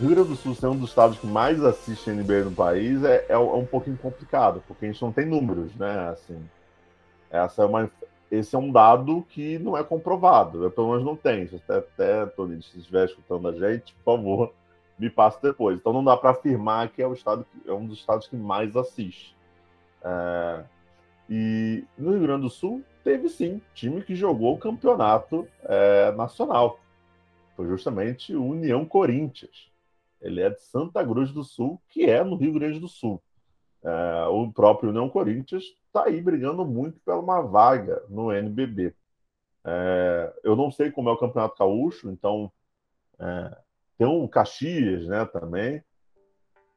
[0.00, 3.26] Rio Grande do Sul ser um dos estados que mais assiste NBA no país é,
[3.28, 6.08] é, é, um pouquinho complicado, porque a gente não tem números, né?
[6.08, 6.42] Assim,
[7.30, 7.90] essa é uma,
[8.28, 11.46] esse é um dado que não é comprovado, eu pelo menos não tem.
[11.46, 14.52] Se até, até Tony, se estiver escutando a gente, por favor,
[14.98, 15.78] me passe depois.
[15.78, 18.76] Então não dá para afirmar que é, o estado, é um dos estados que mais
[18.76, 19.36] assiste.
[20.02, 20.64] É,
[21.30, 26.80] e no Rio Grande do Sul teve sim time que jogou o campeonato é, nacional.
[27.56, 29.72] Foi justamente o União Corinthians.
[30.24, 33.22] Ele é de Santa Cruz do Sul, que é no Rio Grande do Sul.
[33.82, 38.94] É, o próprio União Corinthians está aí brigando muito pela uma vaga no NBB.
[39.62, 42.50] É, eu não sei como é o Campeonato Gaúcho, então
[43.18, 43.58] é,
[43.98, 45.84] tem um Caxias né, também.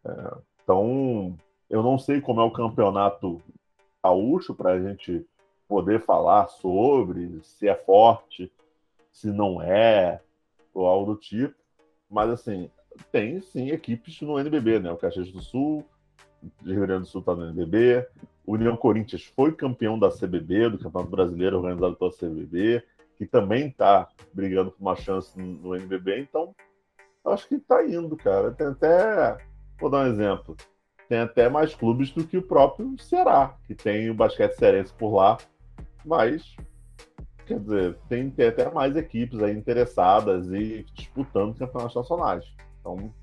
[0.06, 1.38] É, então
[1.69, 3.41] eu não sei como é o Campeonato
[4.03, 5.26] Gaúcho para a gente
[5.69, 8.52] poder falar sobre se é forte,
[9.11, 10.22] se não é,
[10.74, 11.56] ou algo do tipo.
[12.10, 12.69] Mas assim,
[13.06, 14.91] tem sim equipes no NBB, né?
[14.91, 15.86] O Caxias do Sul,
[16.61, 18.07] de Rio Grande do Sul está no NBB.
[18.45, 22.84] O União Corinthians foi campeão da CBB, do Campeonato Brasileiro organizado pela CBB,
[23.18, 26.19] que também está brigando por uma chance no NBB.
[26.22, 26.56] Então,
[27.26, 28.52] acho que está indo, cara.
[28.52, 29.38] Tem até,
[29.80, 30.56] vou dar um exemplo,
[31.10, 35.14] tem até mais clubes do que o próprio Ceará, que tem o basquete cearense por
[35.14, 35.38] lá,
[36.06, 36.56] mas
[37.45, 42.45] quer dizer, tem, tem até mais equipes aí interessadas e disputando campeonatos nacionais.
[42.88, 43.14] Então,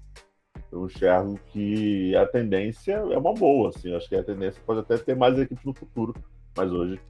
[0.71, 3.95] eu enxergo que a tendência é uma boa, assim.
[3.95, 6.15] Acho que a tendência pode até ter mais equipes no futuro,
[6.57, 7.01] mas hoje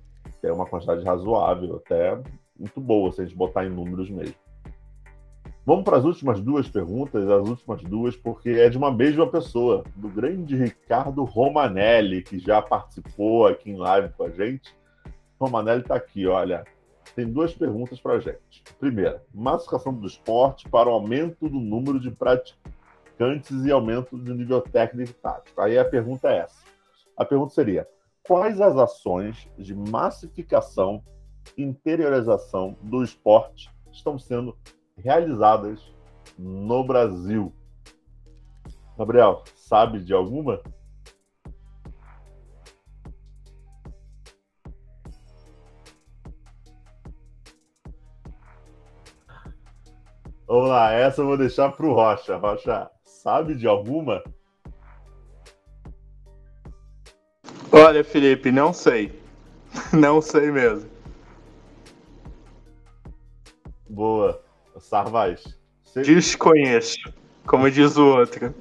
[0.41, 2.21] tem uma quantidade razoável, até
[2.59, 4.35] muito boa, se a gente botar em números mesmo.
[5.67, 9.83] Vamos para as últimas duas perguntas, as últimas duas, porque é de uma mesma pessoa,
[9.97, 14.77] do grande Ricardo Romanelli, que já participou aqui em live com a gente.
[15.41, 16.65] Romanelli está aqui, olha.
[17.15, 18.63] Tem duas perguntas para a gente.
[18.79, 24.61] Primeira, massificação do esporte para o aumento do número de praticantes e aumento do nível
[24.61, 25.61] técnico e tático.
[25.61, 26.65] Aí a pergunta é essa.
[27.17, 27.89] A pergunta seria:
[28.27, 31.03] quais as ações de massificação
[31.57, 34.57] interiorização do esporte estão sendo
[34.97, 35.81] realizadas
[36.39, 37.53] no Brasil?
[38.97, 40.61] Gabriel, sabe de alguma?
[50.47, 52.37] Vamos lá, essa eu vou deixar para o Rocha.
[52.37, 54.23] Rocha, sabe de alguma?
[57.73, 59.23] Olha, Felipe, não sei.
[59.93, 60.89] Não sei mesmo.
[63.89, 64.41] Boa.
[64.79, 65.59] Sarvaz.
[65.83, 66.03] Você...
[66.03, 66.99] Desconheço,
[67.47, 68.55] como diz o outro.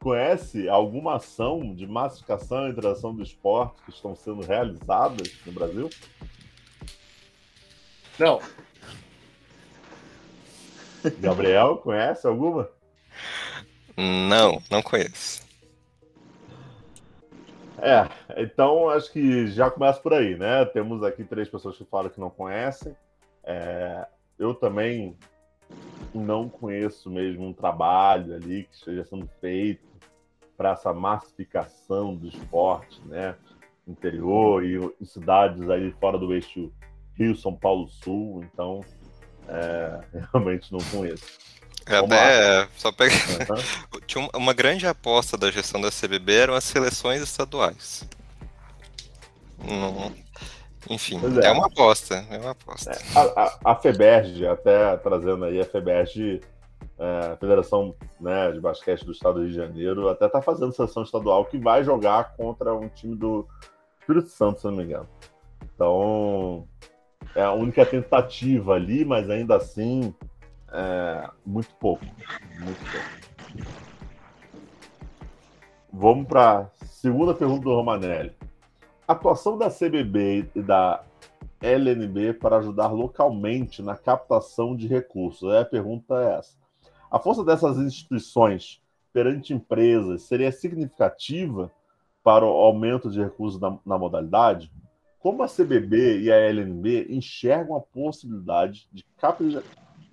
[0.00, 5.90] Conhece alguma ação de massificação e interação do esporte que estão sendo realizadas no Brasil?
[8.18, 8.40] Não.
[11.20, 12.68] Gabriel, conhece alguma?
[13.96, 15.42] Não, não conheço.
[17.78, 18.06] É,
[18.42, 20.64] então acho que já começa por aí, né?
[20.66, 22.94] Temos aqui três pessoas que falam que não conhecem.
[23.42, 24.06] É,
[24.38, 25.16] eu também
[26.14, 29.88] não conheço mesmo um trabalho ali que esteja sendo feito
[30.56, 33.34] para essa massificação do esporte, né?
[33.88, 36.70] Interior e, e cidades aí fora do eixo
[37.14, 38.44] Rio, São Paulo, Sul.
[38.44, 38.82] Então,
[39.48, 40.00] é,
[40.32, 41.24] realmente não conheço.
[41.86, 43.14] É até, só pegar.
[43.14, 44.00] Uhum.
[44.06, 48.04] tinha uma grande aposta da gestão da CBB eram as seleções estaduais.
[49.60, 50.12] Hum,
[50.88, 51.46] enfim, é.
[51.46, 51.50] é.
[51.50, 52.92] uma aposta, é uma aposta.
[52.92, 56.40] É, a, a, a FEBERG, até trazendo aí a FEBERG,
[56.98, 61.58] é, Federação né, de Basquete do Estado de Janeiro, até está fazendo seleção estadual que
[61.58, 63.46] vai jogar contra um time do
[64.00, 65.08] Espírito Santo, se não me engano.
[65.74, 66.66] Então,
[67.34, 70.14] é a única tentativa ali, mas ainda assim,
[70.72, 72.04] é, muito pouco.
[72.58, 73.20] Muito pouco.
[75.92, 78.32] Vamos para segunda pergunta do Romanelli.
[79.06, 81.02] Atuação da CBB e da
[81.60, 85.52] LNB para ajudar localmente na captação de recursos?
[85.52, 86.56] É, a pergunta é essa.
[87.10, 88.80] A força dessas instituições
[89.12, 91.70] perante empresas seria significativa
[92.22, 94.70] para o aumento de recursos na, na modalidade?
[95.20, 99.04] Como a CBB e a LNB enxergam a possibilidade de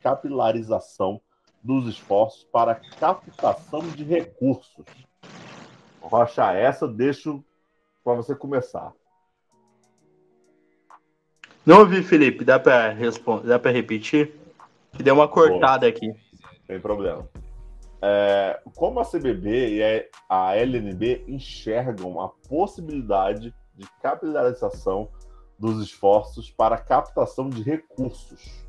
[0.02, 1.22] capilarização
[1.64, 4.86] dos esforços para captação de recursos?
[6.02, 7.42] Rocha, essa deixo
[8.04, 8.92] para você começar.
[11.66, 12.44] Não ouvi, Felipe.
[12.44, 13.48] Dá para responder?
[13.48, 14.36] Dá para repetir?
[14.92, 15.90] Que deu uma cortada Boa.
[15.90, 16.14] aqui.
[16.66, 17.30] Sem problema.
[18.02, 25.08] É, como a CBB e a LNB enxergam a possibilidade de capitalização
[25.58, 28.66] dos esforços para captação de recursos?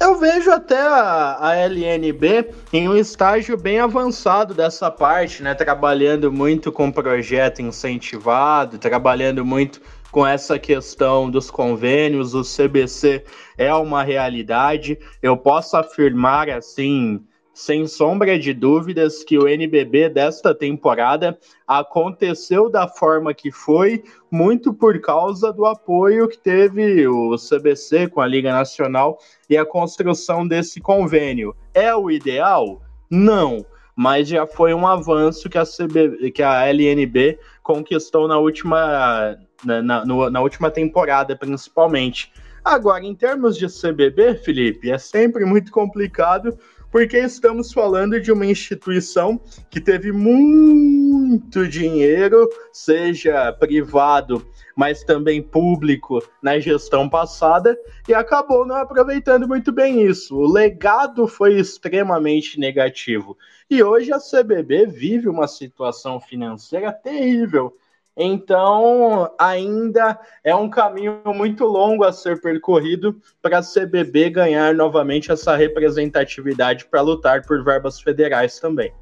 [0.00, 5.54] Eu vejo até a, a, LNB em um estágio bem avançado dessa parte, né?
[5.54, 9.80] Trabalhando muito com projeto incentivado, trabalhando muito
[10.12, 13.24] com essa questão dos convênios, o CBC
[13.56, 14.98] é uma realidade.
[15.20, 17.26] Eu posso afirmar assim
[17.58, 21.36] sem sombra de dúvidas que o NBB desta temporada
[21.66, 28.20] aconteceu da forma que foi, muito por causa do apoio que teve o CBC com
[28.20, 29.18] a Liga Nacional
[29.50, 31.52] e a construção desse convênio.
[31.74, 32.80] É o ideal?
[33.10, 33.66] Não,
[33.96, 39.82] mas já foi um avanço que a, CB, que a LNB conquistou na última, na,
[39.82, 42.32] na, na última temporada, principalmente.
[42.64, 46.56] Agora, em termos de CBB, Felipe, é sempre muito complicado
[46.90, 49.40] porque estamos falando de uma instituição
[49.70, 54.46] que teve muito dinheiro, seja privado,
[54.76, 57.76] mas também público, na gestão passada,
[58.08, 60.36] e acabou não aproveitando muito bem isso.
[60.36, 63.36] O legado foi extremamente negativo.
[63.68, 67.76] E hoje a CBB vive uma situação financeira terrível
[68.20, 75.30] então, ainda é um caminho muito longo a ser percorrido para a CBB ganhar novamente
[75.30, 78.92] essa representatividade para lutar por verbas federais também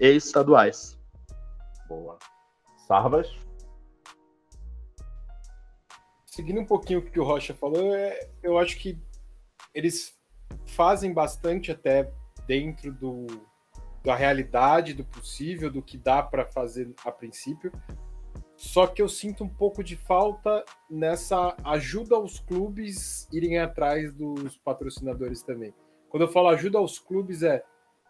[0.00, 0.98] e estaduais.
[1.88, 2.18] Boa.
[2.88, 3.30] Sarvas?
[6.26, 8.98] Seguindo um pouquinho o que o Rocha falou, é, eu acho que
[9.72, 10.12] eles
[10.66, 12.10] fazem bastante até
[12.48, 13.26] dentro do,
[14.02, 17.70] da realidade, do possível, do que dá para fazer a princípio,
[18.64, 24.56] só que eu sinto um pouco de falta nessa ajuda aos clubes irem atrás dos
[24.56, 25.74] patrocinadores também.
[26.08, 27.62] Quando eu falo ajuda aos clubes, é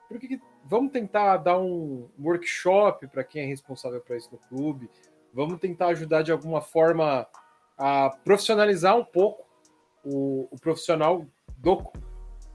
[0.08, 4.88] por que, vamos tentar dar um workshop para quem é responsável por isso no clube,
[5.32, 7.26] vamos tentar ajudar de alguma forma
[7.76, 9.44] a profissionalizar um pouco
[10.04, 11.26] o, o profissional
[11.58, 11.82] do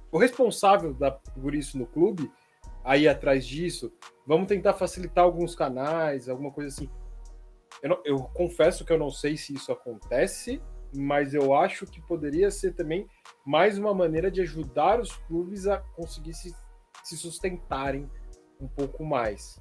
[0.10, 2.32] o responsável da, por isso no clube,
[2.82, 3.92] aí atrás disso,
[4.26, 6.90] vamos tentar facilitar alguns canais, alguma coisa assim.
[7.82, 10.62] Eu, não, eu, confesso que eu não sei se isso acontece,
[10.94, 13.08] mas eu acho que poderia ser também
[13.46, 16.56] mais uma maneira de ajudar os clubes a conseguir se,
[17.04, 18.10] se sustentarem
[18.60, 19.60] um pouco mais.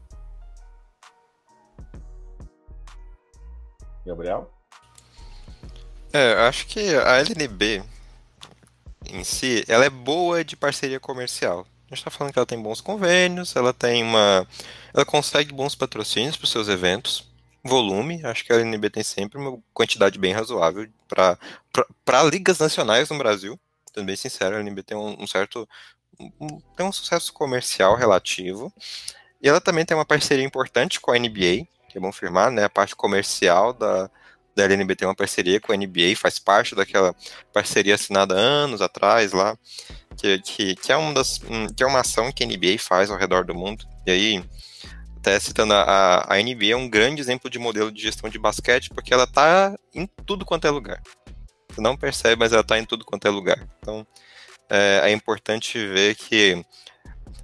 [4.05, 4.51] Gabriel?
[6.13, 7.85] É, eu acho que a LNB
[9.11, 11.67] em si, ela é boa de parceria comercial.
[11.91, 14.47] A gente está falando que ela tem bons convênios, ela tem uma.
[14.93, 17.27] Ela consegue bons patrocínios para os seus eventos
[17.65, 23.19] volume, acho que a LNB tem sempre uma quantidade bem razoável para ligas nacionais no
[23.19, 23.59] Brasil.
[23.93, 25.69] Sendo bem sincero, a LNB tem um, um certo.
[26.19, 28.73] Um, tem um sucesso comercial relativo.
[29.41, 32.65] E ela também tem uma parceria importante com a NBA, que é bom firmar, né?
[32.65, 34.11] A parte comercial da,
[34.55, 37.15] da LNB tem uma parceria com a NBA, faz parte daquela
[37.53, 39.57] parceria assinada anos atrás lá,
[40.17, 41.41] que, que, que, é, uma das,
[41.77, 43.87] que é uma ação que a NBA faz ao redor do mundo.
[44.05, 44.45] E aí,
[45.29, 48.89] até citando a, a NBA, é um grande exemplo de modelo de gestão de basquete,
[48.91, 51.03] porque ela está em tudo quanto é lugar.
[51.71, 53.69] Você não percebe, mas ela está em tudo quanto é lugar.
[53.79, 54.07] Então,
[54.71, 56.65] é, é importante ver que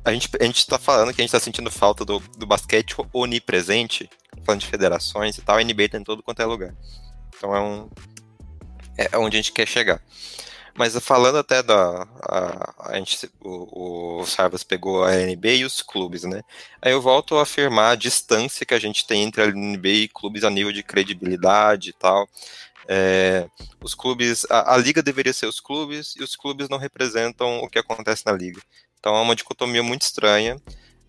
[0.03, 4.09] a gente a está falando que a gente está sentindo falta do, do basquete onipresente,
[4.45, 6.75] falando de federações e tal, a NBA está em todo quanto é lugar.
[7.37, 7.91] Então é um
[8.97, 10.01] é onde a gente quer chegar.
[10.77, 12.03] Mas falando até da.
[12.23, 16.43] A, a gente, o, o Sarvas pegou a NB e os clubes, né?
[16.83, 20.09] Aí eu volto a afirmar a distância que a gente tem entre a NB e
[20.09, 22.29] clubes a nível de credibilidade e tal.
[22.89, 23.49] É,
[23.83, 27.69] os clubes, a, a, liga deveria ser os clubes e os clubes não representam o
[27.69, 28.61] que acontece na liga.
[28.99, 30.61] Então é uma dicotomia muito estranha.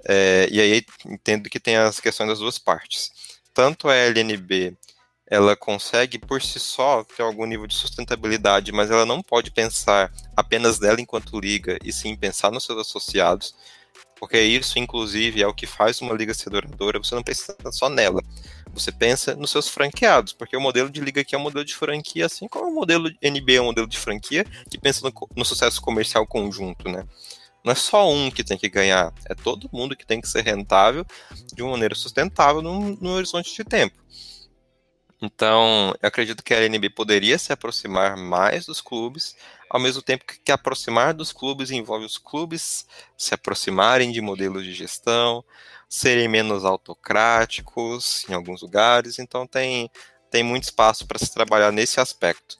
[0.07, 3.11] É, e aí entendo que tem as questões das duas partes.
[3.53, 4.77] Tanto a LNB
[5.27, 10.11] ela consegue por si só ter algum nível de sustentabilidade, mas ela não pode pensar
[10.35, 13.56] apenas dela enquanto liga, e sim pensar nos seus associados,
[14.19, 17.89] porque isso, inclusive, é o que faz uma liga ser duradoura, você não pensa só
[17.89, 18.22] nela,
[18.73, 21.76] você pensa nos seus franqueados, porque o modelo de liga aqui é um modelo de
[21.76, 25.45] franquia, assim como o modelo NB é um modelo de franquia, que pensa no, no
[25.45, 27.03] sucesso comercial conjunto, né?
[27.64, 30.43] Não é só um que tem que ganhar, é todo mundo que tem que ser
[30.43, 31.03] rentável
[31.53, 34.06] de uma maneira sustentável no horizonte de tempo.
[35.26, 39.35] Então, eu acredito que a LNB poderia se aproximar mais dos clubes,
[39.69, 42.85] ao mesmo tempo que aproximar dos clubes envolve os clubes
[43.18, 45.43] se aproximarem de modelos de gestão,
[45.89, 49.89] serem menos autocráticos em alguns lugares, então tem,
[50.30, 52.60] tem muito espaço para se trabalhar nesse aspecto.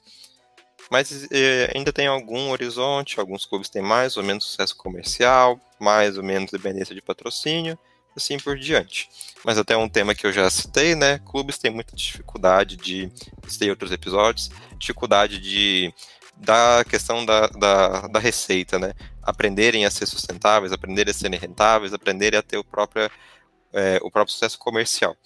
[0.90, 6.16] Mas eh, ainda tem algum horizonte, alguns clubes têm mais ou menos sucesso comercial, mais
[6.16, 7.78] ou menos dependência de patrocínio,
[8.18, 9.08] assim por diante.
[9.44, 11.18] Mas até um tema que eu já citei, né?
[11.20, 13.10] Clubes têm muita dificuldade de.
[13.46, 15.92] Citei outros episódios, dificuldade de.
[16.36, 18.92] Da questão da, da, da receita, né?
[19.22, 23.10] Aprenderem a ser sustentáveis, aprenderem a serem rentáveis, aprenderem a ter o próprio,
[23.72, 25.16] é, o próprio sucesso comercial.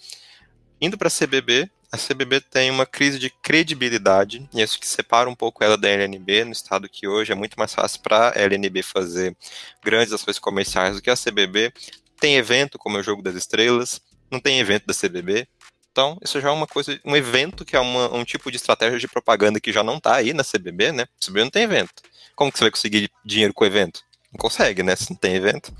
[0.79, 5.29] Indo para a CBB, a CBB tem uma crise de credibilidade, e isso que separa
[5.29, 8.39] um pouco ela da LNB, no estado que hoje é muito mais fácil para a
[8.39, 9.35] LNB fazer
[9.83, 11.73] grandes ações comerciais do que a CBB,
[12.21, 13.99] tem evento, como é o Jogo das Estrelas,
[14.29, 15.47] não tem evento da CBB.
[15.91, 18.99] Então, isso já é uma coisa, um evento que é uma, um tipo de estratégia
[18.99, 21.03] de propaganda que já não está aí na CBB, né?
[21.03, 22.03] A CBB não tem evento.
[22.35, 24.01] Como que você vai conseguir dinheiro com o evento?
[24.31, 24.95] Não consegue, né?
[24.95, 25.73] Se não tem evento.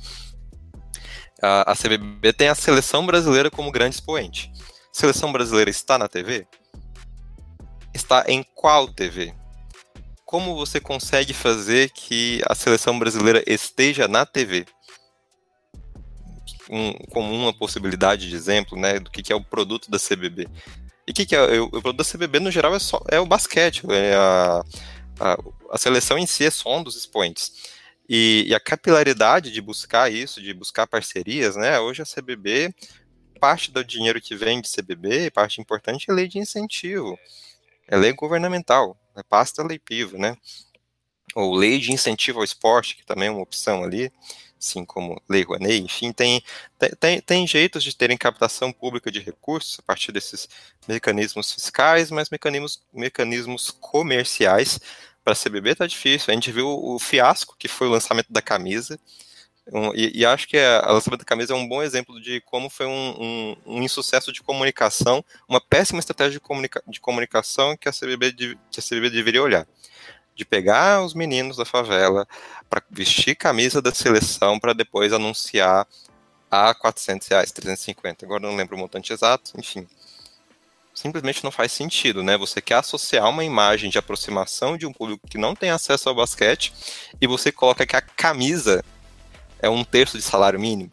[1.42, 4.52] A, a CBB tem a seleção brasileira como grande expoente.
[4.92, 6.46] Seleção brasileira está na TV?
[7.94, 9.34] Está em qual TV?
[10.26, 14.66] Como você consegue fazer que a seleção brasileira esteja na TV?
[16.72, 20.48] Um, como uma possibilidade de exemplo, né, do que, que é o produto da CBB.
[21.06, 23.20] E o que, que é o, o, produto da CBB no geral é só é
[23.20, 24.64] o basquete, é a,
[25.20, 25.38] a,
[25.72, 27.52] a seleção em si é só um dos expoentes.
[28.08, 31.80] E, e, a capilaridade de buscar isso, de buscar parcerias, né?
[31.80, 32.74] Hoje a CBB,
[33.40, 37.18] parte do dinheiro que vem de CBB, parte importante é lei de incentivo,
[37.88, 40.36] é lei governamental, é pasta lei pivo, né?
[41.36, 44.12] Ou lei de incentivo ao esporte, que também é uma opção ali
[44.62, 46.44] assim como Lei Rouanet, enfim, tem,
[47.00, 50.48] tem, tem jeitos de terem captação pública de recursos a partir desses
[50.88, 54.80] mecanismos fiscais, mas mecanismos, mecanismos comerciais.
[55.24, 56.32] Para a CBB tá difícil.
[56.32, 59.00] A gente viu o fiasco que foi o lançamento da camisa,
[59.72, 62.70] um, e, e, acho que a, lançamento da camisa é um bom exemplo de como
[62.70, 67.88] foi um, um, um insucesso de comunicação, uma péssima estratégia de, comunica, de comunicação que
[67.88, 68.34] a, CBB,
[68.72, 69.68] que a CBB deveria olhar
[70.36, 72.28] de pegar os meninos da favela
[72.70, 75.88] para vestir camisa da seleção para depois anunciar
[76.50, 78.26] a 400 reais, 350.
[78.26, 79.88] Agora não lembro o montante exato, enfim.
[80.94, 82.38] Simplesmente não faz sentido, né?
[82.38, 86.16] Você quer associar uma imagem de aproximação de um público que não tem acesso ao
[86.16, 86.74] basquete
[87.20, 88.84] e você coloca que a camisa
[89.60, 90.92] é um terço de salário mínimo.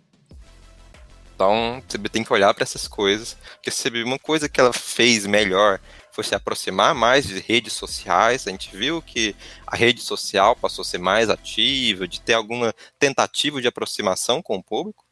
[1.35, 5.25] Então, você tem que olhar para essas coisas, porque se uma coisa que ela fez
[5.25, 5.81] melhor
[6.19, 8.45] foi se aproximar mais de redes sociais.
[8.45, 12.75] A gente viu que a rede social passou a ser mais ativa, de ter alguma
[12.99, 15.05] tentativa de aproximação com o público.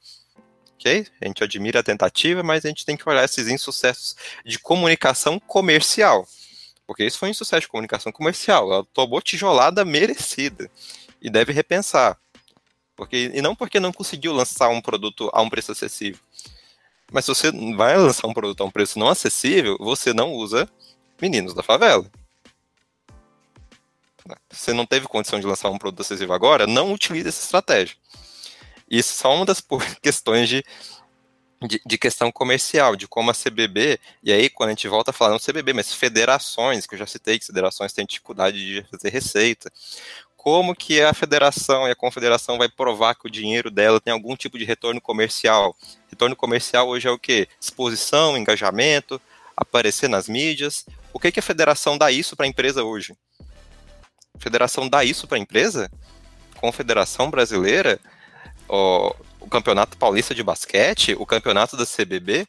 [0.74, 1.06] Ok?
[1.20, 5.38] A gente admira a tentativa, mas a gente tem que olhar esses insucessos de comunicação
[5.38, 6.26] comercial.
[6.84, 8.72] Porque isso foi um insucesso de comunicação comercial.
[8.72, 10.68] Ela tomou tijolada merecida.
[11.22, 12.18] E deve repensar.
[12.96, 16.18] Porque, e não porque não conseguiu lançar um produto a um preço acessível.
[17.12, 20.68] Mas se você vai lançar um produto a um preço não acessível, você não usa
[21.20, 22.04] meninos da favela.
[24.50, 27.96] Você não teve condição de lançar um produto acessível agora, não utilize essa estratégia.
[28.90, 29.60] Isso é só uma das
[30.02, 30.64] questões de,
[31.62, 35.14] de, de, questão comercial, de como a CBB, e aí quando a gente volta a
[35.14, 39.10] falar, não CBB, mas federações, que eu já citei que federações têm dificuldade de fazer
[39.10, 39.70] receita,
[40.36, 44.36] como que a federação e a confederação vai provar que o dinheiro dela tem algum
[44.36, 45.76] tipo de retorno comercial?
[46.08, 47.48] Retorno comercial hoje é o quê?
[47.60, 49.20] Exposição, engajamento,
[49.56, 50.86] aparecer nas mídias,
[51.16, 53.16] o que, que a federação dá isso para a empresa hoje?
[54.34, 55.90] A federação dá isso para a empresa?
[56.60, 57.98] Confederação Brasileira,
[58.68, 59.14] o,
[59.48, 62.46] Campeonato Paulista de Basquete, o Campeonato da CBB?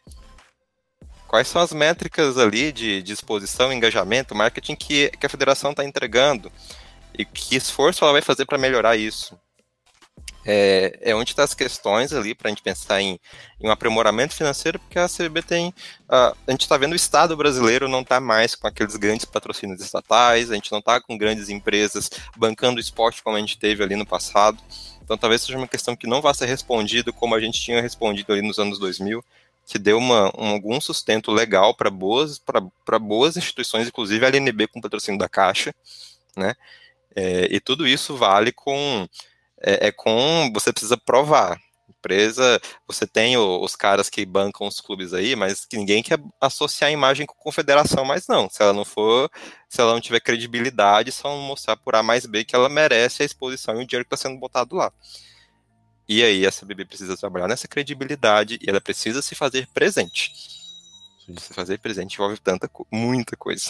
[1.29, 5.85] Quais são as métricas ali de, de exposição, engajamento, marketing que, que a federação está
[5.85, 6.51] entregando?
[7.17, 9.39] E que esforço ela vai fazer para melhorar isso?
[10.49, 13.19] É, é onde estão tá as questões ali para a gente pensar em,
[13.59, 15.67] em, um aprimoramento financeiro, porque a CBB tem.
[16.07, 19.81] Uh, a gente está vendo o Estado brasileiro não está mais com aqueles grandes patrocínios
[19.81, 23.83] estatais, a gente não está com grandes empresas bancando o esporte como a gente teve
[23.83, 24.57] ali no passado.
[25.03, 28.31] Então talvez seja uma questão que não vá ser respondido como a gente tinha respondido
[28.31, 29.21] ali nos anos 2000,
[29.65, 32.41] que deu uma, um, algum sustento legal para boas,
[33.01, 35.75] boas instituições, inclusive a LNB com patrocínio da Caixa,
[36.37, 36.55] né?
[37.13, 39.09] É, e tudo isso vale com
[39.61, 41.59] é, é, com você precisa provar.
[41.89, 46.19] Empresa, você tem o, os caras que bancam os clubes aí, mas que ninguém quer
[46.39, 48.49] associar a imagem com confederação, mas não.
[48.49, 49.29] Se ela não for,
[49.69, 53.25] se ela não tiver credibilidade, só mostrar por A mais B que ela merece a
[53.25, 54.91] exposição e o dinheiro que está sendo botado lá.
[56.07, 60.31] E aí a CBB precisa trabalhar nessa credibilidade e ela precisa se fazer presente.
[61.37, 63.69] Se fazer presente envolve tanta, muita coisa.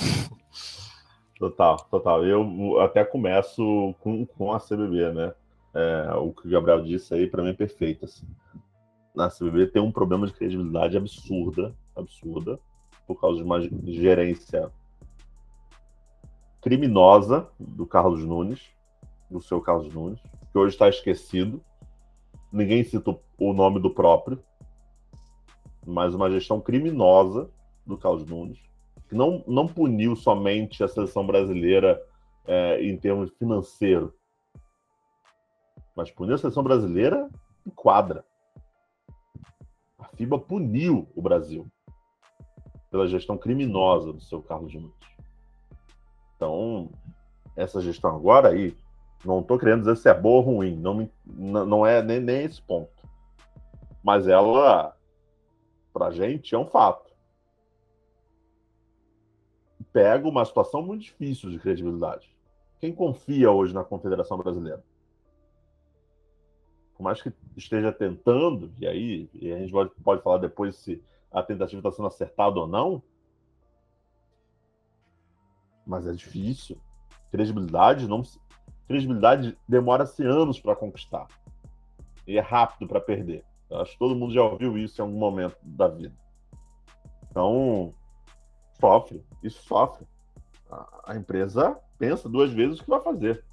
[1.40, 2.26] Total, total.
[2.26, 5.34] Eu até começo com, com a CBB, né?
[5.78, 8.06] É, o que o Gabriel disse aí, para mim, é perfeito.
[8.06, 8.26] Assim.
[9.16, 12.60] CBB tem um problema de credibilidade absurda, absurda,
[13.06, 14.72] por causa de uma gerência
[16.62, 18.60] criminosa do Carlos Nunes,
[19.30, 20.20] do seu Carlos Nunes,
[20.52, 21.62] que hoje está esquecido,
[22.52, 24.42] ninguém cita o nome do próprio,
[25.86, 27.52] mas uma gestão criminosa
[27.86, 28.60] do Carlos Nunes,
[29.08, 32.02] que não, não puniu somente a seleção brasileira
[32.48, 34.17] é, em termos financeiros,
[35.98, 37.28] mas puniu a seleção brasileira
[37.66, 38.24] em quadra.
[39.98, 41.66] A FIBA puniu o Brasil
[42.92, 44.94] pela gestão criminosa do seu Carlos Nunes.
[46.36, 46.92] Então,
[47.56, 48.78] essa gestão agora aí,
[49.26, 52.44] não estou querendo dizer se é boa ou ruim, não, me, não é nem, nem
[52.44, 52.92] esse ponto.
[54.04, 54.96] Mas ela,
[55.92, 57.12] para a gente, é um fato.
[59.92, 62.32] Pega uma situação muito difícil de credibilidade.
[62.80, 64.84] Quem confia hoje na Confederação Brasileira?
[66.98, 71.02] Por mais que esteja tentando, e aí e a gente pode, pode falar depois se
[71.32, 73.04] a tentativa está sendo acertada ou não,
[75.86, 76.76] mas é difícil.
[77.32, 78.24] Credibilidade não
[78.88, 81.28] credibilidade demora-se anos para conquistar.
[82.26, 83.44] E é rápido para perder.
[83.70, 86.16] Eu acho que todo mundo já ouviu isso em algum momento da vida.
[87.30, 87.94] Então,
[88.80, 89.24] sofre.
[89.44, 90.08] Isso sofre.
[90.70, 93.44] A, a empresa pensa duas vezes o que vai fazer.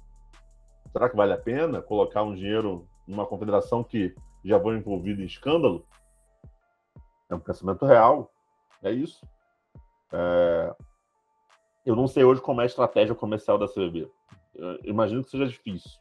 [0.91, 5.25] Será que vale a pena colocar um dinheiro numa confederação que já foi envolvida em
[5.25, 5.85] escândalo?
[7.29, 8.31] É um pensamento real.
[8.83, 9.25] É isso.
[10.11, 10.75] É...
[11.85, 14.09] Eu não sei hoje como é a estratégia comercial da CBB
[14.83, 15.91] imagino que seja difícil,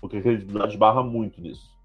[0.00, 1.76] porque a credibilidade barra muito nisso.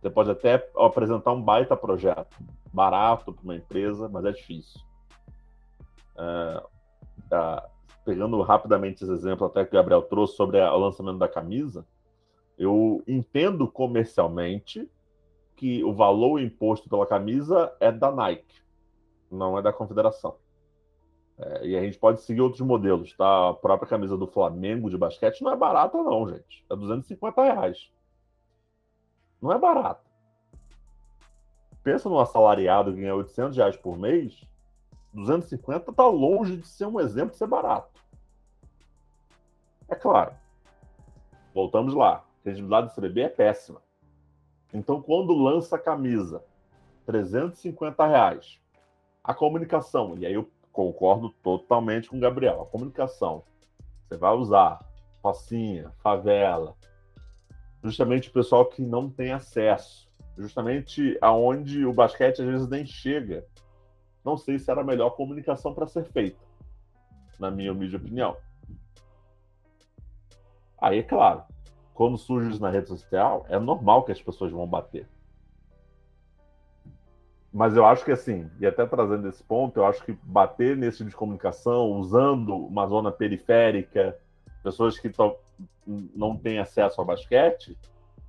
[0.00, 2.36] Você pode até apresentar um baita projeto,
[2.72, 4.80] barato para uma empresa, mas é difícil.
[6.16, 6.62] É,
[7.32, 7.62] é,
[8.04, 11.86] pegando rapidamente esse exemplo até que o Gabriel trouxe sobre o lançamento da camisa,
[12.60, 14.86] eu entendo comercialmente
[15.56, 18.60] que o valor imposto pela camisa é da Nike,
[19.30, 20.36] não é da confederação.
[21.38, 23.48] É, e a gente pode seguir outros modelos, tá?
[23.48, 26.62] A própria camisa do Flamengo de basquete não é barata, não, gente.
[26.68, 27.90] É 250 reais.
[29.40, 30.04] Não é barata.
[31.82, 34.46] Pensa num assalariado que ganha 800 reais por mês,
[35.14, 37.98] 250 tá longe de ser um exemplo de ser barato.
[39.88, 40.34] É claro.
[41.54, 42.22] Voltamos lá.
[42.42, 43.82] Credibilidade do CBB é péssima.
[44.72, 46.42] Então, quando lança a camisa,
[47.06, 48.60] 350 reais,
[49.22, 52.62] a comunicação, e aí eu concordo totalmente com o Gabriel.
[52.62, 53.42] A comunicação.
[54.06, 54.80] Você vai usar
[55.22, 56.74] facinha, favela,
[57.82, 63.46] justamente o pessoal que não tem acesso, justamente aonde o basquete às vezes nem chega.
[64.24, 66.40] Não sei se era a melhor comunicação para ser feita,
[67.38, 68.36] na minha humilde opinião.
[70.80, 71.44] Aí, é claro,
[71.94, 75.06] quando surge isso na rede social, é normal que as pessoas vão bater.
[77.52, 80.98] Mas eu acho que assim, e até trazendo esse ponto, eu acho que bater nesse
[80.98, 84.16] tipo de comunicação, usando uma zona periférica,
[84.62, 85.10] pessoas que
[85.86, 87.76] não têm acesso ao basquete,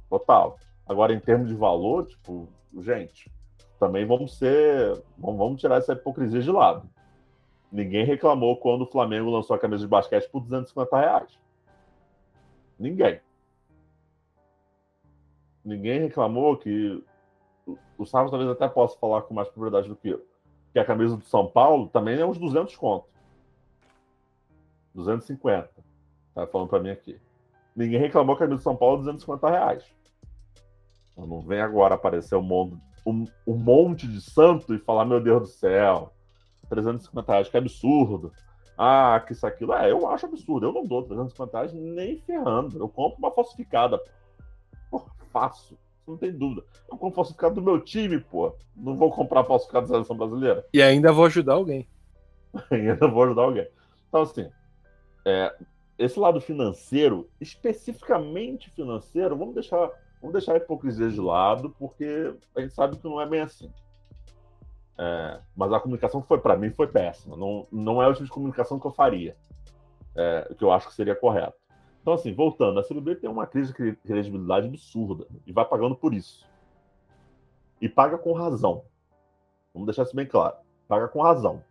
[0.10, 0.58] total.
[0.88, 3.32] Agora, em termos de valor, tipo, gente,
[3.80, 5.02] também vamos ser.
[5.18, 6.90] Vamos tirar essa hipocrisia de lado.
[7.72, 11.40] Ninguém reclamou quando o Flamengo lançou a camisa de basquete por 250 reais.
[12.78, 13.22] Ninguém.
[15.64, 17.04] Ninguém reclamou que
[17.98, 20.26] o Savas talvez até possa falar com mais propriedade do que eu,
[20.74, 23.06] que a camisa do São Paulo também é uns 200 conto.
[24.94, 25.70] 250.
[26.34, 27.20] Tá falando para mim aqui.
[27.76, 29.86] Ninguém reclamou que a camisa do São Paulo é 250 reais.
[31.12, 35.22] Então, não vem agora aparecer um monte, um, um monte de santo e falar, meu
[35.22, 36.12] Deus do céu,
[36.70, 38.32] 350 reais, que absurdo.
[38.78, 39.74] Ah, que isso aquilo.
[39.74, 40.66] É, eu acho absurdo.
[40.66, 42.80] Eu não dou 350 reais nem ferrando.
[42.80, 43.98] Eu compro uma falsificada.
[43.98, 44.21] Porra,
[45.32, 45.78] faço.
[46.08, 46.64] Não tem dúvida.
[46.90, 48.54] Eu compro falsificado do meu time, pô.
[48.76, 50.66] Não vou comprar falsificado da seleção brasileira.
[50.74, 51.88] E ainda vou ajudar alguém.
[52.70, 53.68] ainda vou ajudar alguém.
[54.10, 54.50] Então, assim,
[55.26, 55.56] é,
[55.98, 59.90] esse lado financeiro, especificamente financeiro, vamos deixar,
[60.20, 63.72] vamos deixar a hipocrisia de lado, porque a gente sabe que não é bem assim.
[64.98, 67.38] É, mas a comunicação foi, para mim, foi péssima.
[67.38, 69.36] Não, não é o tipo de comunicação que eu faria,
[70.16, 71.61] é, que eu acho que seria correto.
[72.02, 76.14] Então, assim, voltando, a CBB tem uma crise de credibilidade absurda e vai pagando por
[76.14, 76.48] isso.
[77.80, 78.84] E paga com razão.
[79.74, 80.58] Vamos deixar isso bem claro.
[80.88, 81.64] Paga com razão.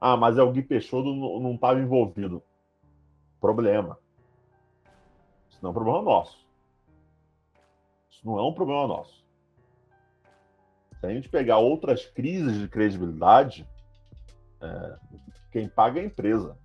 [0.00, 2.42] Ah, mas é o Gui Peixoto não estava envolvido.
[3.40, 3.98] Problema.
[5.48, 6.46] Isso não é um problema nosso.
[8.10, 9.24] Isso não é um problema nosso.
[11.00, 13.68] Se a gente pegar outras crises de credibilidade,
[14.60, 14.98] é,
[15.50, 16.56] quem paga é a empresa.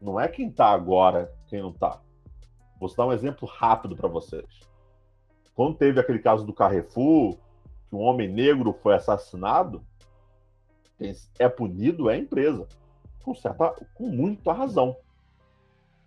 [0.00, 2.00] Não é quem está agora, quem não está.
[2.78, 4.60] Vou dar um exemplo rápido para vocês.
[5.54, 7.36] Quando teve aquele caso do Carrefour,
[7.88, 9.84] que um homem negro foi assassinado,
[11.38, 12.66] é punido é a empresa.
[13.22, 14.96] Com, certa, com muita razão.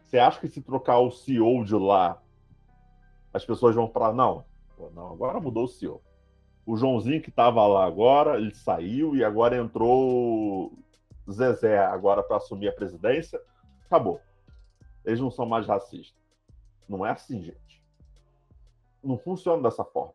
[0.05, 2.21] Você acha que se trocar o CEO de lá,
[3.33, 4.45] as pessoas vão falar, não,
[4.93, 6.01] não, agora mudou o CEO.
[6.65, 10.71] O Joãozinho que estava lá agora, ele saiu e agora entrou
[11.29, 13.39] Zezé agora para assumir a presidência.
[13.85, 14.21] Acabou.
[15.05, 16.21] Eles não são mais racistas.
[16.87, 17.83] Não é assim, gente.
[19.03, 20.13] Não funciona dessa forma.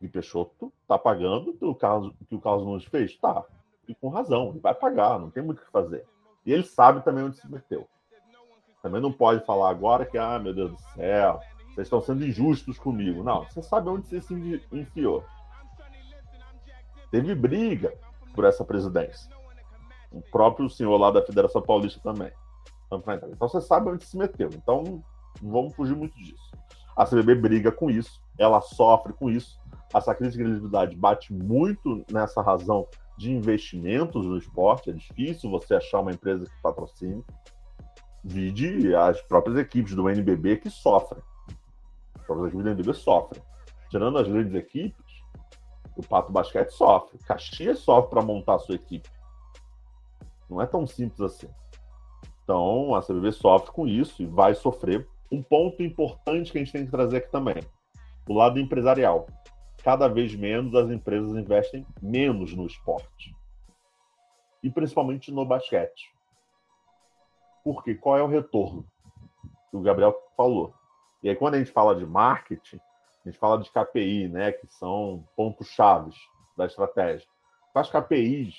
[0.00, 3.16] E Peixoto tá pagando o Carlos, que o Carlos Nunes fez?
[3.16, 3.44] Tá.
[3.86, 4.50] E com razão.
[4.50, 6.04] Ele vai pagar, não tem muito o que fazer.
[6.44, 7.88] E ele sabe também onde se meteu.
[8.82, 12.78] Também não pode falar agora que, ah, meu Deus do céu, vocês estão sendo injustos
[12.78, 13.22] comigo.
[13.22, 14.34] Não, você sabe onde você se
[14.72, 15.24] enfiou
[17.12, 17.92] teve briga
[18.34, 19.30] por essa presidência.
[20.10, 22.32] O próprio senhor lá da Federação Paulista também.
[22.98, 24.50] Então, então você sabe onde se meteu.
[24.54, 25.02] Então
[25.40, 26.50] não vamos fugir muito disso.
[26.96, 29.60] A CBB briga com isso, ela sofre com isso.
[29.94, 32.86] Essa crise de credibilidade bate muito nessa razão
[33.16, 34.90] de investimentos no esporte.
[34.90, 37.24] É difícil você achar uma empresa que patrocine.
[38.24, 41.22] Vide as próprias equipes do NBB que sofrem.
[42.14, 43.42] As próprias equipes do NBB sofrem.
[43.90, 45.22] Tirando as grandes equipes,
[45.96, 47.18] o Pato Basquete sofre.
[47.26, 49.08] Caxias sofre para montar a sua equipe.
[50.48, 51.48] Não é tão simples assim.
[52.42, 55.08] Então, a CBB sofre com isso e vai sofrer.
[55.30, 57.62] Um ponto importante que a gente tem que trazer aqui também:
[58.28, 59.26] o lado empresarial.
[59.82, 63.34] Cada vez menos as empresas investem menos no esporte.
[64.62, 66.12] E principalmente no basquete.
[67.64, 67.94] Por quê?
[67.94, 68.86] Qual é o retorno?
[69.70, 70.72] Que o Gabriel falou.
[71.22, 72.78] E aí, quando a gente fala de marketing,
[73.24, 76.16] a gente fala de KPI, né, que são pontos chaves
[76.56, 77.26] da estratégia.
[77.72, 78.54] Quais KPIs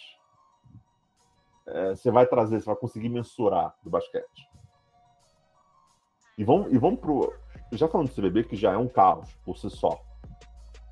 [1.67, 4.47] é, você vai trazer, você vai conseguir mensurar do basquete?
[6.37, 7.33] E vamos, e vamos pro.
[7.71, 10.01] Já falando do CBB, que já é um caos por si só.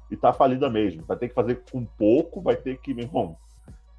[0.09, 1.05] E tá falida mesmo.
[1.05, 3.37] Vai ter que fazer com pouco, vai ter que, vamos,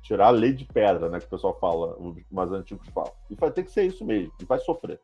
[0.02, 1.18] tirar a lei de pedra, né?
[1.18, 3.12] Que o pessoal fala, os mais antigos falam.
[3.30, 5.00] E vai ter que ser isso mesmo, e vai sofrer.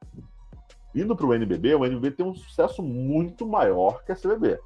[0.95, 4.59] Indo para o NBB, o NBB tem um sucesso muito maior que a CBB.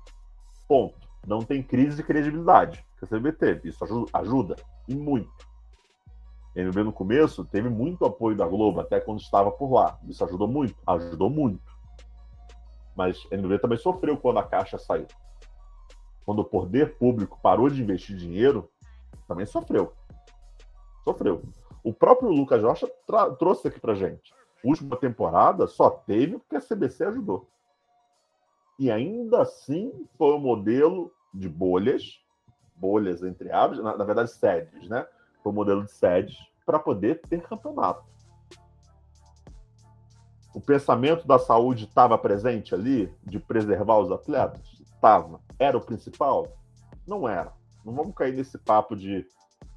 [0.67, 1.11] Ponto.
[1.27, 3.69] Não tem crise de credibilidade que a CBB teve.
[3.69, 4.57] Isso ajuda,
[4.89, 5.52] e muito.
[6.55, 9.99] NBB no começo teve muito apoio da Globo, até quando estava por lá.
[10.09, 10.77] Isso ajudou muito?
[10.87, 11.63] Ajudou muito.
[12.95, 15.07] Mas NBB também sofreu quando a Caixa saiu.
[16.27, 18.71] Quando o poder público parou de investir dinheiro,
[19.27, 19.93] também sofreu.
[21.05, 21.43] Sofreu.
[21.83, 22.89] O próprio Lucas Rocha
[23.39, 27.49] trouxe aqui pra gente última temporada só teve porque a CBC ajudou.
[28.79, 32.21] E ainda assim foi um modelo de bolhas,
[32.75, 35.07] bolhas entre aves, na, na verdade sedes, né?
[35.49, 38.05] Um modelo de sedes para poder ter campeonato.
[40.55, 44.61] O pensamento da saúde estava presente ali, de preservar os atletas?
[44.81, 45.41] Estava.
[45.59, 46.49] Era o principal?
[47.07, 47.53] Não era.
[47.85, 49.27] Não vamos cair nesse papo de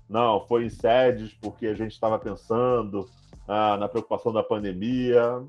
[0.08, 3.10] não, foi em sedes porque a gente estava pensando
[3.48, 5.44] ah, na preocupação da pandemia.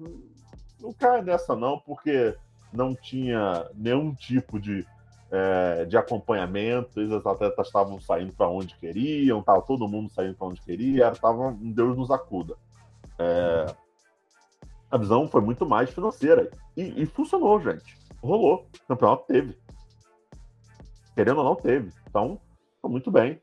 [0.80, 2.34] Não cai nessa, não, porque
[2.72, 4.86] não tinha nenhum tipo de,
[5.30, 7.00] é, de acompanhamento.
[7.00, 11.48] Os atletas estavam saindo para onde queriam, estava todo mundo saindo para onde queria, estava
[11.48, 12.56] um Deus nos acuda.
[13.18, 13.66] É,
[14.90, 16.50] a visão foi muito mais financeira.
[16.76, 17.96] E, e, funcionou, gente.
[18.22, 18.66] Rolou.
[18.74, 19.56] O campeonato teve.
[21.14, 21.92] Querendo ou não, teve.
[22.08, 22.40] Então,
[22.84, 23.40] muito bem.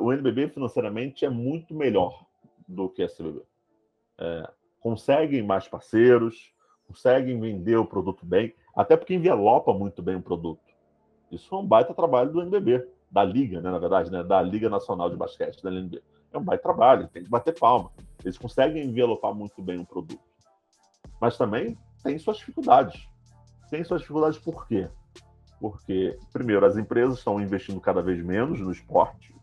[0.00, 2.24] o NBB financeiramente é muito melhor
[2.66, 3.42] do que a CBB
[4.18, 4.50] é,
[4.80, 6.52] conseguem mais parceiros,
[6.86, 10.60] conseguem vender o produto bem, até porque envelopa muito bem o produto.
[11.30, 14.68] Isso é um baita trabalho do NBB, da Liga, né, na verdade, né, da Liga
[14.68, 16.02] Nacional de Basquete, da LNB.
[16.32, 17.90] É um baita trabalho, tem que bater palma.
[18.24, 20.20] Eles conseguem envelopar muito bem o produto.
[21.20, 23.08] Mas também tem suas dificuldades.
[23.70, 24.88] Tem suas dificuldades por quê?
[25.60, 29.34] Porque, primeiro, as empresas estão investindo cada vez menos no esporte.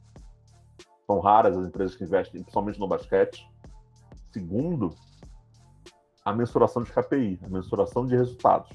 [1.05, 3.47] São raras as empresas que investem, principalmente no basquete.
[4.31, 4.95] Segundo,
[6.23, 8.69] a mensuração de KPI, a mensuração de resultados.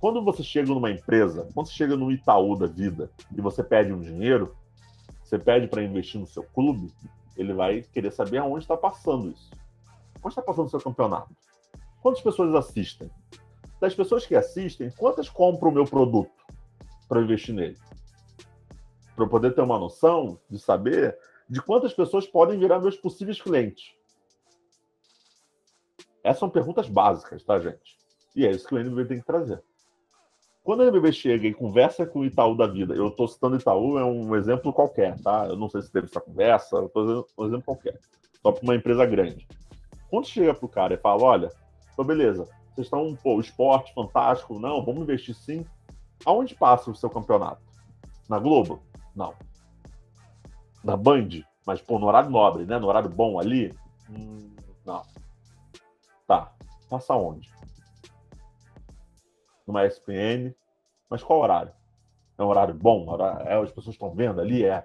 [0.00, 3.92] Quando você chega numa empresa, quando você chega no Itaú da vida e você pede
[3.92, 4.56] um dinheiro,
[5.24, 6.92] você pede para investir no seu clube,
[7.36, 9.50] ele vai querer saber aonde está passando isso.
[10.18, 11.34] Onde está passando o seu campeonato?
[12.00, 13.10] Quantas pessoas assistem?
[13.80, 16.32] Das pessoas que assistem, quantas compram o meu produto
[17.08, 17.78] para investir nele?
[19.16, 21.18] Para eu poder ter uma noção de saber
[21.48, 23.92] de quantas pessoas podem virar meus possíveis clientes.
[26.22, 27.98] Essas são perguntas básicas, tá, gente?
[28.36, 29.62] E é isso que o NBB tem que trazer.
[30.68, 33.98] Quando o NBB chega e conversa com o Itaú da vida, eu estou citando Itaú,
[33.98, 35.46] é um exemplo qualquer, tá?
[35.46, 37.98] Eu não sei se teve essa conversa, eu estou dando um exemplo qualquer.
[38.42, 39.48] Só para uma empresa grande.
[40.10, 41.52] Quando chega para o cara e fala, olha,
[42.04, 45.64] beleza, vocês estão, pô, esporte fantástico, não, vamos investir sim.
[46.26, 47.62] Aonde passa o seu campeonato?
[48.28, 48.82] Na Globo?
[49.16, 49.32] Não.
[50.84, 51.30] Na Band?
[51.66, 52.78] Mas, pô, no horário nobre, né?
[52.78, 53.74] No horário bom ali?
[54.10, 54.54] Hum,
[54.84, 55.00] não.
[56.26, 56.52] Tá.
[56.90, 57.48] Passa onde?
[59.68, 60.52] Numa ESPN.
[61.08, 61.72] Mas qual horário?
[62.36, 63.16] É um horário bom?
[63.46, 64.64] É, as pessoas estão vendo ali?
[64.64, 64.84] É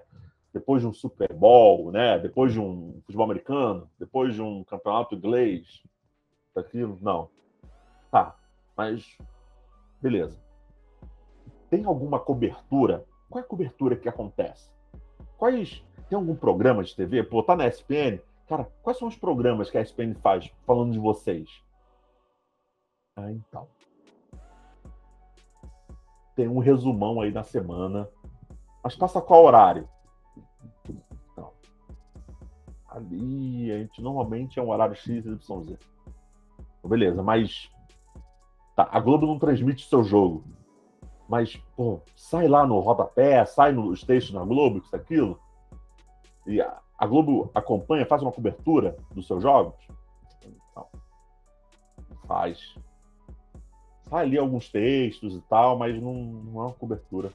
[0.54, 2.16] depois de um Super Bowl, né?
[2.16, 5.82] Depois de um futebol americano, depois de um campeonato inglês,
[6.54, 6.96] daquilo?
[7.02, 7.28] Não.
[8.08, 8.36] Tá,
[8.76, 9.18] mas
[10.00, 10.40] beleza.
[11.68, 13.04] Tem alguma cobertura?
[13.28, 14.70] Qual é a cobertura que acontece?
[15.36, 17.24] Quais tem algum programa de TV?
[17.24, 18.20] Pô, tá na SPN?
[18.46, 21.48] Cara, quais são os programas que a SPN faz falando de vocês?
[23.16, 23.66] Ah, então.
[26.34, 28.08] Tem um resumão aí na semana.
[28.82, 29.88] Mas passa qual horário?
[31.32, 31.52] Então,
[32.88, 35.78] ali, a gente normalmente é um horário X, Y, Z.
[36.84, 37.70] Beleza, mas.
[38.76, 40.44] Tá, a Globo não transmite seu jogo.
[41.28, 45.38] Mas, pô, sai lá no rodapé, sai nos textos na Globo, isso, aquilo.
[46.46, 49.74] E a, a Globo acompanha, faz uma cobertura dos seus jogos?
[50.76, 50.86] Não.
[52.26, 52.74] Faz.
[54.08, 57.32] Sai ali alguns textos e tal, mas não, não é uma cobertura.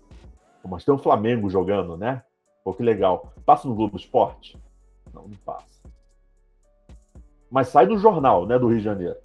[0.68, 2.24] Mas tem o Flamengo jogando, né?
[2.64, 3.34] Pô, que legal.
[3.46, 4.58] Passa no Globo Esporte?
[5.14, 5.80] Não, não passa.
[7.50, 9.18] Mas sai do jornal, né, do Rio de Janeiro.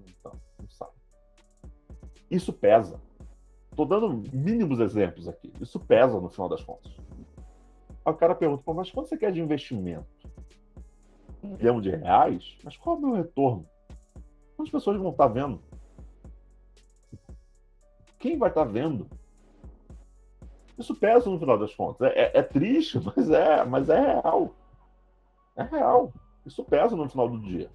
[0.00, 0.88] Então, não sai.
[2.30, 3.00] Isso pesa.
[3.70, 5.52] Estou dando mínimos exemplos aqui.
[5.60, 6.92] Isso pesa no final das contas.
[8.04, 10.06] Aí o cara pergunta, mas quanto você quer de investimento?
[11.42, 12.58] Um milhão de reais?
[12.62, 13.66] Mas qual é o meu retorno?
[14.56, 15.62] Quantas pessoas vão estar vendo?
[18.20, 19.08] Quem vai estar vendo?
[20.78, 22.12] Isso pesa no final das contas.
[22.12, 24.54] É, é, é, triste, mas é, mas é real.
[25.56, 26.12] É real.
[26.44, 27.70] Isso pesa no final do dia.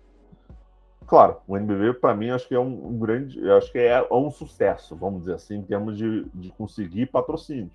[1.07, 3.47] Claro, o NBB, para mim, acho que é um, um, grande.
[3.51, 7.71] Acho que é um sucesso, vamos dizer assim, em termos de, de conseguir patrocínio.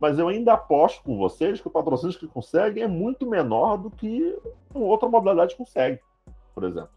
[0.00, 3.90] Mas eu ainda aposto com vocês que o patrocínio que conseguem é muito menor do
[3.90, 4.36] que
[4.74, 6.00] uma outra modalidade consegue,
[6.52, 6.90] por exemplo.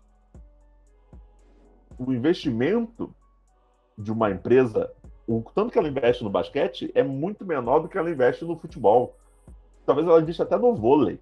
[1.97, 3.13] O investimento
[3.97, 4.91] de uma empresa
[5.27, 8.57] o tanto que ela investe no basquete é muito menor do que ela investe no
[8.57, 9.15] futebol.
[9.85, 11.19] Talvez ela investe até no vôlei.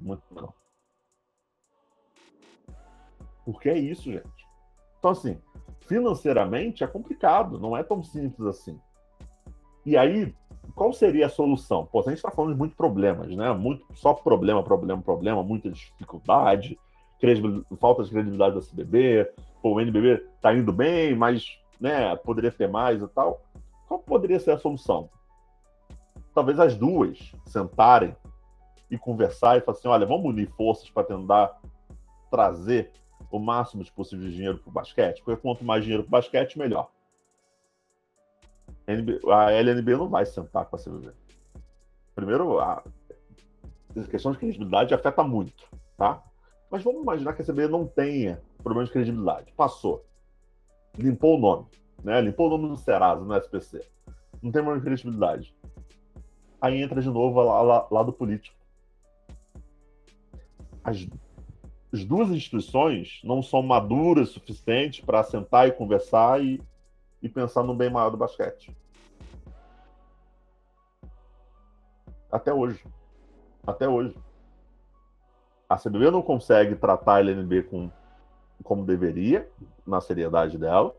[0.00, 0.54] Muito menor.
[3.44, 4.46] Porque é isso, gente.
[4.98, 5.38] Então, assim,
[5.80, 8.80] financeiramente é complicado, não é tão simples assim.
[9.84, 10.34] E aí,
[10.74, 11.86] qual seria a solução?
[11.86, 13.52] Pô, a gente está falando de muitos problemas, né?
[13.52, 16.78] Muito, só problema, problema, problema, muita dificuldade,
[17.78, 19.30] falta de credibilidade da CBB,
[19.60, 21.44] pô, o NBB está indo bem, mas
[21.82, 23.42] né, poderia ter mais e tal.
[23.88, 25.10] Qual poderia ser a solução?
[26.32, 28.16] Talvez as duas sentarem
[28.88, 31.60] e conversar e falar assim: olha, vamos unir forças para tentar
[32.30, 32.92] trazer
[33.30, 36.58] o máximo de possível dinheiro para o basquete, porque quanto mais dinheiro para o basquete,
[36.58, 36.88] melhor.
[39.32, 41.12] A LNB não vai sentar com a CBB.
[42.14, 42.82] Primeiro, a
[44.10, 46.22] questão de credibilidade afeta muito, tá?
[46.70, 49.52] Mas vamos imaginar que a CBB não tenha problema de credibilidade.
[49.52, 50.04] Passou
[50.96, 51.66] limpou o nome,
[52.02, 52.20] né?
[52.20, 53.80] Limpou o nome do Serasa, no SPC.
[54.42, 55.54] Não tem mais credibilidade.
[56.60, 58.56] Aí entra de novo lá, lá, lá do político.
[60.84, 61.06] As,
[61.92, 66.60] as, duas instituições não são maduras o suficiente para sentar e conversar e,
[67.22, 68.76] e pensar no bem maior do basquete.
[72.30, 72.84] Até hoje.
[73.66, 74.16] Até hoje.
[75.68, 77.90] A CBB não consegue tratar a LNB com
[78.62, 79.48] como deveria,
[79.86, 80.94] na seriedade dela.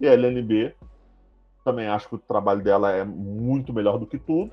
[0.00, 0.74] E a LNB
[1.64, 4.52] também acho que o trabalho dela é muito melhor do que tudo.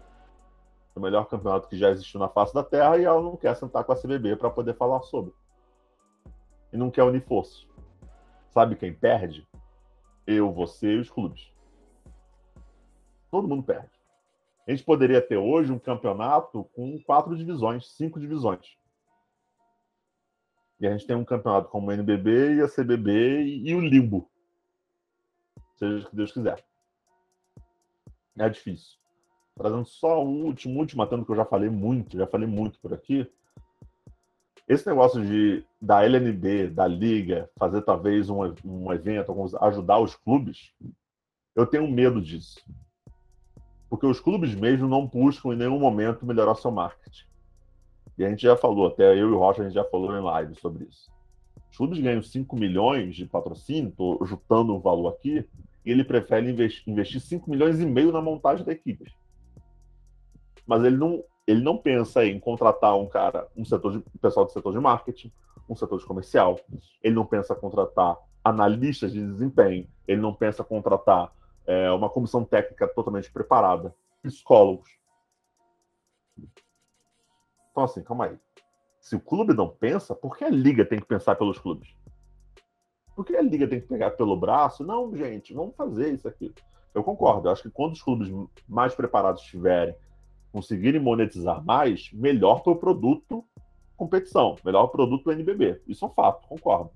[0.96, 3.84] o melhor campeonato que já existiu na face da Terra e ela não quer sentar
[3.84, 5.32] com a CBB para poder falar sobre.
[6.74, 7.68] E não quer unir forças.
[8.50, 9.48] Sabe quem perde?
[10.26, 11.54] Eu, você e os clubes.
[13.30, 13.92] Todo mundo perde.
[14.68, 18.78] A gente poderia ter hoje um campeonato com quatro divisões, cinco divisões.
[20.80, 23.80] E a gente tem um campeonato como o NBB e a CBB e, e o
[23.80, 24.30] Limbo.
[25.76, 26.64] Seja o que Deus quiser.
[28.38, 28.98] É difícil.
[29.56, 32.94] Trazendo só o último, último matando que eu já falei muito, já falei muito por
[32.94, 33.30] aqui.
[34.68, 40.74] Esse negócio de da LNB, da Liga, fazer talvez um, um evento, ajudar os clubes,
[41.56, 42.64] eu tenho medo disso.
[43.90, 47.26] Porque os clubes mesmo não buscam em nenhum momento melhorar seu marketing.
[48.18, 50.22] E a gente já falou, até eu e o Rocha, a gente já falou em
[50.22, 51.12] live sobre isso.
[51.72, 55.48] Os clubes ganham 5 milhões de patrocínio, estou juntando um valor aqui,
[55.86, 59.12] e ele prefere investir, investir 5 milhões e meio na montagem da equipe.
[60.66, 64.46] Mas ele não, ele não pensa em contratar um cara, um setor de, um pessoal
[64.46, 65.32] do setor de marketing,
[65.70, 66.60] um setor de comercial.
[67.02, 69.88] Ele não pensa contratar analistas de desempenho.
[70.08, 71.32] Ele não pensa contratar
[71.66, 74.90] é, uma comissão técnica totalmente preparada, psicólogos.
[77.78, 78.40] Então, assim, calma aí.
[79.00, 81.96] Se o clube não pensa, por que a liga tem que pensar pelos clubes?
[83.16, 84.84] Por que a liga tem que pegar pelo braço?
[84.84, 86.52] Não, gente, vamos fazer isso aqui.
[86.92, 87.48] Eu concordo.
[87.48, 88.30] Eu acho que quando os clubes
[88.68, 89.96] mais preparados estiverem,
[90.52, 93.46] conseguirem monetizar mais, melhor para o produto
[93.96, 95.80] competição, melhor o produto do NBB.
[95.88, 96.90] Isso é um fato, concordo.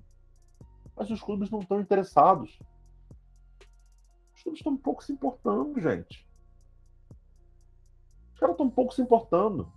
[0.95, 2.60] Mas os clubes não estão interessados.
[4.36, 6.28] Os clubes estão um pouco se importando, gente.
[8.34, 9.72] Os caras estão um pouco se importando.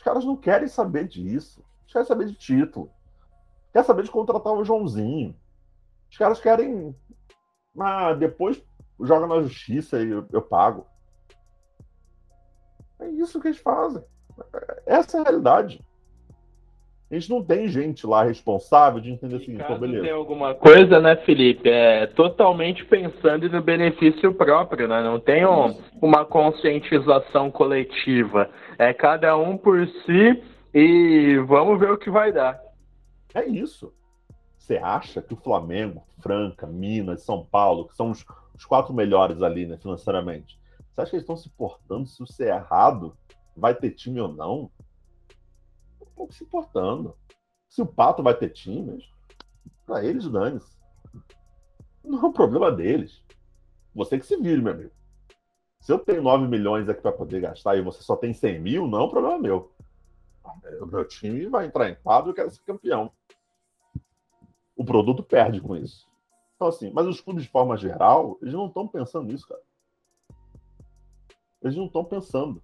[0.00, 1.62] Os caras não querem saber disso.
[1.86, 2.90] Os querem saber de título.
[3.70, 5.36] Quer saber de contratar o Joãozinho.
[6.10, 6.96] Os caras querem.
[7.78, 8.64] Ah, depois
[8.98, 10.86] joga na justiça e eu, eu pago.
[12.98, 14.02] É isso que eles fazem.
[14.86, 15.84] Essa é a realidade.
[17.10, 20.04] A gente não tem gente lá responsável de entender o seguinte, pô, beleza.
[20.04, 21.68] Tem alguma coisa, né, Felipe?
[21.68, 25.02] É totalmente pensando no benefício próprio, né?
[25.02, 28.48] Não tem um, uma conscientização coletiva.
[28.78, 30.42] É cada um por si
[30.72, 32.60] e vamos ver o que vai dar.
[33.34, 33.92] É isso.
[34.56, 38.24] Você acha que o Flamengo, Franca, Minas, São Paulo, que são os,
[38.54, 40.60] os quatro melhores ali, né, financeiramente,
[40.92, 43.16] você acha que eles estão se importando se isso é errado?
[43.56, 44.70] Vai ter time ou não?
[46.20, 47.16] Não se importando.
[47.68, 49.02] Se o Pato vai ter time,
[49.86, 50.78] para eles, dane-se.
[52.04, 53.24] Não é um problema deles.
[53.94, 54.92] Você que se vire, meu amigo.
[55.80, 58.86] Se eu tenho 9 milhões aqui para poder gastar e você só tem 100 mil,
[58.86, 59.72] não é um problema meu.
[60.80, 63.10] O meu time vai entrar em quadro e eu quero ser campeão.
[64.76, 66.06] O produto perde com isso.
[66.54, 69.62] Então, assim, mas os clubes de forma geral, eles não estão pensando nisso, cara.
[71.62, 72.62] Eles não estão pensando.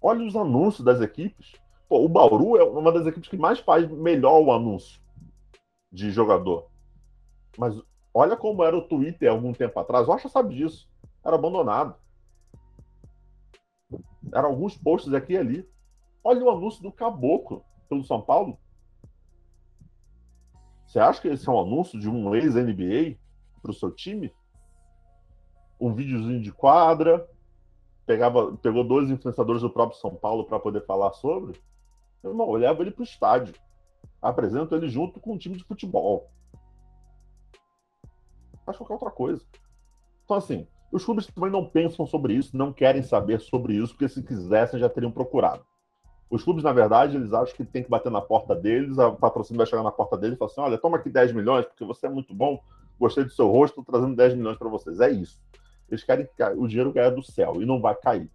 [0.00, 1.63] Olha os anúncios das equipes.
[1.88, 5.00] Pô, o Bauru é uma das equipes que mais faz melhor o anúncio
[5.92, 6.68] de jogador.
[7.58, 7.80] Mas
[8.12, 10.08] olha como era o Twitter algum tempo atrás.
[10.08, 10.88] O Rocha sabe disso
[11.24, 11.96] era abandonado.
[14.32, 15.68] Eram alguns posts aqui e ali.
[16.22, 18.58] Olha o anúncio do Caboclo pelo São Paulo.
[20.86, 23.18] Você acha que esse é um anúncio de um ex-NBA
[23.60, 24.32] para o seu time?
[25.80, 27.28] Um videozinho de quadra,
[28.06, 31.60] pegava, pegou dois influenciadores do próprio São Paulo para poder falar sobre.
[32.24, 33.54] Meu irmão, eu levo ele para o estádio.
[34.22, 36.30] Apresento ele junto com um time de futebol.
[38.64, 39.44] Faz qualquer outra coisa.
[40.24, 44.08] Então, assim, os clubes também não pensam sobre isso, não querem saber sobre isso, porque
[44.08, 45.62] se quisessem já teriam procurado.
[46.30, 49.58] Os clubes, na verdade, eles acham que tem que bater na porta deles, a patrocínio
[49.58, 52.06] vai chegar na porta deles e falar assim: olha, toma aqui 10 milhões, porque você
[52.06, 52.58] é muito bom,
[52.98, 54.98] gostei do seu rosto, trazendo 10 milhões para vocês.
[54.98, 55.38] É isso.
[55.90, 58.30] Eles querem que o dinheiro caia do céu e não vai cair.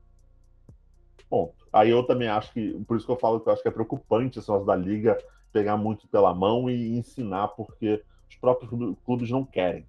[1.29, 1.67] Ponto.
[1.71, 3.71] Aí eu também acho que, por isso que eu falo que eu acho que é
[3.71, 5.17] preocupante esse negócio da liga
[5.51, 8.69] pegar muito pela mão e ensinar, porque os próprios
[9.03, 9.87] clubes não querem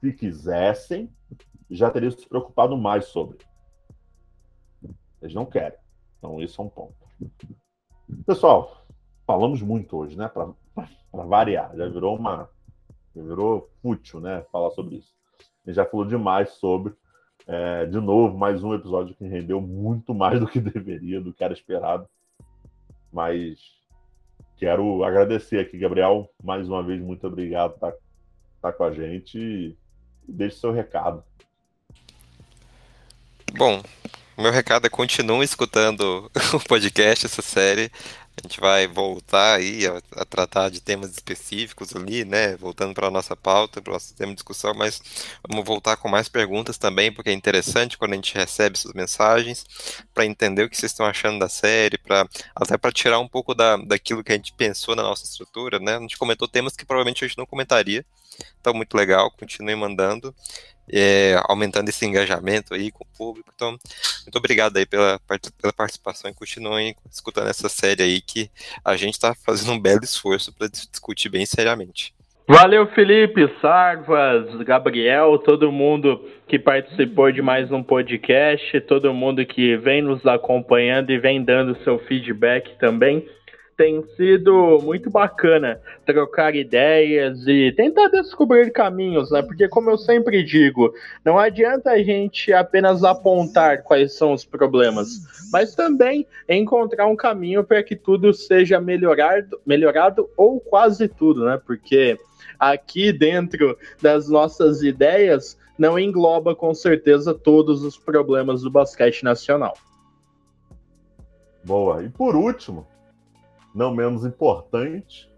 [0.00, 1.12] se quisessem,
[1.70, 3.38] já teriam se preocupado mais sobre.
[5.20, 5.78] Eles não querem.
[6.18, 6.94] Então, isso é um ponto.
[8.26, 8.86] Pessoal,
[9.26, 10.28] falamos muito hoje, né?
[10.28, 10.54] Para
[11.12, 11.76] variar.
[11.76, 12.48] Já virou uma.
[13.14, 14.42] Já virou fútil, né?
[14.50, 15.14] Falar sobre isso.
[15.38, 16.94] A gente já falou demais sobre.
[17.52, 21.42] É, de novo, mais um episódio que rendeu muito mais do que deveria, do que
[21.42, 22.08] era esperado.
[23.12, 23.58] Mas
[24.56, 26.30] quero agradecer aqui, Gabriel.
[26.40, 27.92] Mais uma vez, muito obrigado por estar,
[28.54, 29.76] estar com a gente
[30.28, 31.24] deixe seu recado.
[33.52, 33.82] Bom,
[34.38, 37.90] meu recado é continue escutando o podcast, essa série.
[38.42, 42.56] A gente vai voltar aí a, a tratar de temas específicos ali, né?
[42.56, 45.02] Voltando para a nossa pauta, para o nosso tema de discussão, mas
[45.46, 49.66] vamos voltar com mais perguntas também, porque é interessante quando a gente recebe essas mensagens,
[50.14, 51.98] para entender o que vocês estão achando da série,
[52.56, 55.96] até para tirar um pouco da, daquilo que a gente pensou na nossa estrutura, né?
[55.96, 58.04] A gente comentou temas que provavelmente a gente não comentaria.
[58.58, 60.34] Então, muito legal, continue mandando
[60.92, 63.50] é, aumentando esse engajamento aí com o público.
[63.54, 63.70] Então,
[64.22, 65.20] muito obrigado aí pela,
[65.60, 68.50] pela participação e continuem escutando essa série aí que
[68.84, 72.14] a gente está fazendo um belo esforço para discutir bem seriamente.
[72.52, 79.76] Valeu, Felipe, Sarvas, Gabriel, todo mundo que participou de mais um podcast, todo mundo que
[79.76, 83.24] vem nos acompanhando e vem dando seu feedback também
[83.80, 89.40] tem sido muito bacana trocar ideias e tentar descobrir caminhos, né?
[89.40, 90.92] Porque, como eu sempre digo,
[91.24, 95.08] não adianta a gente apenas apontar quais são os problemas,
[95.50, 101.58] mas também encontrar um caminho para que tudo seja melhorado, melhorado ou quase tudo, né?
[101.66, 102.18] Porque
[102.58, 109.72] aqui dentro das nossas ideias não engloba com certeza todos os problemas do basquete nacional.
[111.64, 112.04] Boa.
[112.04, 112.86] E por último,
[113.74, 115.30] não menos importante,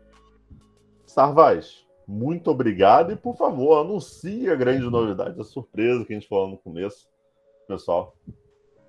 [1.06, 6.28] Sarvaz, muito obrigado e, por favor, anuncie a grande novidade, a surpresa que a gente
[6.28, 7.09] falou no começo,
[7.68, 8.16] pessoal.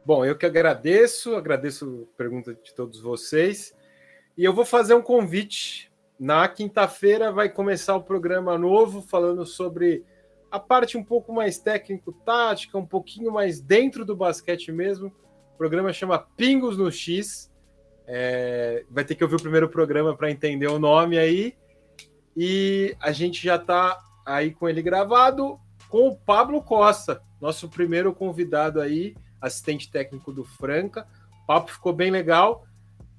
[0.05, 3.73] Bom, eu que agradeço, agradeço a pergunta de todos vocês.
[4.37, 5.91] E eu vou fazer um convite.
[6.19, 10.03] Na quinta-feira vai começar o programa novo falando sobre
[10.51, 15.07] a parte um pouco mais técnico-tática, um pouquinho mais dentro do basquete mesmo.
[15.53, 17.52] O programa chama Pingos no X.
[18.07, 21.55] É, vai ter que ouvir o primeiro programa para entender o nome aí.
[22.35, 25.59] E a gente já está aí com ele gravado
[25.89, 31.07] com o Pablo Costa, nosso primeiro convidado aí, assistente técnico do Franca.
[31.43, 32.65] O papo ficou bem legal.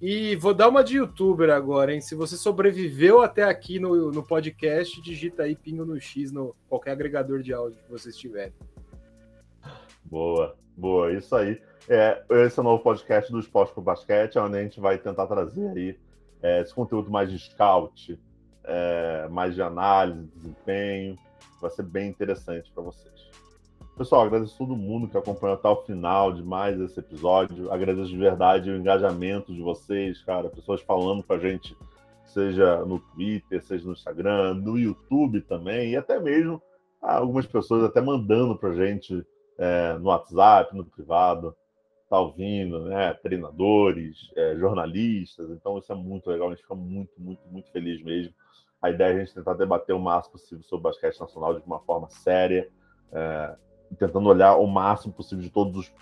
[0.00, 2.00] E vou dar uma de youtuber agora, hein?
[2.00, 6.90] Se você sobreviveu até aqui no, no podcast, digita aí Pingo no X no qualquer
[6.90, 8.52] agregador de áudio que vocês tiverem.
[10.04, 11.60] Boa, boa, isso aí.
[11.88, 15.26] É, esse é o novo podcast do Esporte para Basquete, onde a gente vai tentar
[15.26, 15.98] trazer aí
[16.42, 18.18] é, esse conteúdo mais de scout,
[18.64, 21.18] é, mais de análise, desempenho.
[21.60, 23.12] Vai ser bem interessante para vocês.
[23.98, 27.70] Pessoal, agradeço a todo mundo que acompanhou até o final de mais esse episódio.
[27.70, 30.48] Agradeço de verdade o engajamento de vocês, cara.
[30.48, 31.76] Pessoas falando com a gente,
[32.24, 36.62] seja no Twitter, seja no Instagram, no YouTube também, e até mesmo
[37.00, 39.24] algumas pessoas até mandando para a gente
[39.58, 41.54] é, no WhatsApp, no privado
[42.08, 43.14] tá ouvindo, né?
[43.14, 45.50] Treinadores, é, jornalistas.
[45.50, 46.48] Então isso é muito legal.
[46.48, 48.34] A gente fica muito, muito, muito feliz mesmo.
[48.80, 51.80] A ideia é a gente tentar debater o máximo possível sobre basquete nacional de uma
[51.80, 52.70] forma séria,
[53.12, 53.56] é,
[53.98, 55.94] tentando olhar o máximo possível de todos os,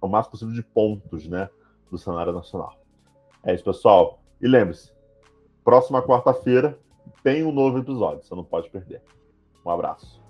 [0.00, 1.48] o máximo possível de pontos, né,
[1.90, 2.76] do cenário nacional.
[3.44, 4.20] É isso, pessoal.
[4.40, 4.92] E lembre-se,
[5.62, 6.78] próxima quarta-feira
[7.22, 8.24] tem um novo episódio.
[8.24, 9.02] Você não pode perder.
[9.64, 10.23] Um abraço.